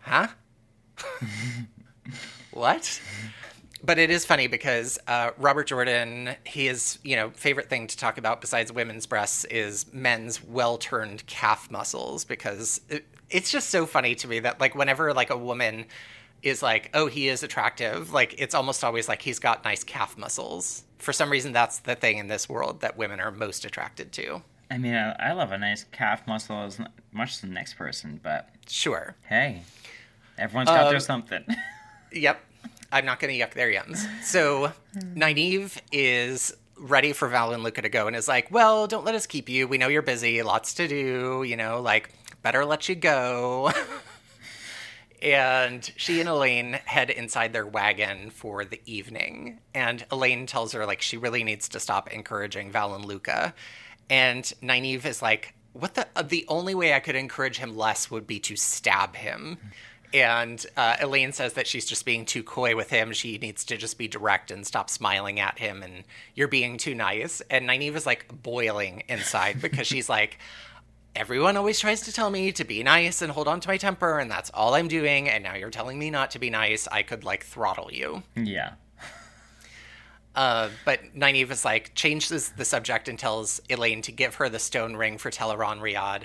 huh? 0.00 0.28
What 2.50 3.00
but 3.84 3.98
it 3.98 4.10
is 4.10 4.24
funny 4.24 4.46
because 4.46 4.98
uh, 5.06 5.30
Robert 5.38 5.66
Jordan, 5.66 6.34
his 6.44 6.98
you 7.02 7.16
know 7.16 7.30
favorite 7.30 7.68
thing 7.68 7.86
to 7.86 7.96
talk 7.96 8.18
about 8.18 8.40
besides 8.40 8.72
women's 8.72 9.06
breasts 9.06 9.44
is 9.46 9.86
men's 9.92 10.42
well-turned 10.42 11.26
calf 11.26 11.70
muscles 11.70 12.24
because 12.24 12.80
it, 12.88 13.04
it's 13.30 13.50
just 13.50 13.70
so 13.70 13.86
funny 13.86 14.14
to 14.16 14.28
me 14.28 14.40
that 14.40 14.60
like 14.60 14.74
whenever 14.74 15.12
like 15.14 15.30
a 15.30 15.36
woman 15.36 15.86
is 16.42 16.62
like 16.62 16.90
oh 16.94 17.06
he 17.06 17.28
is 17.28 17.42
attractive 17.42 18.12
like 18.12 18.34
it's 18.38 18.54
almost 18.54 18.82
always 18.82 19.08
like 19.08 19.20
he's 19.22 19.38
got 19.38 19.62
nice 19.62 19.84
calf 19.84 20.16
muscles 20.16 20.84
for 20.98 21.12
some 21.12 21.30
reason 21.30 21.52
that's 21.52 21.80
the 21.80 21.94
thing 21.94 22.16
in 22.16 22.28
this 22.28 22.48
world 22.48 22.80
that 22.80 22.96
women 22.96 23.20
are 23.20 23.30
most 23.30 23.64
attracted 23.64 24.10
to 24.12 24.42
I 24.72 24.78
mean, 24.78 24.94
I, 24.94 25.10
I 25.18 25.32
love 25.32 25.50
a 25.50 25.58
nice 25.58 25.84
calf 25.90 26.28
muscle 26.28 26.62
as 26.62 26.78
much 27.10 27.30
as 27.32 27.40
the 27.40 27.48
next 27.48 27.74
person, 27.74 28.20
but 28.22 28.48
sure 28.68 29.16
hey, 29.28 29.62
Everyone's 30.38 30.68
got 30.70 30.86
Um, 30.86 30.92
their 30.92 31.00
something. 31.00 31.44
Yep. 32.12 32.40
I'm 32.92 33.04
not 33.04 33.20
going 33.20 33.36
to 33.36 33.44
yuck 33.46 33.54
their 33.54 33.68
yums. 33.70 34.04
So 34.22 34.72
Nynaeve 34.96 35.78
is 35.92 36.52
ready 36.76 37.12
for 37.12 37.28
Valan 37.28 37.62
Luca 37.62 37.82
to 37.82 37.88
go 37.88 38.06
and 38.06 38.16
is 38.16 38.26
like, 38.28 38.50
well, 38.50 38.86
don't 38.86 39.04
let 39.04 39.14
us 39.14 39.26
keep 39.26 39.48
you. 39.48 39.68
We 39.68 39.78
know 39.78 39.88
you're 39.88 40.02
busy, 40.02 40.42
lots 40.42 40.74
to 40.74 40.88
do, 40.88 41.44
you 41.46 41.56
know, 41.56 41.80
like, 41.80 42.10
better 42.42 42.64
let 42.64 42.88
you 42.88 42.94
go. 42.94 43.70
and 45.22 45.90
she 45.96 46.20
and 46.20 46.28
Elayne 46.28 46.72
head 46.86 47.10
inside 47.10 47.52
their 47.52 47.66
wagon 47.66 48.30
for 48.30 48.64
the 48.64 48.80
evening. 48.86 49.60
And 49.74 50.06
Elayne 50.10 50.46
tells 50.46 50.72
her, 50.72 50.86
like, 50.86 51.02
she 51.02 51.16
really 51.18 51.44
needs 51.44 51.68
to 51.70 51.80
stop 51.80 52.10
encouraging 52.10 52.72
Valan 52.72 53.04
Luca. 53.04 53.54
And 54.08 54.42
Nynaeve 54.62 55.04
is 55.04 55.20
like, 55.20 55.54
what 55.74 55.94
the? 55.94 56.06
uh, 56.16 56.22
The 56.22 56.46
only 56.48 56.74
way 56.74 56.94
I 56.94 57.00
could 57.00 57.14
encourage 57.14 57.58
him 57.58 57.76
less 57.76 58.10
would 58.10 58.26
be 58.26 58.40
to 58.40 58.56
stab 58.56 59.14
him. 59.16 59.58
And 60.12 60.64
uh, 60.76 60.96
Elayne 60.96 61.32
says 61.32 61.52
that 61.52 61.66
she's 61.66 61.86
just 61.86 62.04
being 62.04 62.24
too 62.24 62.42
coy 62.42 62.74
with 62.74 62.90
him. 62.90 63.12
She 63.12 63.38
needs 63.38 63.64
to 63.66 63.76
just 63.76 63.96
be 63.96 64.08
direct 64.08 64.50
and 64.50 64.66
stop 64.66 64.90
smiling 64.90 65.38
at 65.38 65.58
him. 65.58 65.82
And 65.82 66.04
you're 66.34 66.48
being 66.48 66.78
too 66.78 66.94
nice. 66.94 67.40
And 67.48 67.68
Nynaeve 67.68 67.94
is 67.94 68.06
like 68.06 68.42
boiling 68.42 69.04
inside 69.08 69.60
because 69.62 69.86
she's 69.86 70.08
like, 70.08 70.38
everyone 71.14 71.56
always 71.56 71.78
tries 71.78 72.02
to 72.02 72.12
tell 72.12 72.30
me 72.30 72.52
to 72.52 72.64
be 72.64 72.82
nice 72.82 73.22
and 73.22 73.30
hold 73.32 73.46
on 73.46 73.60
to 73.60 73.68
my 73.68 73.76
temper. 73.76 74.18
And 74.18 74.30
that's 74.30 74.50
all 74.52 74.74
I'm 74.74 74.88
doing. 74.88 75.28
And 75.28 75.44
now 75.44 75.54
you're 75.54 75.70
telling 75.70 75.98
me 75.98 76.10
not 76.10 76.32
to 76.32 76.38
be 76.38 76.50
nice. 76.50 76.88
I 76.88 77.02
could 77.02 77.24
like 77.24 77.44
throttle 77.44 77.90
you. 77.92 78.22
yeah. 78.34 78.72
Uh, 80.34 80.68
but 80.84 81.00
Nynaeve 81.16 81.50
is 81.50 81.64
like 81.64 81.92
changes 81.94 82.50
the 82.50 82.64
subject 82.64 83.08
and 83.08 83.18
tells 83.18 83.60
Elayne 83.68 84.02
to 84.04 84.12
give 84.12 84.36
her 84.36 84.48
the 84.48 84.60
stone 84.60 84.94
ring 84.94 85.18
for 85.18 85.28
Tel'aran'rhiod 85.28 86.22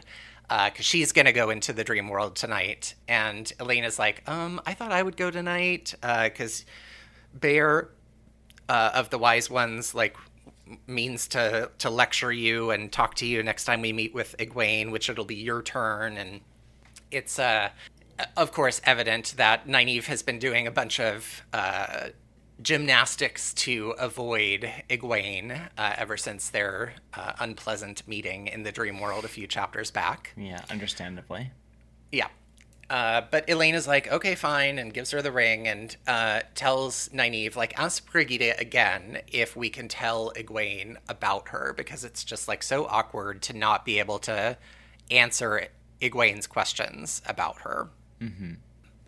because 0.50 0.86
she's 0.86 1.12
gonna 1.12 1.34
go 1.34 1.50
into 1.50 1.74
the 1.74 1.84
dream 1.84 2.10
world 2.10 2.36
tonight. 2.36 2.96
And 3.08 3.52
Elayne 3.60 3.84
is 3.84 4.00
like, 4.00 4.28
um, 4.30 4.62
I 4.66 4.74
thought 4.74 4.92
I 4.92 5.02
would 5.02 5.18
go 5.18 5.32
tonight 5.32 5.96
because 6.02 6.66
Bair 7.34 7.90
uh, 8.70 8.92
of 8.94 9.10
the 9.10 9.18
Wise 9.18 9.50
Ones 9.50 9.94
like 9.94 10.16
means 10.88 11.28
to 11.28 11.70
to 11.78 11.90
lecture 11.90 12.32
you 12.32 12.72
and 12.72 12.92
talk 12.92 13.16
to 13.16 13.26
you 13.26 13.44
next 13.44 13.66
time 13.66 13.82
we 13.82 13.94
meet 13.94 14.14
with 14.14 14.36
Egwene, 14.40 14.92
which 14.92 15.10
it'll 15.10 15.26
be 15.26 15.36
your 15.36 15.62
turn 15.62 16.18
and 16.18 16.42
it's 17.12 17.38
uh 17.38 17.70
of 18.38 18.52
course 18.52 18.82
evident 18.84 19.36
that 19.38 19.68
Nynaeve 19.68 20.06
has 20.06 20.24
been 20.24 20.40
doing 20.40 20.68
a 20.68 20.72
bunch 20.72 21.00
of 21.00 21.44
uh, 21.54 22.08
gymnastics 22.62 23.54
to 23.54 23.92
avoid 24.00 24.72
Egwene 24.90 25.70
uh, 25.78 25.94
ever 25.98 26.18
since 26.18 26.50
their 26.50 26.94
uh, 27.14 27.34
unpleasant 27.40 28.08
meeting 28.08 28.48
in 28.48 28.64
the 28.64 28.72
dream 28.72 29.00
world 29.00 29.26
a 29.26 29.28
few 29.28 29.48
chapters 29.48 29.92
back. 29.92 30.32
Yeah, 30.38 30.62
understandably. 30.70 31.52
Yeah. 32.12 32.28
Uh, 32.90 33.22
but 33.32 33.48
Elayne 33.48 33.74
is 33.74 33.88
like, 33.88 34.12
okay, 34.12 34.36
fine, 34.36 34.78
and 34.78 34.94
gives 34.94 35.10
her 35.12 35.22
the 35.22 35.32
ring 35.32 35.68
and 35.68 35.96
uh, 36.08 36.42
tells 36.54 37.10
Nynaeve, 37.10 37.56
like, 37.56 37.78
ask 37.80 38.10
Brigida 38.12 38.58
again 38.60 39.22
if 39.28 39.56
we 39.56 39.70
can 39.70 39.88
tell 39.88 40.32
Egwene 40.36 40.98
about 41.10 41.50
her 41.50 41.74
because 41.76 42.04
it's 42.04 42.24
just 42.24 42.48
like 42.48 42.62
so 42.62 42.86
awkward 42.86 43.42
to 43.44 43.54
not 43.54 43.86
be 43.86 43.98
able 43.98 44.20
to 44.20 44.58
answer 45.10 45.68
Egwene's 46.00 46.46
questions 46.46 47.24
about 47.26 47.62
her. 47.62 47.90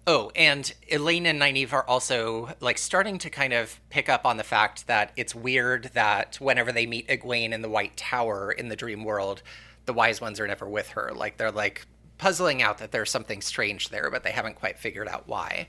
Oh, 0.09 0.31
and 0.37 0.73
Elayne 0.89 1.25
and 1.25 1.41
Nynaeve 1.41 1.73
are 1.73 1.85
also 1.85 2.55
like 2.61 2.77
starting 2.77 3.17
to 3.17 3.29
kind 3.29 3.51
of 3.51 3.81
pick 3.89 4.07
up 4.07 4.25
on 4.25 4.37
the 4.37 4.43
fact 4.43 4.87
that 4.87 5.11
it's 5.17 5.35
weird 5.35 5.91
that 5.95 6.37
whenever 6.37 6.71
they 6.71 6.85
meet 6.85 7.09
Egwene 7.09 7.51
in 7.51 7.61
the 7.61 7.67
White 7.67 7.97
Tower 7.97 8.49
in 8.49 8.69
the 8.69 8.77
dream 8.77 9.03
world, 9.03 9.43
the 9.85 9.91
wise 9.91 10.21
ones 10.21 10.39
are 10.39 10.47
never 10.47 10.65
with 10.65 10.87
her. 10.91 11.11
Like 11.13 11.35
they're 11.35 11.51
like 11.51 11.85
puzzling 12.17 12.61
out 12.61 12.77
that 12.77 12.93
there's 12.93 13.11
something 13.11 13.41
strange 13.41 13.89
there, 13.89 14.09
but 14.09 14.23
they 14.23 14.31
haven't 14.31 14.55
quite 14.55 14.79
figured 14.79 15.09
out 15.09 15.27
why. 15.27 15.67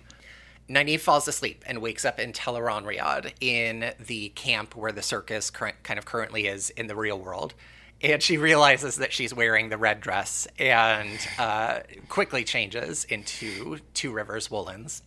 Nynaeve 0.70 1.00
falls 1.00 1.26
asleep 1.26 1.64
and 1.66 1.82
wakes 1.82 2.04
up 2.04 2.20
in 2.20 2.32
Tel'aran'rhiod 2.32 3.32
in 3.40 3.92
the 3.98 4.28
camp 4.30 4.76
where 4.76 4.92
the 4.92 5.02
circus 5.02 5.50
current, 5.50 5.82
kind 5.82 5.98
of 5.98 6.04
currently 6.04 6.46
is 6.46 6.70
in 6.70 6.86
the 6.86 6.94
real 6.94 7.18
world. 7.18 7.54
And 8.00 8.22
she 8.22 8.36
realizes 8.36 8.96
that 8.96 9.12
she's 9.12 9.34
wearing 9.34 9.70
the 9.70 9.76
red 9.76 10.00
dress 10.00 10.46
and 10.58 11.18
uh, 11.38 11.80
quickly 12.08 12.44
changes 12.44 13.04
into 13.04 13.78
Two 13.94 14.12
Rivers 14.12 14.48
Woolens. 14.48 15.02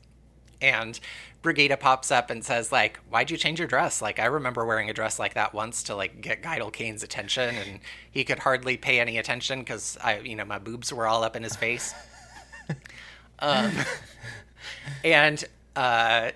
And 0.61 0.99
Brigida 1.41 1.77
pops 1.77 2.11
up 2.11 2.29
and 2.29 2.43
says, 2.43 2.71
like, 2.71 2.99
why'd 3.09 3.31
you 3.31 3.37
change 3.37 3.59
your 3.59 3.67
dress? 3.67 4.01
Like, 4.01 4.19
I 4.19 4.25
remember 4.25 4.65
wearing 4.65 4.89
a 4.89 4.93
dress 4.93 5.17
like 5.17 5.33
that 5.33 5.53
once 5.53 5.83
to, 5.83 5.95
like, 5.95 6.21
get 6.21 6.43
Gaidal 6.43 6.71
Cain's 6.71 7.01
attention, 7.01 7.55
and 7.55 7.79
he 8.11 8.23
could 8.23 8.39
hardly 8.39 8.77
pay 8.77 8.99
any 8.99 9.17
attention 9.17 9.59
because 9.59 9.97
I, 10.03 10.19
you 10.19 10.35
know, 10.35 10.45
my 10.45 10.59
boobs 10.59 10.93
were 10.93 11.07
all 11.07 11.23
up 11.23 11.35
in 11.35 11.43
his 11.43 11.55
face. 11.55 11.95
um, 13.39 13.71
and 15.03 15.43
uh, 15.75 16.31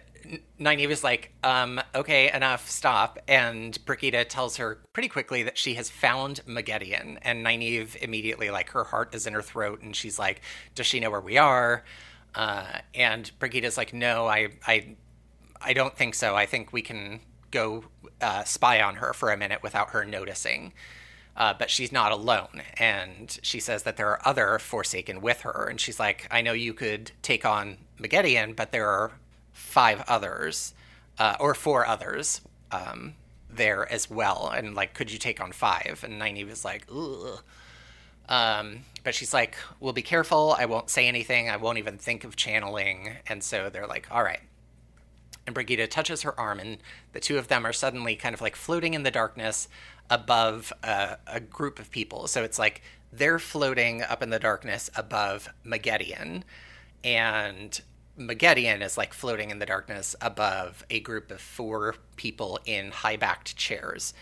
Nynaeve 0.59 0.89
is 0.89 1.03
like, 1.03 1.33
um, 1.43 1.81
okay, 1.93 2.31
enough, 2.31 2.69
stop. 2.69 3.19
And 3.27 3.77
Brigida 3.85 4.25
tells 4.25 4.57
her 4.57 4.79
pretty 4.93 5.09
quickly 5.09 5.43
that 5.43 5.57
she 5.57 5.75
has 5.75 5.89
found 5.89 6.41
Moghedien. 6.47 7.17
And 7.21 7.45
Nynaeve 7.45 7.95
immediately, 7.97 8.49
like, 8.49 8.69
her 8.71 8.83
heart 8.83 9.13
is 9.15 9.27
in 9.27 9.33
her 9.33 9.41
throat, 9.41 9.81
and 9.81 9.95
she's 9.95 10.17
like, 10.19 10.41
does 10.75 10.85
she 10.85 10.99
know 10.99 11.11
where 11.11 11.21
we 11.21 11.37
are? 11.37 11.83
Uh, 12.33 12.79
and 12.93 13.31
Brigida's 13.39 13.77
like, 13.77 13.93
no, 13.93 14.27
I, 14.27 14.49
I, 14.67 14.95
I 15.61 15.73
don't 15.73 15.95
think 15.95 16.15
so. 16.15 16.35
I 16.35 16.45
think 16.45 16.73
we 16.73 16.81
can 16.81 17.21
go 17.51 17.85
uh, 18.21 18.43
spy 18.43 18.81
on 18.81 18.95
her 18.95 19.13
for 19.13 19.31
a 19.31 19.37
minute 19.37 19.63
without 19.63 19.91
her 19.91 20.03
noticing. 20.03 20.73
Uh, 21.37 21.53
but 21.57 21.69
she's 21.69 21.91
not 21.91 22.13
alone. 22.13 22.61
And 22.77 23.37
she 23.41 23.59
says 23.59 23.83
that 23.83 23.97
there 23.97 24.07
are 24.07 24.25
other 24.25 24.57
Forsaken 24.57 25.19
with 25.19 25.41
her. 25.41 25.67
And 25.69 25.81
she's 25.81 25.99
like, 25.99 26.27
I 26.31 26.41
know 26.41 26.53
you 26.53 26.73
could 26.73 27.11
take 27.21 27.45
on 27.45 27.77
Moghedien, 27.99 28.55
but 28.55 28.71
there 28.71 28.87
are 28.87 29.11
five 29.55 30.03
others, 30.07 30.75
uh, 31.17 31.35
or 31.39 31.55
four 31.55 31.85
others 31.87 32.41
um, 32.71 33.15
there 33.49 33.91
as 33.91 34.09
well. 34.09 34.51
And 34.55 34.75
like, 34.75 34.93
could 34.93 35.11
you 35.11 35.17
take 35.17 35.41
on 35.41 35.51
five? 35.51 36.03
And 36.03 36.21
Nynaeve 36.21 36.51
is 36.51 36.63
like, 36.63 36.85
ugh. 36.93 37.41
Um, 38.27 38.79
but 39.03 39.13
she's 39.13 39.33
like, 39.33 39.55
"We'll 39.79 39.93
be 39.93 40.01
careful. 40.01 40.55
I 40.57 40.65
won't 40.65 40.89
say 40.89 41.07
anything. 41.07 41.49
I 41.49 41.57
won't 41.57 41.77
even 41.77 41.97
think 41.97 42.23
of 42.23 42.35
channeling." 42.35 43.17
And 43.27 43.43
so 43.43 43.69
they're 43.69 43.85
like, 43.85 44.07
"All 44.09 44.23
right." 44.23 44.41
And 45.45 45.53
Brigida 45.53 45.85
touches 45.87 46.23
her 46.23 46.37
arm, 46.39 46.59
and 46.59 46.79
the 47.13 47.19
two 47.19 47.37
of 47.37 47.49
them 47.49 47.65
are 47.65 47.73
suddenly 47.73 48.15
kind 48.15 48.33
of 48.33 48.41
like 48.41 48.55
floating 48.55 48.95
in 48.95 49.03
the 49.03 49.11
darkness 49.11 49.67
above 50.09 50.73
a, 50.83 51.17
a 51.27 51.39
group 51.39 51.77
of 51.77 51.91
people. 51.91 52.27
So 52.27 52.43
it's 52.43 52.57
like 52.57 52.81
they're 53.13 53.39
floating 53.39 54.01
up 54.01 54.23
in 54.23 54.31
the 54.31 54.39
darkness 54.39 54.89
above 54.95 55.49
Moghedien, 55.63 56.41
and 57.03 57.79
Moghedien 58.17 58.81
is 58.81 58.97
like 58.97 59.13
floating 59.13 59.51
in 59.51 59.59
the 59.59 59.65
darkness 59.65 60.15
above 60.21 60.85
a 60.89 60.99
group 60.99 61.31
of 61.31 61.41
four 61.41 61.95
people 62.15 62.59
in 62.65 62.91
high 62.91 63.17
backed 63.17 63.55
chairs 63.57 64.13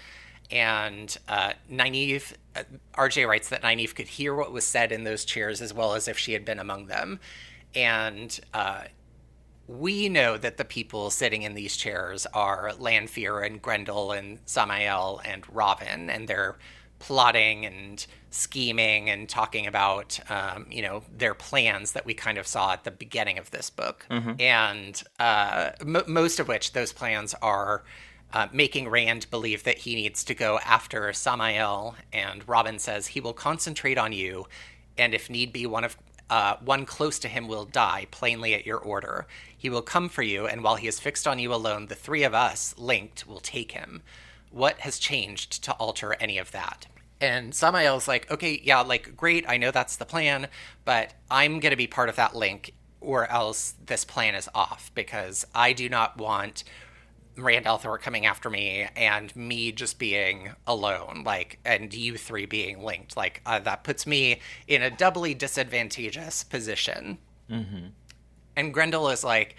and 0.54 1.18
uh, 1.28 1.54
Nynaeve, 1.72 2.34
uh, 2.56 2.64
RJ 2.94 3.28
writes 3.28 3.50
that 3.50 3.64
Nynaeve 3.64 3.96
could 3.96 4.08
hear 4.08 4.36
what 4.36 4.52
was 4.52 4.66
said 4.66 4.92
in 4.92 5.04
those 5.04 5.26
chairs 5.26 5.62
as 5.62 5.74
well 5.74 5.96
as 5.96 6.08
if 6.08 6.18
she 6.18 6.34
had 6.34 6.46
been 6.46 6.60
among 6.60 6.86
them. 6.88 7.20
And 7.74 8.40
uh, 8.54 8.84
we 9.68 10.10
know 10.10 10.38
that 10.38 10.58
the 10.58 10.66
people 10.66 11.10
sitting 11.10 11.42
in 11.42 11.56
these 11.56 11.76
chairs 11.76 12.28
are 12.34 12.72
Lanfear 12.78 13.40
and 13.40 13.62
Graendal 13.62 14.16
and 14.18 14.46
Sammael 14.46 15.22
and 15.26 15.44
Rahvin, 15.48 16.10
and 16.10 16.28
they're 16.28 16.58
plotting 17.08 17.66
and 17.66 18.06
scheming 18.30 19.10
and 19.10 19.28
talking 19.28 19.68
about, 19.68 20.20
um, 20.30 20.66
you 20.72 20.82
know, 20.82 21.04
their 21.18 21.34
plans 21.34 21.92
that 21.92 22.06
we 22.06 22.14
kind 22.14 22.38
of 22.38 22.48
saw 22.48 22.72
at 22.72 22.84
the 22.84 22.92
beginning 22.92 23.38
of 23.38 23.52
this 23.52 23.70
book. 23.70 24.06
And 24.40 25.04
uh, 25.20 25.72
m- 25.82 26.08
most 26.08 26.40
of 26.40 26.48
which 26.48 26.72
those 26.72 26.94
plans 26.94 27.36
are 27.42 27.84
uh, 28.34 28.48
making 28.54 28.88
Rand 28.90 29.30
believe 29.30 29.64
that 29.64 29.80
he 29.80 29.96
needs 29.96 30.24
to 30.24 30.34
go 30.34 30.60
after 30.66 31.02
Sammael, 31.12 31.96
and 32.12 32.48
Rahvin 32.48 32.80
says 32.80 33.08
he 33.08 33.22
will 33.22 33.34
concentrate 33.34 33.98
on 33.98 34.12
you, 34.14 34.48
and 34.98 35.14
if 35.14 35.30
need 35.30 35.52
be, 35.54 35.66
one 35.68 35.84
of 35.84 35.98
uh, 36.30 36.56
one 36.64 36.86
close 36.86 37.20
to 37.20 37.28
him 37.28 37.48
will 37.48 37.66
die, 37.66 38.08
plainly 38.10 38.56
at 38.56 38.66
your 38.66 38.80
order. 38.80 39.28
He 39.56 39.70
will 39.70 39.84
come 39.84 40.10
for 40.10 40.24
you, 40.24 40.48
and 40.48 40.64
while 40.64 40.78
he 40.78 40.88
is 40.88 41.00
fixed 41.00 41.28
on 41.28 41.38
you 41.38 41.54
alone, 41.54 41.88
the 41.88 41.96
three 41.96 42.24
of 42.24 42.34
us, 42.34 42.74
linked, 42.78 43.28
will 43.28 43.42
take 43.42 43.74
him. 43.74 44.02
What 44.50 44.80
has 44.80 44.98
changed 44.98 45.64
to 45.66 45.74
alter 45.74 46.16
any 46.20 46.40
of 46.40 46.52
that? 46.52 46.88
And 47.24 47.54
Sammael's 47.54 48.06
like, 48.06 48.30
okay, 48.30 48.60
yeah, 48.62 48.82
like, 48.82 49.16
great, 49.16 49.46
I 49.48 49.56
know 49.56 49.72
that's 49.72 49.96
the 49.96 50.04
plan, 50.04 50.50
but 50.84 51.14
I'm 51.32 51.62
going 51.62 51.72
to 51.72 51.78
be 51.78 51.88
part 51.88 52.10
of 52.10 52.18
that 52.18 52.36
link, 52.36 52.74
or 53.00 53.32
else 53.32 53.76
this 53.86 54.04
plan 54.04 54.36
is 54.36 54.50
off, 54.54 54.92
because 54.94 55.46
I 55.56 55.72
do 55.72 55.88
not 55.88 56.18
want 56.18 56.66
Rand 57.38 57.66
al'Thor 57.66 57.98
coming 57.98 58.26
after 58.26 58.50
me 58.50 58.90
and 58.98 59.34
me 59.38 59.72
just 59.72 60.00
being 60.00 60.52
alone, 60.68 61.24
like, 61.26 61.60
and 61.64 61.94
you 61.94 62.18
three 62.18 62.46
being 62.46 62.84
linked. 62.84 63.16
Like, 63.16 63.42
uh, 63.46 63.60
that 63.60 63.86
puts 63.86 64.06
me 64.06 64.42
in 64.68 64.82
a 64.82 64.92
doubly 64.92 65.34
disadvantageous 65.34 66.44
position. 66.44 67.20
Mm-hmm. 67.50 67.86
And 68.58 68.74
Graendal 68.74 69.14
is 69.14 69.24
like, 69.24 69.56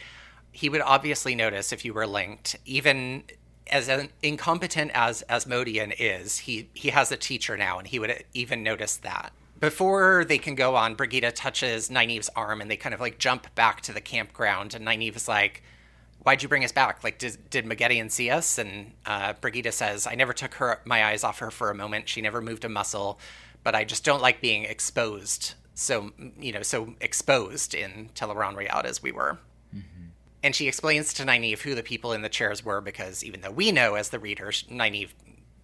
he 0.53 0.69
would 0.69 0.83
obviously 0.83 1.35
notice 1.35 1.73
if 1.73 1.83
you 1.83 1.95
were 1.95 2.07
linked, 2.07 2.57
even 2.67 3.25
as 3.71 3.89
incompetent 4.23 4.91
as 4.95 5.23
Asmodean 5.29 5.93
is, 5.99 6.39
he 6.41 6.69
he 6.75 6.91
has 6.91 7.11
a 7.11 7.17
teacher 7.17 7.57
now, 7.57 7.79
and 7.79 7.89
he 7.89 7.99
would 7.99 8.25
even 8.35 8.63
notice 8.63 8.97
that. 8.99 9.33
before 9.61 10.25
they 10.27 10.37
can 10.39 10.55
go 10.55 10.77
on, 10.77 10.95
Brigida 10.95 11.33
touches 11.33 11.89
Nynaeve's 11.89 12.29
arm 12.37 12.61
and 12.61 12.71
they 12.71 12.77
kind 12.77 12.95
of 12.95 13.01
like 13.01 13.19
jump 13.19 13.55
back 13.55 13.81
to 13.83 13.93
the 13.93 14.01
campground. 14.01 14.75
And 14.75 14.87
Nynaeve 14.87 15.17
is 15.17 15.29
like, 15.29 15.63
Why'd 16.23 16.43
you 16.43 16.49
bring 16.49 16.65
us 16.65 16.73
back? 16.73 17.05
Like, 17.05 17.19
did, 17.19 17.51
did 17.51 17.67
Moghedien 17.67 18.11
see 18.11 18.31
us? 18.31 18.57
And 18.59 18.93
uh, 19.05 19.35
Brigida 19.35 19.73
says, 19.73 20.07
I 20.07 20.15
never 20.15 20.33
took 20.33 20.55
her 20.55 20.81
my 20.85 21.05
eyes 21.05 21.23
off 21.23 21.39
her 21.41 21.51
for 21.51 21.71
a 21.71 21.75
moment. 21.75 22.09
She 22.09 22.23
never 22.23 22.41
moved 22.41 22.65
a 22.65 22.69
muscle, 22.69 23.19
but 23.63 23.75
I 23.75 23.85
just 23.85 24.05
don't 24.05 24.23
like 24.23 24.41
being 24.41 24.65
exposed. 24.65 25.55
So, 25.75 26.13
you 26.39 26.53
know, 26.53 26.63
so 26.63 26.95
exposed 27.01 27.75
in 27.75 28.09
Tel'aran'rhiod 28.15 28.85
as 28.85 29.03
we 29.03 29.13
were. 29.13 29.39
And 30.45 30.55
she 30.55 30.69
explains 30.69 31.15
to 31.15 31.25
Nynaeve 31.25 31.63
who 31.63 31.75
the 31.75 31.83
people 31.83 32.13
in 32.13 32.21
the 32.21 32.29
chairs 32.29 32.63
were 32.63 32.83
because 32.83 33.25
even 33.25 33.41
though 33.41 33.51
we 33.51 33.73
know 33.73 33.95
as 33.95 34.11
the 34.11 34.19
readers, 34.19 34.63
Nynaeve 34.71 35.09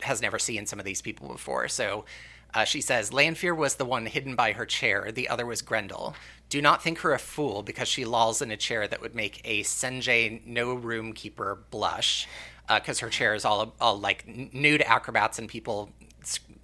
has 0.00 0.22
never 0.22 0.38
seen 0.38 0.64
some 0.64 0.78
of 0.78 0.86
these 0.86 1.02
people 1.02 1.28
before. 1.28 1.68
So 1.68 2.06
uh, 2.54 2.64
she 2.64 2.80
says, 2.80 3.12
Lanfear 3.12 3.54
was 3.54 3.74
the 3.74 3.84
one 3.84 4.06
hidden 4.06 4.34
by 4.34 4.52
her 4.52 4.64
chair, 4.64 5.12
the 5.12 5.28
other 5.28 5.44
was 5.44 5.60
Graendal. 5.60 6.14
Do 6.48 6.62
not 6.62 6.82
think 6.82 7.00
her 7.00 7.12
a 7.12 7.18
fool 7.18 7.62
because 7.62 7.88
she 7.88 8.06
lolls 8.06 8.40
in 8.40 8.50
a 8.50 8.56
chair 8.56 8.88
that 8.88 9.02
would 9.02 9.14
make 9.14 9.42
a 9.44 9.62
Senjay 9.64 10.44
no 10.46 10.72
room 10.72 11.12
keeper 11.12 11.58
blush 11.70 12.26
because 12.66 13.02
uh, 13.02 13.06
her 13.06 13.10
chair 13.10 13.34
is 13.34 13.44
all, 13.44 13.74
all 13.82 14.00
like 14.00 14.26
nude 14.26 14.80
acrobats 14.80 15.38
and 15.38 15.46
people 15.46 15.90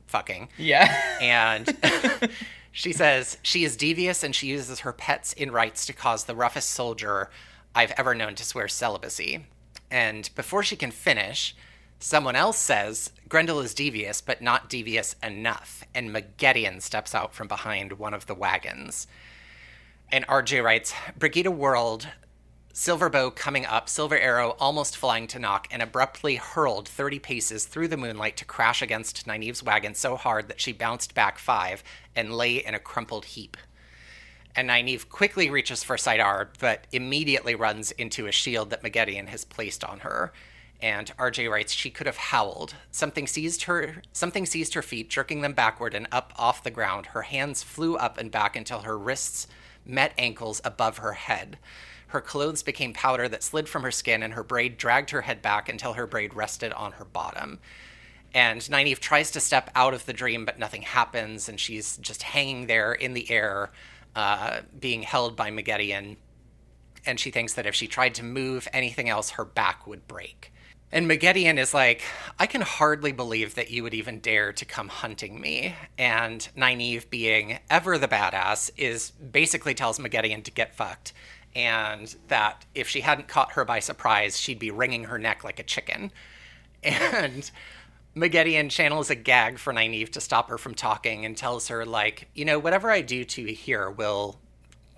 fucking. 0.06 0.48
Yeah. 0.56 1.18
And 1.20 1.76
she 2.72 2.94
says 2.94 3.36
she 3.42 3.62
is 3.62 3.76
devious 3.76 4.22
and 4.22 4.34
she 4.34 4.46
uses 4.46 4.80
her 4.80 4.92
pets 4.94 5.34
in 5.34 5.50
rites 5.50 5.84
to 5.84 5.92
cause 5.92 6.24
the 6.24 6.34
roughest 6.34 6.70
soldier 6.70 7.28
I've 7.76 7.92
ever 7.98 8.14
known 8.14 8.34
to 8.36 8.44
swear 8.44 8.68
celibacy. 8.68 9.44
And 9.90 10.30
before 10.34 10.62
she 10.62 10.76
can 10.76 10.90
finish, 10.90 11.54
someone 12.00 12.34
else 12.34 12.58
says 12.58 13.10
Graendal 13.28 13.62
is 13.62 13.74
devious, 13.74 14.22
but 14.22 14.40
not 14.40 14.70
devious 14.70 15.14
enough. 15.22 15.84
And 15.94 16.10
Moghedien 16.10 16.80
steps 16.80 17.14
out 17.14 17.34
from 17.34 17.48
behind 17.48 17.92
one 17.92 18.14
of 18.14 18.26
the 18.26 18.34
wagons. 18.34 19.06
And 20.10 20.26
RJ 20.26 20.64
writes 20.64 20.94
Brigida 21.18 21.50
whirled, 21.50 22.08
Silver 22.72 23.10
Bow 23.10 23.30
coming 23.30 23.66
up, 23.66 23.90
Silver 23.90 24.18
Arrow 24.18 24.56
almost 24.58 24.96
flying 24.96 25.26
to 25.28 25.38
knock, 25.38 25.68
and 25.70 25.82
abruptly 25.82 26.36
hurled 26.36 26.88
30 26.88 27.18
paces 27.18 27.66
through 27.66 27.88
the 27.88 27.96
moonlight 27.98 28.38
to 28.38 28.44
crash 28.46 28.80
against 28.80 29.26
Nynaeve's 29.26 29.62
wagon 29.62 29.94
so 29.94 30.16
hard 30.16 30.48
that 30.48 30.62
she 30.62 30.72
bounced 30.72 31.14
back 31.14 31.38
five 31.38 31.84
and 32.14 32.34
lay 32.34 32.56
in 32.56 32.74
a 32.74 32.78
crumpled 32.78 33.26
heap 33.26 33.58
and 34.56 34.70
Nynaeve 34.70 35.08
quickly 35.10 35.50
reaches 35.50 35.84
for 35.84 35.96
Saidar, 35.96 36.48
but 36.58 36.86
immediately 36.90 37.54
runs 37.54 37.92
into 37.92 38.26
a 38.26 38.32
shield 38.32 38.70
that 38.70 38.82
Moghedien 38.82 39.28
has 39.28 39.44
placed 39.44 39.84
on 39.84 40.00
her. 40.00 40.32
And 40.80 41.12
RJ 41.18 41.50
writes 41.50 41.72
she 41.72 41.90
could 41.90 42.06
have 42.06 42.16
howled. 42.16 42.74
Something 42.90 43.26
seized 43.26 43.64
her 43.64 44.02
something 44.12 44.46
seized 44.46 44.74
her 44.74 44.82
feet, 44.82 45.10
jerking 45.10 45.42
them 45.42 45.52
backward 45.52 45.94
and 45.94 46.06
up 46.10 46.32
off 46.36 46.62
the 46.62 46.70
ground. 46.70 47.06
Her 47.06 47.22
hands 47.22 47.62
flew 47.62 47.96
up 47.96 48.18
and 48.18 48.30
back 48.30 48.56
until 48.56 48.80
her 48.80 48.98
wrists 48.98 49.46
met 49.84 50.12
ankles 50.18 50.60
above 50.64 50.98
her 50.98 51.12
head. 51.12 51.58
Her 52.08 52.20
clothes 52.20 52.62
became 52.62 52.92
powder 52.92 53.28
that 53.28 53.42
slid 53.42 53.68
from 53.68 53.82
her 53.82 53.90
skin, 53.90 54.22
and 54.22 54.34
her 54.34 54.42
braid 54.42 54.78
dragged 54.78 55.10
her 55.10 55.22
head 55.22 55.42
back 55.42 55.68
until 55.68 55.94
her 55.94 56.06
braid 56.06 56.34
rested 56.34 56.72
on 56.72 56.92
her 56.92 57.04
bottom. 57.04 57.58
And 58.32 58.60
Nynaeve 58.60 59.00
tries 59.00 59.30
to 59.32 59.40
step 59.40 59.70
out 59.74 59.94
of 59.94 60.06
the 60.06 60.12
dream, 60.12 60.44
but 60.44 60.58
nothing 60.58 60.82
happens, 60.82 61.48
and 61.48 61.58
she's 61.58 61.96
just 61.96 62.22
hanging 62.22 62.66
there 62.66 62.92
in 62.92 63.14
the 63.14 63.30
air, 63.30 63.70
uh, 64.16 64.62
being 64.80 65.02
held 65.02 65.36
by 65.36 65.50
Moghedien, 65.50 66.16
and 67.04 67.20
she 67.20 67.30
thinks 67.30 67.54
that 67.54 67.66
if 67.66 67.74
she 67.74 67.86
tried 67.86 68.14
to 68.16 68.24
move 68.24 68.66
anything 68.72 69.08
else, 69.08 69.30
her 69.30 69.44
back 69.44 69.86
would 69.86 70.08
break. 70.08 70.52
And 70.90 71.08
Moghedien 71.08 71.58
is 71.58 71.74
like, 71.74 72.02
I 72.38 72.46
can 72.46 72.62
hardly 72.62 73.12
believe 73.12 73.56
that 73.56 73.70
you 73.70 73.82
would 73.82 73.92
even 73.92 74.20
dare 74.20 74.52
to 74.54 74.64
come 74.64 74.88
hunting 74.88 75.40
me. 75.40 75.74
And 75.98 76.48
Nynaeve, 76.56 77.10
being 77.10 77.58
ever 77.68 77.98
the 77.98 78.08
badass, 78.08 78.70
is 78.76 79.10
basically 79.10 79.74
tells 79.74 79.98
Moghedien 79.98 80.44
to 80.44 80.50
get 80.50 80.74
fucked. 80.74 81.12
And 81.54 82.14
that 82.28 82.64
if 82.74 82.88
she 82.88 83.00
hadn't 83.02 83.28
caught 83.28 83.52
her 83.52 83.64
by 83.64 83.80
surprise, 83.80 84.38
she'd 84.38 84.58
be 84.58 84.70
wringing 84.70 85.04
her 85.04 85.18
neck 85.18 85.44
like 85.44 85.60
a 85.60 85.64
chicken. 85.64 86.10
And 86.82 87.50
Moghedien 88.16 88.70
channels 88.70 89.10
a 89.10 89.14
gag 89.14 89.58
for 89.58 89.74
Nynaeve 89.74 90.10
to 90.12 90.22
stop 90.22 90.48
her 90.48 90.56
from 90.56 90.74
talking 90.74 91.26
and 91.26 91.36
tells 91.36 91.68
her, 91.68 91.84
like, 91.84 92.28
you 92.34 92.46
know, 92.46 92.58
whatever 92.58 92.90
I 92.90 93.02
do 93.02 93.24
to 93.24 93.42
you 93.42 93.54
here 93.54 93.90
will 93.90 94.38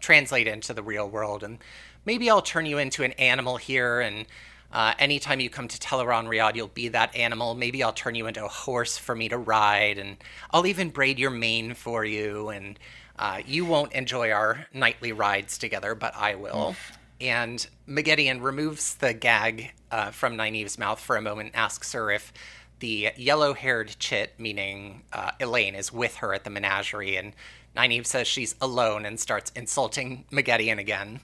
translate 0.00 0.46
into 0.46 0.72
the 0.72 0.84
real 0.84 1.08
world. 1.08 1.42
And 1.42 1.58
maybe 2.04 2.30
I'll 2.30 2.42
turn 2.42 2.64
you 2.64 2.78
into 2.78 3.02
an 3.02 3.12
animal 3.12 3.56
here. 3.56 3.98
And 3.98 4.26
uh, 4.72 4.94
anytime 5.00 5.40
you 5.40 5.50
come 5.50 5.66
to 5.66 5.78
Tel'aran'rhiod, 5.78 6.54
you'll 6.54 6.68
be 6.68 6.86
that 6.88 7.14
animal. 7.16 7.56
Maybe 7.56 7.82
I'll 7.82 7.92
turn 7.92 8.14
you 8.14 8.28
into 8.28 8.44
a 8.44 8.48
horse 8.48 8.96
for 8.96 9.16
me 9.16 9.28
to 9.30 9.36
ride. 9.36 9.98
And 9.98 10.16
I'll 10.52 10.66
even 10.66 10.90
braid 10.90 11.18
your 11.18 11.30
mane 11.30 11.74
for 11.74 12.04
you. 12.04 12.50
And 12.50 12.78
uh, 13.18 13.40
you 13.44 13.64
won't 13.64 13.94
enjoy 13.94 14.30
our 14.30 14.66
nightly 14.72 15.10
rides 15.10 15.58
together, 15.58 15.96
but 15.96 16.14
I 16.14 16.36
will. 16.36 16.76
And 17.20 17.66
Moghedien 17.88 18.40
removes 18.42 18.94
the 18.94 19.12
gag 19.12 19.72
uh, 19.90 20.12
from 20.12 20.36
Nynaeve's 20.36 20.78
mouth 20.78 21.00
for 21.00 21.16
a 21.16 21.20
moment 21.20 21.48
and 21.48 21.56
asks 21.56 21.92
her 21.94 22.12
if 22.12 22.32
the 22.80 23.10
yellow 23.16 23.54
haired 23.54 23.96
chit, 23.98 24.34
meaning 24.38 25.02
uh, 25.12 25.32
Elayne, 25.40 25.74
is 25.74 25.92
with 25.92 26.16
her 26.16 26.34
at 26.34 26.44
the 26.44 26.50
menagerie, 26.50 27.16
and 27.16 27.34
Nynaeve 27.76 28.06
says 28.06 28.26
she's 28.26 28.54
alone 28.60 29.04
and 29.06 29.20
starts 29.20 29.52
insulting 29.54 30.24
Moghedien 30.30 30.78
again, 30.78 31.20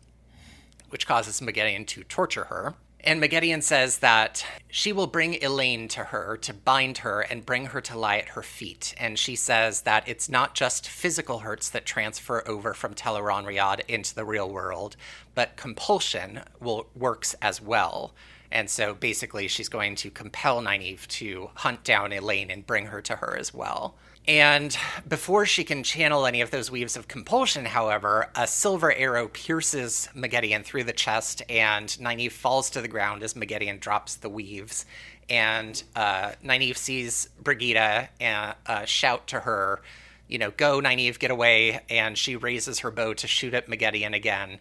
which 0.91 1.07
causes 1.07 1.41
Moghedien 1.41 1.87
to 1.89 2.05
torture 2.05 2.45
her. 2.45 2.75
And 3.07 3.23
Moghedien 3.23 3.63
says 3.63 3.99
that 3.99 4.47
she 4.71 4.91
will 4.91 5.07
bring 5.07 5.35
Elayne 5.35 5.89
to 5.91 6.05
her 6.05 6.39
to 6.39 6.55
bind 6.55 6.99
her 6.99 7.21
and 7.21 7.45
bring 7.45 7.67
her 7.67 7.83
to 7.83 7.99
lie 7.99 8.17
at 8.17 8.31
her 8.31 8.43
feet. 8.43 8.95
And 8.97 9.19
she 9.19 9.37
says 9.37 9.83
that 9.83 10.09
it's 10.09 10.31
not 10.31 10.55
just 10.55 10.89
physical 10.89 11.41
hurts 11.41 11.69
that 11.69 11.85
transfer 11.85 12.43
over 12.49 12.73
from 12.73 12.95
Tel'aran'rhiod 12.95 13.83
into 13.89 14.15
the 14.15 14.25
real 14.25 14.49
world, 14.49 14.97
but 15.35 15.57
compulsion 15.57 16.41
will 16.61 16.87
works 16.95 17.35
as 17.43 17.61
well. 17.61 18.15
And 18.55 18.71
so 18.71 18.95
basically, 18.95 19.49
she's 19.49 19.69
going 19.69 19.97
to 19.97 20.11
compel 20.11 20.63
Nynaeve 20.63 21.09
to 21.09 21.51
hunt 21.57 21.83
down 21.83 22.13
Elayne 22.13 22.53
and 22.53 22.65
bring 22.65 22.87
her 22.87 23.03
to 23.03 23.17
her 23.17 23.37
as 23.37 23.53
well. 23.53 23.97
And 24.29 24.75
before 25.07 25.45
she 25.45 25.65
can 25.65 25.83
channel 25.83 26.25
any 26.25 26.41
of 26.41 26.53
those 26.53 26.71
weaves 26.71 26.97
of 26.97 27.09
compulsion, 27.09 27.65
however, 27.65 28.31
a 28.37 28.47
silver 28.47 28.93
arrow 28.95 29.27
pierces 29.27 30.09
Moghedien 30.15 30.65
through 30.65 30.85
the 30.85 30.93
chest, 30.93 31.43
and 31.51 31.89
Nynaeve 31.89 32.31
falls 32.31 32.71
to 32.71 32.81
the 32.81 32.89
ground 32.89 33.25
as 33.25 33.35
Moghedien 33.35 33.81
drops 33.81 34.15
the 34.15 34.31
weaves. 34.31 34.87
And 35.29 35.83
uh, 35.97 36.33
Nynaeve 36.43 36.77
sees 36.77 37.29
Brigida 37.43 38.09
and 38.21 38.55
uh, 38.67 38.85
shout 38.85 39.27
to 39.29 39.41
her, 39.41 39.83
you 40.29 40.39
know, 40.39 40.53
go, 40.53 40.81
Nynaeve, 40.81 41.19
get 41.19 41.33
away. 41.33 41.81
And 41.91 42.17
she 42.17 42.37
raises 42.37 42.79
her 42.79 42.93
bow 42.93 43.15
to 43.15 43.27
shoot 43.27 43.53
at 43.53 43.67
Moghedien 43.67 44.15
again. 44.15 44.61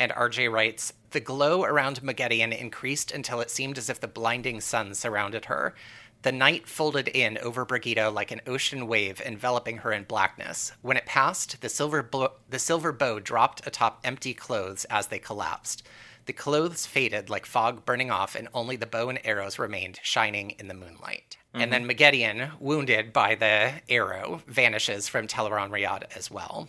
And 0.00 0.12
RJ 0.12 0.50
writes, 0.50 0.94
the 1.10 1.20
glow 1.20 1.62
around 1.62 2.02
Moghedien 2.02 2.58
increased 2.58 3.12
until 3.12 3.40
it 3.40 3.50
seemed 3.50 3.76
as 3.76 3.90
if 3.90 4.00
the 4.00 4.08
blinding 4.08 4.62
sun 4.62 4.94
surrounded 4.94 5.44
her. 5.44 5.74
The 6.22 6.32
night 6.32 6.66
folded 6.66 7.08
in 7.08 7.36
over 7.38 7.66
Brigida 7.66 8.08
like 8.08 8.30
an 8.30 8.40
ocean 8.46 8.86
wave, 8.86 9.20
enveloping 9.20 9.78
her 9.78 9.92
in 9.92 10.04
blackness. 10.04 10.72
When 10.80 10.96
it 10.96 11.04
passed, 11.04 11.60
the 11.60 11.68
silver, 11.68 12.08
the 12.48 12.58
silver 12.58 12.92
bow 12.92 13.20
dropped 13.20 13.66
atop 13.66 14.00
empty 14.02 14.32
clothes 14.32 14.86
as 14.86 15.08
they 15.08 15.18
collapsed. 15.18 15.86
The 16.24 16.32
clothes 16.32 16.86
faded 16.86 17.28
like 17.28 17.44
fog 17.44 17.84
burning 17.84 18.10
off, 18.10 18.34
and 18.34 18.48
only 18.54 18.76
the 18.76 18.86
bow 18.86 19.10
and 19.10 19.20
arrows 19.24 19.58
remained 19.58 20.00
shining 20.02 20.50
in 20.52 20.68
the 20.68 20.74
moonlight. 20.74 21.36
Mm-hmm. 21.52 21.62
And 21.62 21.72
then 21.72 21.86
Moghedien, 21.86 22.58
wounded 22.58 23.12
by 23.12 23.34
the 23.34 23.72
arrow, 23.88 24.42
vanishes 24.46 25.08
from 25.08 25.26
Tel'aran'rhiod 25.26 26.04
as 26.16 26.30
well 26.30 26.68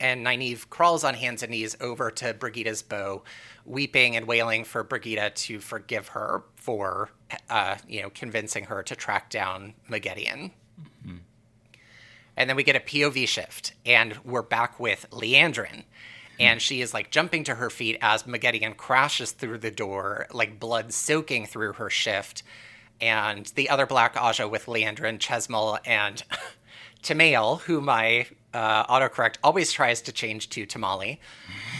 and 0.00 0.24
Nynaeve 0.24 0.68
crawls 0.70 1.04
on 1.04 1.14
hands 1.14 1.42
and 1.42 1.50
knees 1.50 1.76
over 1.80 2.10
to 2.12 2.34
Brigida's 2.34 2.82
bow, 2.82 3.22
weeping 3.64 4.16
and 4.16 4.26
wailing 4.26 4.64
for 4.64 4.84
Brigida 4.84 5.30
to 5.30 5.60
forgive 5.60 6.08
her 6.08 6.44
for, 6.56 7.10
uh, 7.50 7.76
you 7.88 8.02
know, 8.02 8.10
convincing 8.10 8.64
her 8.64 8.82
to 8.82 8.94
track 8.94 9.30
down 9.30 9.74
Moghedien. 9.90 10.52
Mm-hmm. 10.80 11.16
And 12.36 12.48
then 12.48 12.56
we 12.56 12.62
get 12.62 12.76
a 12.76 12.80
POV 12.80 13.26
shift, 13.26 13.72
and 13.84 14.16
we're 14.24 14.42
back 14.42 14.78
with 14.78 15.06
Liandrin. 15.10 15.82
And 16.40 16.62
she 16.62 16.80
is 16.80 16.94
like 16.94 17.10
jumping 17.10 17.42
to 17.44 17.56
her 17.56 17.68
feet 17.68 17.98
as 18.00 18.22
Moghedien 18.22 18.76
crashes 18.76 19.32
through 19.32 19.58
the 19.58 19.72
door, 19.72 20.28
like 20.32 20.60
blood 20.60 20.92
soaking 20.92 21.46
through 21.46 21.72
her 21.74 21.90
shift. 21.90 22.44
And 23.00 23.46
the 23.56 23.68
other 23.68 23.86
Black 23.86 24.14
Ajah 24.14 24.48
with 24.48 24.66
Liandrin, 24.66 25.18
Chesmal, 25.18 25.80
and 25.84 26.22
Temaile, 27.02 27.60
who 27.62 27.80
my 27.80 28.28
uh, 28.54 28.86
autocorrect 28.86 29.36
always 29.42 29.72
tries 29.72 30.00
to 30.02 30.12
change 30.12 30.48
to 30.50 30.66
Tamale, 30.66 31.20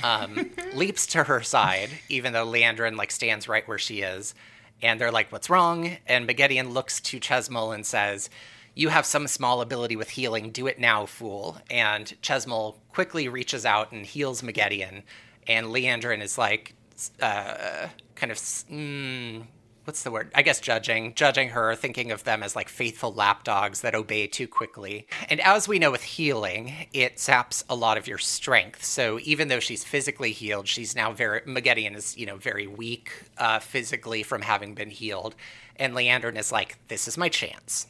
um, 0.03 0.51
leaps 0.75 1.07
to 1.09 1.25
her 1.25 1.43
side, 1.43 1.91
even 2.09 2.33
though 2.33 2.47
Liandrin 2.47 2.97
like 2.97 3.11
stands 3.11 3.49
right 3.49 3.67
where 3.67 3.79
she 3.79 4.01
is. 4.01 4.35
And 4.83 5.01
they're 5.01 5.13
like, 5.13 5.33
"What's 5.33 5.51
wrong?" 5.51 5.97
And 6.07 6.29
Moghedien 6.29 6.73
looks 6.73 7.01
to 7.01 7.19
Chesmal 7.19 7.75
and 7.75 7.85
says, 7.85 8.31
"You 8.75 8.91
have 8.91 9.07
some 9.07 9.27
small 9.27 9.61
ability 9.61 9.97
with 9.97 10.11
healing. 10.11 10.51
Do 10.51 10.67
it 10.67 10.79
now, 10.79 11.07
fool." 11.07 11.59
And 11.71 12.07
Chesmal 12.23 12.77
quickly 12.93 13.29
reaches 13.29 13.67
out 13.67 13.91
and 13.91 14.07
heals 14.07 14.43
Moghedien. 14.43 15.03
And 15.49 15.69
Liandrin 15.69 16.23
is 16.23 16.37
like, 16.39 16.75
uh, 17.21 17.89
kind 18.15 18.31
of, 18.31 18.39
mm, 18.39 19.47
what's 19.89 20.03
the 20.03 20.11
word? 20.11 20.31
I 20.35 20.43
guess 20.43 20.61
judging, 20.61 21.15
judging 21.15 21.49
her, 21.49 21.75
thinking 21.75 22.13
of 22.13 22.25
them 22.25 22.43
as 22.43 22.55
like 22.55 22.69
faithful 22.69 23.11
lapdogs 23.11 23.81
that 23.81 23.95
obey 23.95 24.27
too 24.27 24.47
quickly. 24.47 25.07
And 25.31 25.41
as 25.41 25.67
we 25.67 25.79
know 25.79 25.91
with 25.91 26.03
healing, 26.03 26.75
it 26.93 27.19
saps 27.19 27.65
a 27.71 27.75
lot 27.75 27.97
of 27.97 28.07
your 28.07 28.19
strength. 28.19 28.85
So 28.85 29.19
even 29.23 29.49
though 29.49 29.61
she's 29.61 29.85
physically 29.85 30.33
healed, 30.33 30.69
she's 30.69 30.95
now 30.95 31.13
very 31.13 31.41
Moghedien 31.41 31.97
is 31.97 32.19
you 32.19 32.27
know 32.27 32.37
very 32.37 32.67
weak 32.67 33.11
uh, 33.39 33.61
physically 33.61 34.23
from 34.23 34.43
having 34.43 34.75
been 34.75 34.91
healed, 34.91 35.35
and 35.77 35.95
Liandrin 35.95 36.37
is 36.37 36.53
like, 36.53 36.77
this 36.89 37.09
is 37.09 37.17
my 37.17 37.31
chance. 37.31 37.87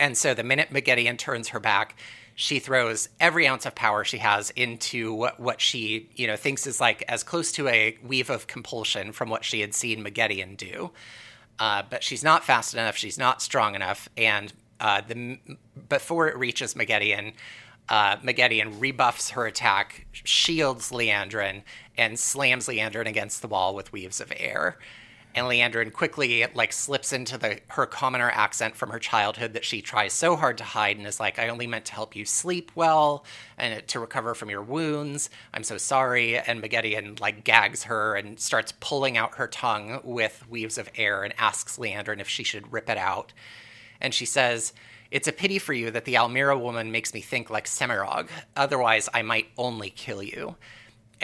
And 0.00 0.16
so 0.16 0.34
the 0.34 0.42
minute 0.42 0.70
Moghedien 0.72 1.16
turns 1.16 1.50
her 1.50 1.60
back, 1.60 1.96
she 2.34 2.58
throws 2.58 3.08
every 3.20 3.46
ounce 3.46 3.64
of 3.64 3.74
power 3.74 4.04
she 4.04 4.18
has 4.18 4.50
into 4.50 5.14
what, 5.14 5.38
what 5.38 5.60
she, 5.60 6.08
you 6.16 6.26
know, 6.26 6.36
thinks 6.36 6.66
is 6.66 6.80
like 6.80 7.04
as 7.08 7.22
close 7.22 7.52
to 7.52 7.68
a 7.68 7.96
weave 8.02 8.30
of 8.30 8.46
compulsion 8.46 9.12
from 9.12 9.28
what 9.28 9.44
she 9.44 9.60
had 9.60 9.74
seen 9.74 10.04
Moghedien 10.04 10.56
do. 10.56 10.90
Uh, 11.58 11.82
but 11.88 12.02
she's 12.02 12.24
not 12.24 12.44
fast 12.44 12.74
enough. 12.74 12.96
She's 12.96 13.18
not 13.18 13.40
strong 13.40 13.76
enough. 13.76 14.08
And 14.16 14.52
uh, 14.80 15.02
the 15.06 15.38
before 15.88 16.26
it 16.28 16.36
reaches 16.36 16.74
Moghedien, 16.74 17.34
uh, 17.88 18.16
rebuffs 18.80 19.30
her 19.30 19.46
attack, 19.46 20.06
shields 20.12 20.90
Liandrin, 20.90 21.62
and 21.96 22.18
slams 22.18 22.66
Liandrin 22.66 23.06
against 23.06 23.42
the 23.42 23.48
wall 23.48 23.74
with 23.74 23.92
weaves 23.92 24.20
of 24.20 24.32
air 24.36 24.78
and 25.34 25.46
Liandrin 25.46 25.92
quickly 25.92 26.46
like 26.54 26.72
slips 26.72 27.12
into 27.12 27.36
the 27.36 27.58
her 27.68 27.86
commoner 27.86 28.30
accent 28.30 28.76
from 28.76 28.90
her 28.90 28.98
childhood 28.98 29.54
that 29.54 29.64
she 29.64 29.82
tries 29.82 30.12
so 30.12 30.36
hard 30.36 30.58
to 30.58 30.64
hide 30.64 30.96
and 30.96 31.06
is 31.06 31.18
like, 31.18 31.38
I 31.38 31.48
only 31.48 31.66
meant 31.66 31.86
to 31.86 31.92
help 31.92 32.14
you 32.14 32.24
sleep 32.24 32.70
well 32.74 33.24
and 33.58 33.86
to 33.88 33.98
recover 33.98 34.34
from 34.34 34.50
your 34.50 34.62
wounds. 34.62 35.30
I'm 35.52 35.64
so 35.64 35.76
sorry. 35.76 36.38
And 36.38 36.62
Moghedien 36.62 37.20
like 37.20 37.42
gags 37.42 37.84
her 37.84 38.14
and 38.14 38.38
starts 38.38 38.72
pulling 38.78 39.16
out 39.16 39.36
her 39.36 39.48
tongue 39.48 40.00
with 40.04 40.44
weaves 40.48 40.78
of 40.78 40.88
air 40.94 41.24
and 41.24 41.34
asks 41.38 41.78
Liandrin 41.78 42.20
if 42.20 42.28
she 42.28 42.44
should 42.44 42.72
rip 42.72 42.88
it 42.88 42.98
out. 42.98 43.32
And 44.00 44.14
she 44.14 44.26
says, 44.26 44.72
It's 45.10 45.28
a 45.28 45.32
pity 45.32 45.58
for 45.58 45.72
you 45.72 45.90
that 45.90 46.04
the 46.04 46.16
Almira 46.16 46.56
woman 46.56 46.92
makes 46.92 47.12
me 47.12 47.20
think 47.20 47.50
like 47.50 47.66
Semirhage. 47.66 48.28
Otherwise, 48.56 49.08
I 49.12 49.22
might 49.22 49.48
only 49.58 49.90
kill 49.90 50.22
you. 50.22 50.56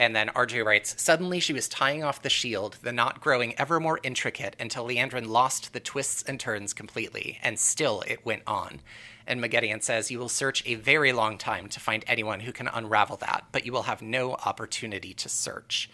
And 0.01 0.17
then 0.17 0.29
RJ 0.29 0.65
writes, 0.65 0.95
Suddenly 0.97 1.41
she 1.41 1.53
was 1.53 1.69
tying 1.69 2.03
off 2.03 2.23
the 2.23 2.31
shield, 2.31 2.79
the 2.81 2.91
knot 2.91 3.21
growing 3.21 3.55
ever 3.59 3.79
more 3.79 4.01
intricate 4.03 4.57
until 4.59 4.87
Liandrin 4.87 5.29
lost 5.29 5.75
the 5.75 5.79
twists 5.79 6.23
and 6.23 6.41
turns 6.41 6.73
completely, 6.73 7.39
and 7.43 7.59
still 7.59 8.03
it 8.07 8.25
went 8.25 8.43
on. 8.47 8.81
And 9.27 9.43
Moghedien 9.43 9.83
says, 9.83 10.11
You 10.11 10.19
will 10.19 10.31
search 10.31 10.63
a 10.65 10.77
very 10.77 11.13
long 11.13 11.37
time 11.37 11.69
to 11.69 11.81
find 11.81 12.03
anyone 12.07 12.41
who 12.41 12.51
can 12.51 12.67
unravel 12.67 13.19
that, 13.19 13.45
but 13.53 13.67
you 13.67 13.73
will 13.73 13.83
have 13.83 14.01
no 14.01 14.37
opportunity 14.37 15.13
to 15.13 15.29
search. 15.29 15.91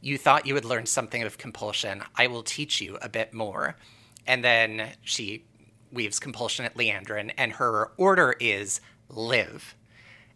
You 0.00 0.16
thought 0.16 0.46
you 0.46 0.54
had 0.54 0.64
learned 0.64 0.88
something 0.88 1.24
of 1.24 1.36
compulsion. 1.36 2.04
I 2.14 2.28
will 2.28 2.44
teach 2.44 2.80
you 2.80 2.98
a 3.02 3.08
bit 3.08 3.34
more. 3.34 3.74
And 4.28 4.44
then 4.44 4.90
she 5.02 5.44
weaves 5.90 6.20
compulsion 6.20 6.66
at 6.66 6.76
Liandrin, 6.76 7.32
and 7.36 7.54
her 7.54 7.90
order 7.96 8.36
is 8.38 8.80
live. 9.08 9.74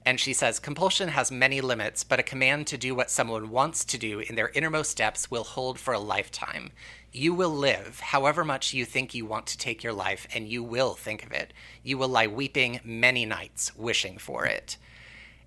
And 0.07 0.21
she 0.21 0.35
says, 0.35 0.59
Compulsion 0.59 1.09
has 1.09 1.31
many 1.31 1.63
limits, 1.63 2.05
but 2.05 2.21
a 2.21 2.25
command 2.25 2.67
to 2.67 2.77
do 2.77 2.95
what 2.95 3.11
someone 3.11 3.51
wants 3.51 3.85
to 3.87 3.97
do 3.97 4.21
in 4.21 4.35
their 4.35 4.51
innermost 4.51 4.99
depths 4.99 5.31
will 5.31 5.45
hold 5.45 5.79
for 5.79 5.95
a 5.95 5.99
lifetime. 5.99 6.73
You 7.11 7.33
will 7.33 7.51
live, 7.51 8.01
however 8.01 8.45
much 8.45 8.75
you 8.75 8.85
think 8.85 9.15
you 9.15 9.25
want 9.25 9.47
to 9.47 9.59
take 9.59 9.83
your 9.83 9.95
life, 9.95 10.27
and 10.35 10.47
you 10.47 10.63
will 10.63 10.95
think 10.95 11.25
of 11.25 11.33
it. 11.33 11.55
You 11.83 11.97
will 11.97 12.09
lie 12.09 12.27
weeping 12.27 12.81
many 12.85 13.25
nights, 13.25 13.75
wishing 13.77 14.19
for 14.19 14.45
it. 14.45 14.77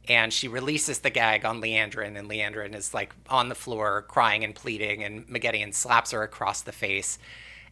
And 0.09 0.33
she 0.33 0.47
releases 0.47 0.99
the 0.99 1.09
gag 1.11 1.45
on 1.45 1.61
Liandrin, 1.61 2.17
and 2.17 2.27
Liandrin 2.27 2.73
is 2.73 2.93
like 2.95 3.13
on 3.29 3.49
the 3.49 3.55
floor 3.55 4.05
crying 4.07 4.43
and 4.43 4.55
pleading, 4.55 5.03
and 5.03 5.27
Moghedien 5.27 5.73
slaps 5.73 6.11
her 6.11 6.23
across 6.23 6.61
the 6.61 6.71
face 6.71 7.19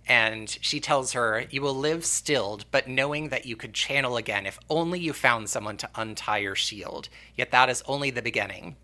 and 0.07 0.57
she 0.61 0.79
tells 0.79 1.13
her, 1.13 1.45
You 1.49 1.61
will 1.61 1.75
live 1.75 2.05
stilled, 2.05 2.65
but 2.71 2.87
knowing 2.87 3.29
that 3.29 3.45
you 3.45 3.55
could 3.55 3.73
channel 3.73 4.17
again 4.17 4.45
if 4.45 4.59
only 4.69 4.99
you 4.99 5.13
found 5.13 5.49
someone 5.49 5.77
to 5.77 5.89
untie 5.95 6.39
your 6.39 6.55
shield. 6.55 7.09
Yet 7.35 7.51
that 7.51 7.69
is 7.69 7.83
only 7.87 8.11
the 8.11 8.21
beginning. 8.21 8.75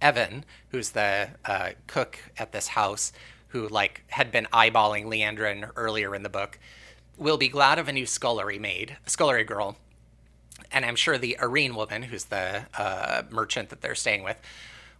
Evan, 0.00 0.44
who's 0.68 0.90
the 0.90 1.30
uh, 1.46 1.70
cook 1.86 2.18
at 2.36 2.52
this 2.52 2.68
house, 2.68 3.12
who 3.48 3.68
like 3.68 4.02
had 4.08 4.30
been 4.30 4.46
eyeballing 4.52 5.06
Liandrin 5.06 5.70
earlier 5.76 6.14
in 6.14 6.22
the 6.22 6.28
book, 6.28 6.58
will 7.16 7.38
be 7.38 7.48
glad 7.48 7.78
of 7.78 7.88
a 7.88 7.92
new 7.92 8.04
scullery 8.04 8.58
maid, 8.58 8.96
a 9.06 9.10
scullery 9.10 9.44
girl. 9.44 9.76
And 10.70 10.84
I'm 10.84 10.96
sure 10.96 11.16
the 11.16 11.36
Arene 11.40 11.74
woman, 11.74 12.02
who's 12.02 12.24
the 12.24 12.66
uh, 12.76 13.22
merchant 13.30 13.70
that 13.70 13.80
they're 13.80 13.94
staying 13.94 14.24
with, 14.24 14.40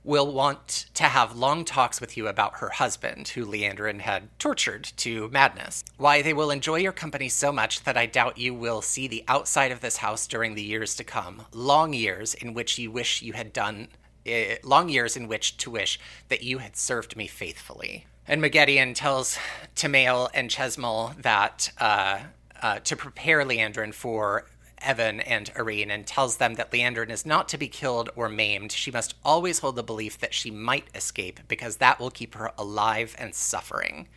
will 0.04 0.30
want 0.30 0.86
to 0.94 1.04
have 1.04 1.34
long 1.34 1.64
talks 1.64 2.00
with 2.00 2.16
you 2.16 2.28
about 2.28 2.58
her 2.58 2.68
husband, 2.68 3.28
who 3.28 3.44
Liandrin 3.44 4.00
had 4.00 4.28
tortured 4.38 4.84
to 4.98 5.28
madness. 5.30 5.82
Why, 5.96 6.20
they 6.20 6.34
will 6.34 6.50
enjoy 6.50 6.76
your 6.76 6.92
company 6.92 7.28
so 7.30 7.50
much 7.50 7.84
that 7.84 7.96
I 7.96 8.06
doubt 8.06 8.38
you 8.38 8.54
will 8.54 8.82
see 8.82 9.08
the 9.08 9.24
outside 9.26 9.72
of 9.72 9.80
this 9.80 9.96
house 9.96 10.26
during 10.26 10.54
the 10.54 10.62
years 10.62 10.94
to 10.96 11.04
come. 11.04 11.46
Long 11.52 11.94
years 11.94 12.34
in 12.34 12.52
which 12.52 12.78
you 12.78 12.90
wish 12.90 13.22
you 13.22 13.32
had 13.32 13.52
done, 13.52 13.88
uh, 14.26 14.56
long 14.62 14.90
years 14.90 15.16
in 15.16 15.26
which 15.26 15.56
to 15.56 15.70
wish 15.70 15.98
that 16.28 16.42
you 16.42 16.58
had 16.58 16.76
served 16.76 17.16
me 17.16 17.26
faithfully. 17.26 18.06
And 18.28 18.42
Moghedien 18.42 18.94
tells 18.94 19.38
Temaile 19.74 20.28
and 20.34 20.50
Chesmal 20.50 21.20
that 21.22 21.70
uh, 21.78 22.20
uh, 22.62 22.78
to 22.80 22.96
prepare 22.96 23.44
Liandrin 23.44 23.92
for 23.92 24.46
Evan 24.84 25.20
and 25.20 25.50
Arene 25.56 25.90
and 25.90 26.06
tells 26.06 26.36
them 26.36 26.54
that 26.54 26.70
Liandrin 26.70 27.10
is 27.10 27.26
not 27.26 27.48
to 27.48 27.58
be 27.58 27.68
killed 27.68 28.10
or 28.14 28.28
maimed. 28.28 28.72
She 28.72 28.90
must 28.90 29.14
always 29.24 29.60
hold 29.60 29.76
the 29.76 29.82
belief 29.82 30.18
that 30.18 30.34
she 30.34 30.50
might 30.50 30.88
escape 30.94 31.40
because 31.48 31.76
that 31.76 31.98
will 31.98 32.10
keep 32.10 32.34
her 32.34 32.52
alive 32.58 33.14
and 33.18 33.34
suffering. 33.34 34.08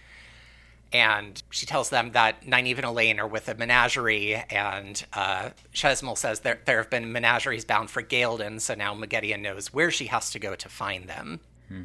And 0.93 1.41
she 1.49 1.65
tells 1.65 1.89
them 1.89 2.11
that 2.13 2.45
Nynaeve 2.45 2.77
and 2.77 2.85
Elayne 2.85 3.19
are 3.19 3.27
with 3.27 3.49
a 3.49 3.55
menagerie, 3.55 4.35
and 4.35 5.05
uh, 5.11 5.49
Chesmal 5.73 6.17
says 6.17 6.39
there, 6.41 6.59
there 6.63 6.77
have 6.77 6.89
been 6.89 7.11
menageries 7.11 7.65
bound 7.65 7.89
for 7.89 8.01
Ghealdan, 8.01 8.61
so 8.61 8.73
now 8.73 8.95
Moghedien 8.95 9.41
knows 9.41 9.73
where 9.73 9.91
she 9.91 10.05
has 10.05 10.31
to 10.31 10.39
go 10.39 10.55
to 10.55 10.69
find 10.69 11.09
them. 11.09 11.41
Hmm. 11.67 11.83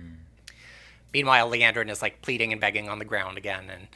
Meanwhile, 1.12 1.50
Liandrin 1.50 1.90
is 1.90 2.00
like 2.00 2.22
pleading 2.22 2.52
and 2.52 2.60
begging 2.60 2.88
on 2.88 3.00
the 3.00 3.04
ground 3.04 3.38
again, 3.38 3.64
and 3.70 3.88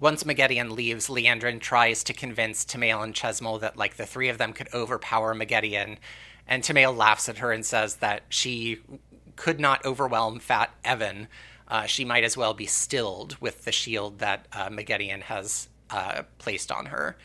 once 0.00 0.24
Moghedien 0.24 0.70
leaves, 0.70 1.08
Liandrin 1.08 1.60
tries 1.60 2.04
to 2.04 2.12
convince 2.12 2.64
Temaile 2.64 3.02
and 3.02 3.14
Chesmal 3.14 3.60
that 3.60 3.76
like 3.76 3.96
the 3.96 4.06
three 4.06 4.28
of 4.28 4.38
them 4.38 4.52
could 4.52 4.68
overpower 4.74 5.34
Moghedien, 5.34 5.98
and 6.46 6.62
Temaile 6.62 6.96
laughs 6.96 7.28
at 7.28 7.38
her 7.38 7.52
and 7.52 7.64
says 7.64 7.96
that 7.96 8.22
she 8.28 8.80
could 9.36 9.60
not 9.60 9.84
overwhelm 9.84 10.38
Fat 10.38 10.70
Evan. 10.84 11.28
Uh, 11.66 11.86
she 11.86 12.04
might 12.04 12.24
as 12.24 12.36
well 12.36 12.54
be 12.54 12.66
stilled 12.66 13.36
with 13.40 13.64
the 13.64 13.72
shield 13.72 14.18
that 14.18 14.46
uh, 14.52 14.68
has 15.22 15.68
uh, 15.90 16.22
placed 16.38 16.70
on 16.70 16.86
her. 16.86 17.16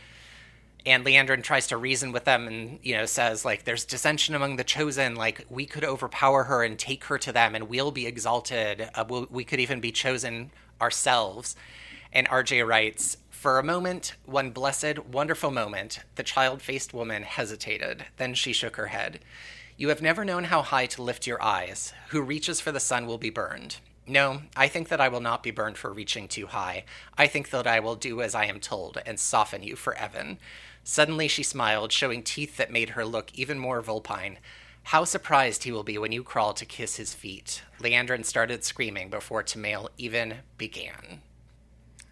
And 0.86 1.06
Liandrin 1.06 1.44
tries 1.44 1.68
to 1.68 1.78
reason 1.78 2.14
with 2.14 2.24
them 2.24 2.48
and, 2.48 2.80
you 2.82 2.96
know, 2.96 3.06
says, 3.06 3.44
like, 3.44 3.66
there's 3.66 3.84
dissension 3.84 4.34
among 4.34 4.56
the 4.56 4.64
chosen. 4.64 5.16
Like, 5.16 5.46
we 5.50 5.66
could 5.66 5.84
overpower 5.84 6.46
her 6.46 6.64
and 6.64 6.80
take 6.80 7.04
her 7.06 7.18
to 7.18 7.34
them 7.34 7.54
and 7.54 7.68
we'll 7.68 7.92
be 7.92 8.08
exalted. 8.08 8.90
Uh, 8.96 9.04
we'll, 9.08 9.28
we 9.30 9.44
could 9.44 9.60
even 9.60 9.82
be 9.82 9.92
chosen 9.92 10.52
ourselves. 10.82 11.58
And 12.12 12.28
RJ 12.28 12.66
writes, 12.68 13.18
for 13.40 13.58
a 13.58 13.64
moment, 13.64 14.16
one 14.26 14.50
blessed, 14.50 15.00
wonderful 15.00 15.50
moment, 15.50 16.00
the 16.16 16.24
child 16.24 16.62
faced 16.62 16.94
woman 16.94 17.24
hesitated. 17.24 18.06
Then 18.18 18.34
she 18.34 18.52
shook 18.52 18.76
her 18.76 18.88
head. 18.88 19.22
You 19.78 19.88
have 19.88 20.02
never 20.02 20.26
known 20.26 20.44
how 20.44 20.62
high 20.62 20.88
to 20.88 21.02
lift 21.02 21.26
your 21.26 21.42
eyes. 21.42 21.94
Who 22.10 22.22
reaches 22.22 22.60
for 22.60 22.74
the 22.74 22.82
sun 22.82 23.08
will 23.08 23.18
be 23.18 23.30
burned. 23.30 23.78
No, 24.06 24.42
I 24.58 24.68
think 24.68 24.90
that 24.90 25.00
I 25.00 25.08
will 25.08 25.22
not 25.22 25.42
be 25.42 25.52
burned 25.52 25.78
for 25.78 25.94
reaching 25.94 26.28
too 26.28 26.48
high. 26.48 26.84
I 27.18 27.28
think 27.28 27.50
that 27.52 27.66
I 27.66 27.80
will 27.80 27.96
do 27.96 28.22
as 28.22 28.36
I 28.36 28.44
am 28.44 28.60
told 28.60 29.02
and 29.06 29.18
soften 29.18 29.64
you 29.64 29.78
for 29.78 29.94
Evan. 29.94 30.38
Suddenly 30.84 31.30
she 31.30 31.44
smiled, 31.44 31.94
showing 31.94 32.24
teeth 32.24 32.58
that 32.58 32.74
made 32.74 32.90
her 32.90 33.06
look 33.06 33.32
even 33.36 33.58
more 33.58 33.82
vulpine. 33.82 34.40
How 34.84 35.06
surprised 35.06 35.64
he 35.64 35.72
will 35.72 35.84
be 35.84 35.98
when 35.98 36.12
you 36.12 36.24
crawl 36.24 36.54
to 36.56 36.66
kiss 36.66 36.98
his 36.98 37.14
feet. 37.14 37.62
Liandrin 37.80 38.26
started 38.26 38.66
screaming 38.66 39.10
before 39.10 39.44
Temaile 39.44 39.88
even 39.98 40.40
began. 40.58 41.22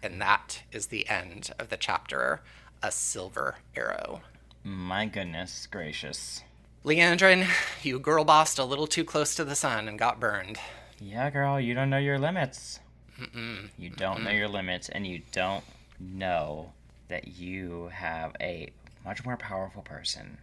And 0.02 0.20
that 0.20 0.62
is 0.70 0.86
the 0.86 1.08
end 1.08 1.50
of 1.58 1.70
the 1.70 1.76
chapter 1.76 2.40
A 2.82 2.92
Silver 2.92 3.56
Arrow. 3.74 4.22
My 4.62 5.06
goodness 5.06 5.66
gracious. 5.66 6.42
Liandrin, 6.84 7.48
you 7.82 7.98
girl 7.98 8.24
bossed 8.24 8.58
a 8.58 8.64
little 8.64 8.86
too 8.86 9.04
close 9.04 9.34
to 9.34 9.44
the 9.44 9.56
sun 9.56 9.88
and 9.88 9.98
got 9.98 10.20
burned. 10.20 10.58
Yeah, 11.00 11.30
girl, 11.30 11.60
you 11.60 11.74
don't 11.74 11.90
know 11.90 11.98
your 11.98 12.18
limits. 12.18 12.80
Mm-mm. 13.20 13.70
You 13.76 13.90
don't 13.90 14.20
Mm-mm. 14.20 14.24
know 14.24 14.30
your 14.30 14.48
limits, 14.48 14.88
and 14.88 15.06
you 15.06 15.22
don't 15.32 15.64
know 15.98 16.72
that 17.08 17.26
you 17.26 17.90
have 17.92 18.36
a 18.40 18.70
much 19.04 19.24
more 19.24 19.36
powerful 19.36 19.82
person. 19.82 20.38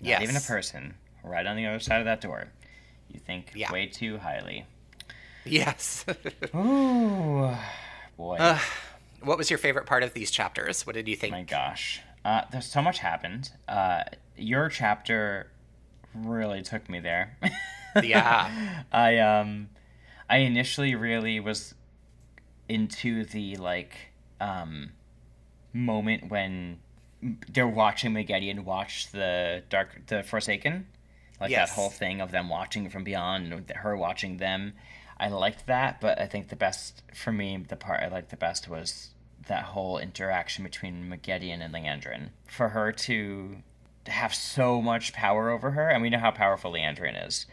Not 0.00 0.08
yes. 0.08 0.22
even 0.22 0.36
a 0.36 0.40
person, 0.40 0.94
right 1.24 1.46
on 1.46 1.56
the 1.56 1.66
other 1.66 1.80
side 1.80 1.98
of 1.98 2.04
that 2.04 2.20
door. 2.20 2.48
You 3.10 3.18
think 3.18 3.52
yeah. 3.54 3.72
way 3.72 3.86
too 3.86 4.18
highly. 4.18 4.66
Yes. 5.44 6.04
Ooh 6.54 7.56
boy. 8.16 8.36
Uh, 8.36 8.58
what 9.22 9.38
was 9.38 9.50
your 9.50 9.58
favorite 9.58 9.86
part 9.86 10.02
of 10.02 10.14
these 10.14 10.30
chapters? 10.30 10.86
What 10.86 10.94
did 10.94 11.08
you 11.08 11.16
think? 11.16 11.32
My 11.32 11.42
gosh, 11.42 12.00
uh, 12.24 12.42
there's 12.50 12.66
so 12.66 12.82
much 12.82 12.98
happened. 12.98 13.50
Uh, 13.68 14.04
your 14.36 14.68
chapter 14.68 15.50
really 16.14 16.62
took 16.62 16.88
me 16.88 17.00
there. 17.00 17.36
yeah. 18.02 18.82
I 18.92 19.18
um, 19.18 19.68
I 20.28 20.38
initially 20.38 20.94
really 20.94 21.40
was 21.40 21.74
into 22.68 23.24
the 23.24 23.56
like 23.56 23.94
um 24.40 24.92
moment 25.72 26.30
when 26.30 26.78
they're 27.48 27.68
watching 27.68 28.12
Megiddo 28.12 28.62
watch 28.62 29.10
the 29.12 29.62
dark 29.68 30.06
the 30.06 30.22
Forsaken, 30.22 30.86
like 31.40 31.50
Yes. 31.50 31.70
that 31.70 31.74
whole 31.74 31.90
thing 31.90 32.20
of 32.20 32.30
them 32.32 32.48
watching 32.48 32.88
from 32.90 33.04
beyond 33.04 33.52
and 33.52 33.70
her 33.70 33.96
watching 33.96 34.38
them. 34.38 34.72
I 35.22 35.28
liked 35.28 35.66
that, 35.66 36.00
but 36.00 36.20
I 36.20 36.26
think 36.26 36.48
the 36.48 36.56
best 36.56 37.02
for 37.14 37.30
me, 37.32 37.56
the 37.68 37.76
part 37.76 38.02
I 38.02 38.08
liked 38.08 38.30
the 38.30 38.36
best 38.36 38.68
was 38.68 39.10
that 39.46 39.62
whole 39.64 39.98
interaction 39.98 40.64
between 40.64 41.08
Moghedien 41.08 41.60
and 41.64 41.72
Liandrin. 41.72 42.30
For 42.46 42.70
her 42.70 42.90
to 42.92 43.56
have 44.08 44.34
so 44.34 44.82
much 44.82 45.12
power 45.12 45.50
over 45.50 45.70
her, 45.70 45.88
and 45.88 46.02
we 46.02 46.10
know 46.10 46.18
how 46.18 46.32
powerful 46.32 46.72
Liandrin 46.72 47.26
is, 47.26 47.46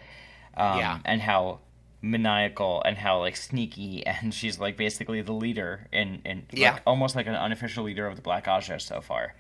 um, 0.57 0.79
Yeah. 0.79 0.99
and 1.05 1.21
how 1.21 1.59
maniacal 2.01 2.81
and 2.85 2.97
how 2.97 3.19
like 3.19 3.35
sneaky, 3.35 4.05
and 4.13 4.33
she's 4.33 4.59
like 4.59 4.75
basically 4.75 5.21
the 5.21 5.33
leader 5.33 5.87
in 5.91 6.21
in 6.25 6.47
Yeah. 6.51 6.73
like, 6.73 6.81
almost 6.87 7.15
like 7.15 7.27
an 7.27 7.35
unofficial 7.35 7.83
leader 7.83 8.07
of 8.07 8.15
the 8.15 8.21
Black 8.23 8.45
Ajah 8.47 8.79
so 8.81 8.99
far. 9.01 9.35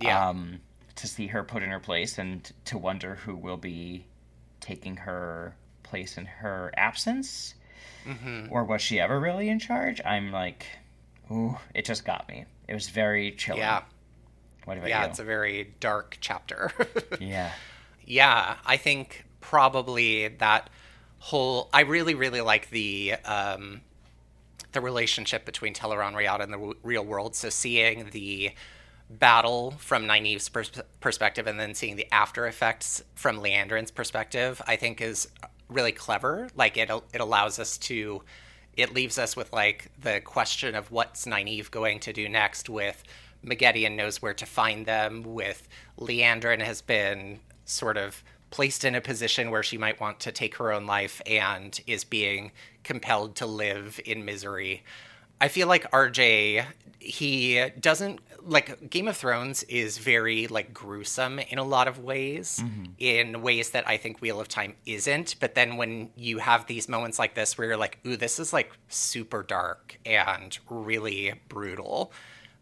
Yeah. 0.00 0.28
Um, 0.30 0.60
to 0.96 1.06
see 1.06 1.26
her 1.28 1.44
put 1.44 1.62
in 1.62 1.70
her 1.70 1.80
place 1.80 2.18
and 2.18 2.50
to 2.64 2.78
wonder 2.78 3.16
who 3.16 3.36
will 3.36 3.56
be 3.56 4.06
taking 4.60 4.96
her 4.98 5.54
place 5.88 6.16
in 6.18 6.26
her 6.26 6.72
absence, 6.76 7.54
Mm-hmm. 8.06 8.46
or 8.50 8.64
was 8.64 8.80
she 8.80 8.98
ever 9.00 9.20
really 9.20 9.48
in 9.50 9.58
charge? 9.58 10.00
I'm 10.04 10.32
like, 10.32 10.64
ooh, 11.30 11.58
it 11.74 11.84
just 11.84 12.06
got 12.06 12.26
me. 12.28 12.46
It 12.66 12.72
was 12.72 12.88
very 12.88 13.32
chilling. 13.32 13.60
yeah. 13.60 13.82
What 14.64 14.78
about 14.78 14.88
Yeah, 14.88 15.04
you? 15.04 15.10
it's 15.10 15.18
a 15.18 15.24
very 15.24 15.74
dark 15.80 16.16
chapter. 16.20 16.70
yeah. 17.20 17.50
Yeah, 18.06 18.56
I 18.64 18.76
think 18.78 19.24
probably 19.40 20.28
that 20.28 20.70
whole. 21.18 21.68
I 21.74 21.80
really, 21.82 22.14
really 22.14 22.40
like 22.40 22.70
the 22.70 23.14
um, 23.26 23.82
the 24.72 24.80
relationship 24.80 25.44
between 25.44 25.74
Tel'aran'rhiod 25.74 26.40
and 26.40 26.50
the 26.52 26.56
w- 26.58 26.76
real 26.82 27.04
world. 27.04 27.34
So 27.34 27.50
seeing 27.50 28.08
the 28.12 28.52
battle 29.10 29.72
from 29.78 30.04
Nynaeve's 30.06 30.48
pers- 30.48 30.70
perspective 31.00 31.46
and 31.46 31.58
then 31.60 31.74
seeing 31.74 31.96
the 31.96 32.06
after 32.12 32.46
effects 32.46 33.02
from 33.14 33.40
Liandrin's 33.40 33.90
perspective, 33.90 34.62
I 34.66 34.76
think 34.76 35.00
is 35.02 35.28
really 35.68 35.92
clever. 35.92 36.48
Like 36.54 36.76
it, 36.76 36.90
it 37.12 37.20
allows 37.20 37.58
us 37.58 37.78
to. 37.78 38.22
It 38.76 38.94
leaves 38.94 39.18
us 39.18 39.34
with 39.34 39.52
like 39.52 39.90
the 40.00 40.20
question 40.20 40.76
of 40.76 40.92
what's 40.92 41.26
Nynaeve 41.26 41.68
going 41.72 41.98
to 42.00 42.12
do 42.12 42.28
next 42.28 42.68
with 42.70 43.02
Moghedien 43.44 43.96
knows 43.96 44.22
where 44.22 44.34
to 44.34 44.46
find 44.46 44.86
them, 44.86 45.22
with 45.22 45.68
Liandrin 45.98 46.62
has 46.62 46.82
been 46.82 47.40
sort 47.64 47.96
of 47.96 48.22
placed 48.50 48.84
in 48.84 48.94
a 48.94 49.00
position 49.00 49.50
where 49.50 49.62
she 49.62 49.76
might 49.76 50.00
want 50.00 50.20
to 50.20 50.32
take 50.32 50.56
her 50.56 50.72
own 50.72 50.86
life 50.86 51.20
and 51.26 51.80
is 51.86 52.04
being 52.04 52.52
compelled 52.82 53.36
to 53.36 53.46
live 53.46 54.00
in 54.04 54.24
misery. 54.24 54.82
I 55.40 55.48
feel 55.48 55.68
like 55.68 55.90
RJ 55.90 56.64
he 57.00 57.64
doesn't 57.80 58.20
like 58.42 58.90
Game 58.90 59.08
of 59.08 59.16
Thrones 59.16 59.62
is 59.64 59.98
very 59.98 60.46
like 60.46 60.72
gruesome 60.72 61.38
in 61.38 61.58
a 61.58 61.64
lot 61.64 61.88
of 61.88 61.98
ways 61.98 62.62
in 62.98 63.42
ways 63.42 63.70
that 63.70 63.86
I 63.88 63.96
think 63.96 64.20
Wheel 64.20 64.40
of 64.40 64.48
Time 64.48 64.74
isn't. 64.86 65.36
But 65.40 65.54
then 65.54 65.76
when 65.76 66.10
you 66.16 66.38
have 66.38 66.66
these 66.66 66.88
moments 66.88 67.18
like 67.18 67.34
this 67.34 67.58
where 67.58 67.68
you're 67.68 67.76
like 67.76 67.98
ooh 68.06 68.16
this 68.16 68.38
is 68.38 68.52
like 68.52 68.72
super 68.88 69.42
dark 69.42 69.98
and 70.06 70.56
really 70.70 71.34
brutal 71.48 72.12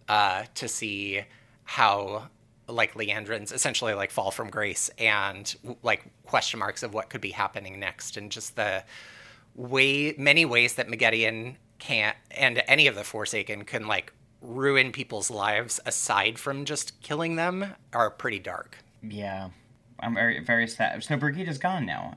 uh 0.08 0.44
to 0.54 0.68
see 0.68 1.22
how 1.64 2.28
like 2.68 2.94
Liandrin's 2.94 3.52
essentially 3.52 3.94
like 3.94 4.10
fall 4.10 4.30
from 4.30 4.50
grace 4.50 4.90
and 4.98 5.54
like 5.82 6.04
question 6.24 6.58
marks 6.58 6.82
of 6.82 6.94
what 6.94 7.10
could 7.10 7.20
be 7.20 7.30
happening 7.30 7.78
next 7.78 8.16
and 8.16 8.32
just 8.32 8.56
the 8.56 8.82
way 9.54 10.14
many 10.18 10.44
ways 10.44 10.74
that 10.74 10.88
Moghedien 10.88 11.56
can't 11.78 12.16
and 12.30 12.62
any 12.66 12.86
of 12.86 12.94
the 12.94 13.04
Forsaken 13.04 13.64
can 13.64 13.86
like 13.86 14.12
ruin 14.46 14.92
people's 14.92 15.30
lives 15.30 15.80
aside 15.84 16.38
from 16.38 16.64
just 16.64 17.00
killing 17.02 17.36
them 17.36 17.74
are 17.92 18.10
pretty 18.10 18.38
dark. 18.38 18.78
Yeah. 19.02 19.50
I'm 20.00 20.14
very 20.14 20.40
very 20.44 20.68
sad. 20.68 21.02
So 21.02 21.16
Brigida's 21.16 21.58
gone 21.58 21.86
now. 21.86 22.16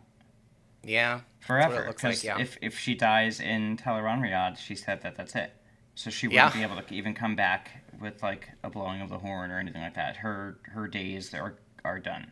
Yeah. 0.84 1.22
Forever. 1.40 1.84
it 1.84 1.88
looks 1.88 2.02
Because 2.02 2.18
like, 2.18 2.24
yeah. 2.24 2.42
if, 2.42 2.58
if 2.62 2.78
she 2.78 2.94
dies 2.96 3.40
in 3.40 3.78
Tel'aran'rhiod, 3.78 4.58
she 4.58 4.76
said 4.76 5.02
that 5.02 5.16
that's 5.16 5.36
it. 5.36 5.52
So 5.96 6.10
she 6.10 6.28
Yeah. 6.28 6.46
wouldn't 6.46 6.62
be 6.68 6.74
able 6.74 6.82
to 6.82 6.94
even 6.94 7.14
come 7.14 7.36
back 7.36 7.84
with 8.00 8.22
like 8.22 8.50
a 8.64 8.70
blowing 8.70 9.02
of 9.02 9.10
the 9.10 9.18
horn 9.18 9.52
or 9.52 9.60
anything 9.60 9.82
like 9.82 9.96
that. 9.96 10.18
Her 10.18 10.58
her 10.74 10.88
days 10.88 11.34
are 11.34 11.56
are 11.84 12.00
done. 12.00 12.32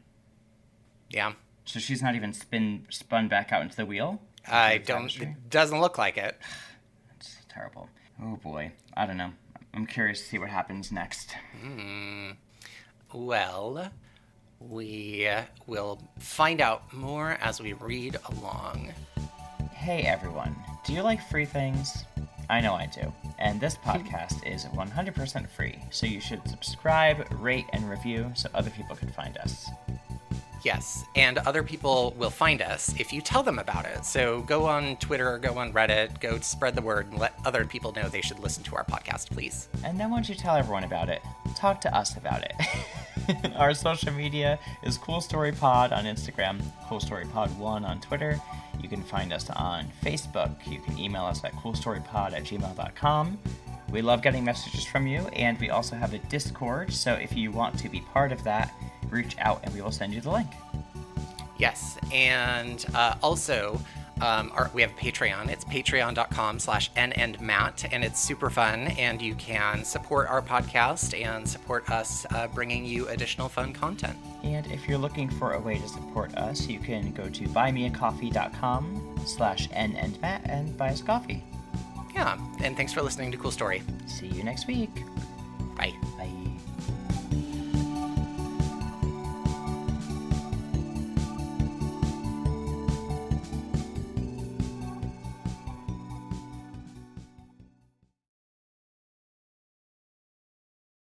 yeah. 1.10 1.34
So 1.66 1.80
she's 1.82 2.02
not 2.02 2.16
even 2.16 2.32
spin 2.32 2.86
spun 2.89 3.28
back 3.28 3.52
out 3.52 3.62
into 3.62 3.76
the 3.76 3.86
wheel. 3.86 4.22
I 4.50 4.78
don't 4.78 5.14
it 5.22 5.50
doesn't 5.50 5.80
look 5.82 5.98
like 5.98 6.18
it. 6.18 6.38
It's 7.16 7.38
terrible. 7.50 7.89
Oh 8.22 8.36
boy. 8.38 8.72
I 8.95 9.06
don't 9.06 9.18
know. 9.18 9.32
I'm 9.74 9.86
curious 9.86 10.22
to 10.22 10.26
see 10.26 10.39
what 10.39 10.49
happens 10.49 10.91
next. 10.91 11.36
Hmm. 11.61 12.32
Well, 13.13 13.91
we 14.59 15.28
uh, 15.28 15.43
will 15.65 16.01
find 16.20 16.61
out 16.61 16.91
more 16.93 17.38
as 17.41 17.61
we 17.61 17.74
read 17.74 18.18
along. 18.30 18.93
Hey 19.72 20.01
everyone, 20.01 20.55
do 20.86 20.93
you 20.93 21.01
like 21.01 21.22
free 21.30 21.45
things? 21.45 22.05
I 22.49 22.61
know 22.61 22.74
I 22.74 22.88
do. 22.88 23.13
And 23.39 23.59
this 23.59 23.76
hmm. 23.76 23.89
podcast 23.89 24.45
is 24.51 24.65
100% 24.65 25.49
free, 25.49 25.80
so 25.91 26.05
you 26.05 26.20
should 26.20 26.47
subscribe, 26.47 27.28
rate, 27.39 27.65
and 27.74 27.89
review 27.89 28.32
so 28.36 28.49
other 28.53 28.72
people 28.72 28.95
can 28.95 29.09
find 29.09 29.38
us. 29.38 29.70
Yes, 30.64 31.05
and 31.16 31.38
other 31.39 31.64
people 31.64 32.14
will 32.18 32.30
find 32.30 32.62
us 32.62 32.93
if 32.99 33.14
you 33.14 33.22
tell 33.22 33.43
them 33.43 33.60
about 33.60 33.86
it. 33.86 34.05
So 34.05 34.41
go 34.41 34.66
on 34.66 34.97
Twitter, 34.97 35.38
go 35.38 35.58
on 35.58 35.74
Reddit, 35.74 36.20
go 36.20 36.39
spread 36.39 36.76
the 36.76 36.82
word, 36.82 37.10
and 37.10 37.20
let 37.20 37.34
other 37.45 37.66
people 37.66 37.91
know 37.93 38.10
they 38.10 38.22
should 38.22 38.39
listen 38.39 38.64
to 38.64 38.76
our 38.76 38.84
podcast, 38.84 39.30
please. 39.30 39.70
And 39.84 39.99
then 39.99 40.10
once 40.12 40.30
you 40.30 40.36
tell 40.36 40.55
everyone 40.55 40.84
about 40.84 41.10
it, 41.10 41.22
talk 41.55 41.82
to 41.82 41.95
us 41.95 42.18
about 42.18 42.43
it. 42.43 42.53
Our 43.58 43.74
social 43.74 44.14
media 44.14 44.58
is 44.84 44.97
Cool 44.97 45.22
Story 45.22 45.51
Pod 45.51 45.91
on 45.91 46.05
Instagram, 46.05 46.62
Cool 46.88 46.99
Story 46.99 47.26
Pod 47.26 47.58
1 47.60 47.84
on 47.86 47.99
Twitter. 47.99 48.39
You 48.82 48.89
can 48.89 49.03
find 49.03 49.34
us 49.34 49.49
on 49.49 49.88
Facebook. 50.03 50.55
You 50.70 50.80
can 50.80 50.97
email 50.97 51.26
us 51.26 51.43
at 51.43 51.53
coolstorypod 51.53 52.34
at 52.34 52.43
gmail.com. 52.43 53.38
We 53.92 54.02
love 54.02 54.22
getting 54.22 54.44
messages 54.44 54.86
from 54.86 55.08
you, 55.08 55.28
and 55.34 55.60
we 55.60 55.70
also 55.70 55.96
have 55.96 56.14
a 56.14 56.20
Discord, 56.20 56.94
so 56.94 57.14
if 57.14 57.36
you 57.36 57.52
want 57.52 57.80
to 57.80 57.90
be 57.90 58.02
part 58.02 58.32
of 58.32 58.44
that, 58.44 58.74
reach 59.10 59.38
out 59.40 59.62
and 59.64 59.74
we 59.74 59.82
will 59.82 59.92
send 59.92 60.14
you 60.14 60.22
the 60.22 60.32
link. 60.32 60.50
Yes, 61.58 61.98
and 62.12 62.86
uh, 62.94 63.16
also 63.24 63.80
um, 64.22 64.52
our, 64.54 64.72
we 64.74 64.82
have 64.82 64.96
Patreon. 64.96 65.50
It's 65.50 65.64
patreon.com 65.66 66.60
slash 66.60 66.90
n 66.96 67.12
and 67.14 67.40
matt, 67.40 67.86
and 67.92 68.04
it's 68.04 68.20
super 68.20 68.50
fun. 68.50 68.88
And 68.98 69.22
you 69.22 69.36
can 69.36 69.84
support 69.84 70.28
our 70.28 70.42
podcast 70.42 71.20
and 71.20 71.48
support 71.48 71.90
us 71.90 72.26
uh, 72.32 72.48
bringing 72.48 72.86
you 72.86 73.08
additional 73.10 73.50
fun 73.50 73.74
content. 73.74 74.18
And 74.44 74.66
if 74.68 74.88
you're 74.88 74.98
looking 74.98 75.30
for 75.30 75.54
a 75.54 75.60
way 75.60 75.78
to 75.78 75.88
support 75.88 76.36
us, 76.36 76.68
you 76.68 76.80
can 76.80 77.12
go 77.12 77.30
to 77.30 77.44
buymeacoffee.com 77.46 79.20
slash 79.26 79.70
n 79.72 79.96
and 79.96 80.20
matt 80.22 80.42
and 80.46 80.76
buy 80.78 80.90
us 80.90 81.02
coffee. 81.02 81.44
Yeah, 82.18 82.36
and 82.63 82.76
thanks 82.76 82.91
for 82.91 83.03
listening 83.03 83.32
to 83.32 83.38
Cool 83.38 83.51
Story. 83.51 83.84
See 84.07 84.26
you 84.26 84.41
next 84.43 84.65
week. 84.65 84.89
Bye. 85.76 85.93
Bye. 86.18 86.32